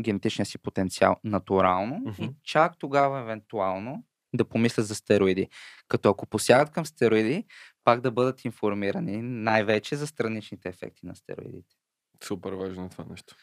генетичния 0.00 0.46
си 0.46 0.58
потенциал 0.58 1.16
натурално 1.24 2.02
и 2.18 2.22
Мгм. 2.22 2.32
чак 2.42 2.78
тогава 2.78 3.20
евентуално 3.20 4.04
да 4.34 4.44
помислят 4.44 4.86
за 4.86 4.94
стероиди. 4.94 5.48
Като 5.88 6.08
ако 6.10 6.26
посягат 6.26 6.70
към 6.70 6.86
стероиди, 6.86 7.44
пак 7.84 8.00
да 8.00 8.10
бъдат 8.10 8.44
информирани 8.44 9.22
най-вече 9.22 9.96
за 9.96 10.06
страничните 10.06 10.68
ефекти 10.68 11.06
на 11.06 11.16
стероидите. 11.16 11.76
Супер 12.24 12.52
важно 12.52 12.84
е 12.84 12.88
това 12.88 13.04
нещо. 13.10 13.34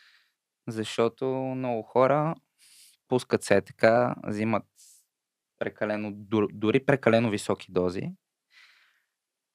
Защото 0.68 1.26
много 1.26 1.82
хора 1.84 2.36
пускат 3.08 3.44
се 3.44 3.62
така, 3.62 4.16
взимат 4.28 4.64
прекалено, 5.60 6.12
дори 6.54 6.86
прекалено 6.86 7.30
високи 7.30 7.68
дози. 7.70 8.12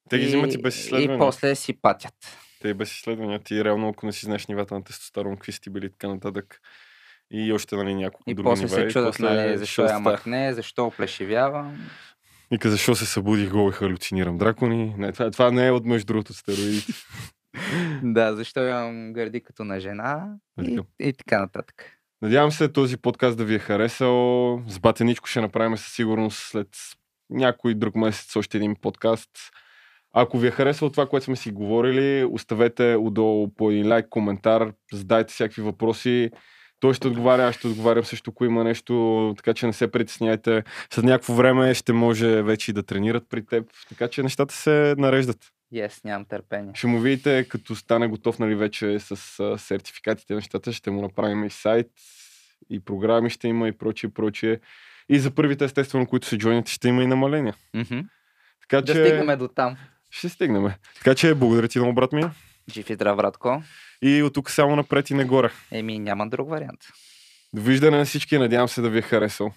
Те 0.08 0.18
ги 0.18 0.26
взимат 0.26 0.54
и 0.54 0.58
без 0.62 0.78
изследвания. 0.78 1.16
И 1.16 1.18
после 1.18 1.54
си 1.54 1.80
патят. 1.80 2.14
Те 2.60 2.68
и 2.68 2.74
без 2.74 2.92
изследвания. 2.96 3.38
Ти 3.38 3.64
реално, 3.64 3.88
ако 3.88 4.06
не 4.06 4.12
си 4.12 4.26
знаеш 4.26 4.46
нивата 4.46 4.74
на 4.74 4.84
тестостерон, 4.84 5.36
какви 5.36 5.52
са 5.52 5.60
ти 5.60 5.70
били 5.70 5.86
и 5.86 5.90
така 5.90 6.08
нататък. 6.08 6.60
И 7.30 7.52
още 7.52 7.76
нали, 7.76 7.94
няколко 7.94 8.30
И 8.30 8.34
други 8.34 8.44
после 8.44 8.64
нива. 8.64 8.74
се 8.74 8.80
и 8.80 8.90
чудят, 8.90 9.08
после 9.08 9.24
нали, 9.24 9.58
защо 9.58 9.84
я 9.84 9.98
махне, 9.98 10.54
защо 10.54 10.86
оплешивявам. 10.86 11.90
Вика, 12.50 12.70
защо 12.70 12.94
се 12.94 13.06
събудих 13.06 13.50
гол 13.50 13.70
и 13.70 13.72
халюцинирам 13.72 14.38
дракони. 14.38 14.94
Не, 14.98 15.12
това, 15.12 15.30
това 15.30 15.50
не 15.50 15.66
е 15.66 15.70
от 15.70 15.84
между 15.84 16.06
другото 16.06 16.34
стероидите. 16.34 16.92
Да, 18.02 18.36
защо 18.36 18.66
имам 18.66 19.12
гърди 19.12 19.40
като 19.40 19.64
на 19.64 19.80
жена 19.80 20.36
и, 20.62 20.76
Така. 20.76 20.88
и 21.00 21.12
така 21.12 21.40
нататък. 21.40 22.00
Надявам 22.22 22.52
се 22.52 22.72
този 22.72 22.96
подкаст 22.96 23.38
да 23.38 23.44
ви 23.44 23.54
е 23.54 23.58
харесал. 23.58 24.62
С 24.66 24.78
Батеничко 24.78 25.28
ще 25.28 25.40
направим 25.40 25.76
със 25.76 25.92
сигурност 25.92 26.38
след 26.38 26.68
някой 27.30 27.74
друг 27.74 27.94
месец 27.94 28.36
още 28.36 28.56
един 28.56 28.76
подкаст. 28.76 29.30
Ако 30.12 30.38
ви 30.38 30.46
е 30.46 30.50
харесало 30.50 30.90
това, 30.90 31.06
което 31.06 31.24
сме 31.24 31.36
си 31.36 31.50
говорили, 31.50 32.24
оставете 32.24 32.96
отдолу 33.00 33.54
по 33.54 33.70
един 33.70 33.88
лайк, 33.88 34.08
коментар, 34.08 34.72
задайте 34.92 35.32
всякакви 35.32 35.62
въпроси. 35.62 36.30
Той 36.80 36.94
ще 36.94 37.08
отговаря, 37.08 37.48
аз 37.48 37.54
ще 37.54 37.66
отговарям 37.66 38.04
също, 38.04 38.30
ако 38.30 38.44
има 38.44 38.64
нещо, 38.64 39.34
така 39.36 39.54
че 39.54 39.66
не 39.66 39.72
се 39.72 39.90
притесняйте. 39.90 40.62
След 40.92 41.04
някакво 41.04 41.34
време 41.34 41.74
ще 41.74 41.92
може 41.92 42.42
вече 42.42 42.70
и 42.70 42.74
да 42.74 42.82
тренират 42.82 43.24
при 43.28 43.46
теб, 43.46 43.66
така 43.88 44.08
че 44.08 44.22
нещата 44.22 44.54
се 44.54 44.94
нареждат. 44.98 45.38
Yes, 45.74 46.04
нямам 46.04 46.24
търпение. 46.24 46.72
Ще 46.74 46.86
му 46.86 47.00
видите, 47.00 47.48
като 47.48 47.76
стане 47.76 48.06
готов 48.06 48.38
нали, 48.38 48.54
вече 48.54 48.98
с 48.98 49.40
а, 49.40 49.58
сертификатите 49.58 50.34
нещата, 50.34 50.72
ще 50.72 50.90
му 50.90 51.02
направим 51.02 51.44
и 51.44 51.50
сайт, 51.50 51.86
и 52.70 52.80
програми 52.80 53.30
ще 53.30 53.48
има, 53.48 53.68
и 53.68 53.72
прочие, 53.72 54.10
прочие. 54.10 54.60
И 55.08 55.18
за 55.18 55.30
първите, 55.30 55.64
естествено, 55.64 56.06
които 56.06 56.26
се 56.26 56.38
джойнят, 56.38 56.68
ще 56.68 56.88
има 56.88 57.02
и 57.02 57.06
намаления. 57.06 57.54
Мгм. 57.74 58.00
Така 58.60 58.80
Да 58.80 58.94
че... 58.94 59.06
стигнем 59.06 59.38
до 59.38 59.48
там. 59.48 59.76
Ще 60.10 60.28
стигнем. 60.28 60.72
Така 60.94 61.14
че 61.14 61.34
благодаря 61.34 61.68
ти 61.68 61.78
много, 61.78 61.94
брат 61.94 62.12
ми. 62.12 62.24
Жив 62.72 62.90
и 62.90 62.94
здрав, 62.94 63.16
братко. 63.16 63.62
И 64.02 64.22
от 64.22 64.34
тук 64.34 64.50
само 64.50 64.76
напред 64.76 65.10
и 65.10 65.14
нагоре. 65.14 65.50
Еми, 65.70 65.98
няма 65.98 66.28
друг 66.28 66.50
вариант. 66.50 66.80
Довиждане 67.52 67.98
на 67.98 68.04
всички, 68.04 68.38
надявам 68.38 68.68
се 68.68 68.80
да 68.80 68.90
ви 68.90 68.98
е 68.98 69.02
харесал. 69.02 69.52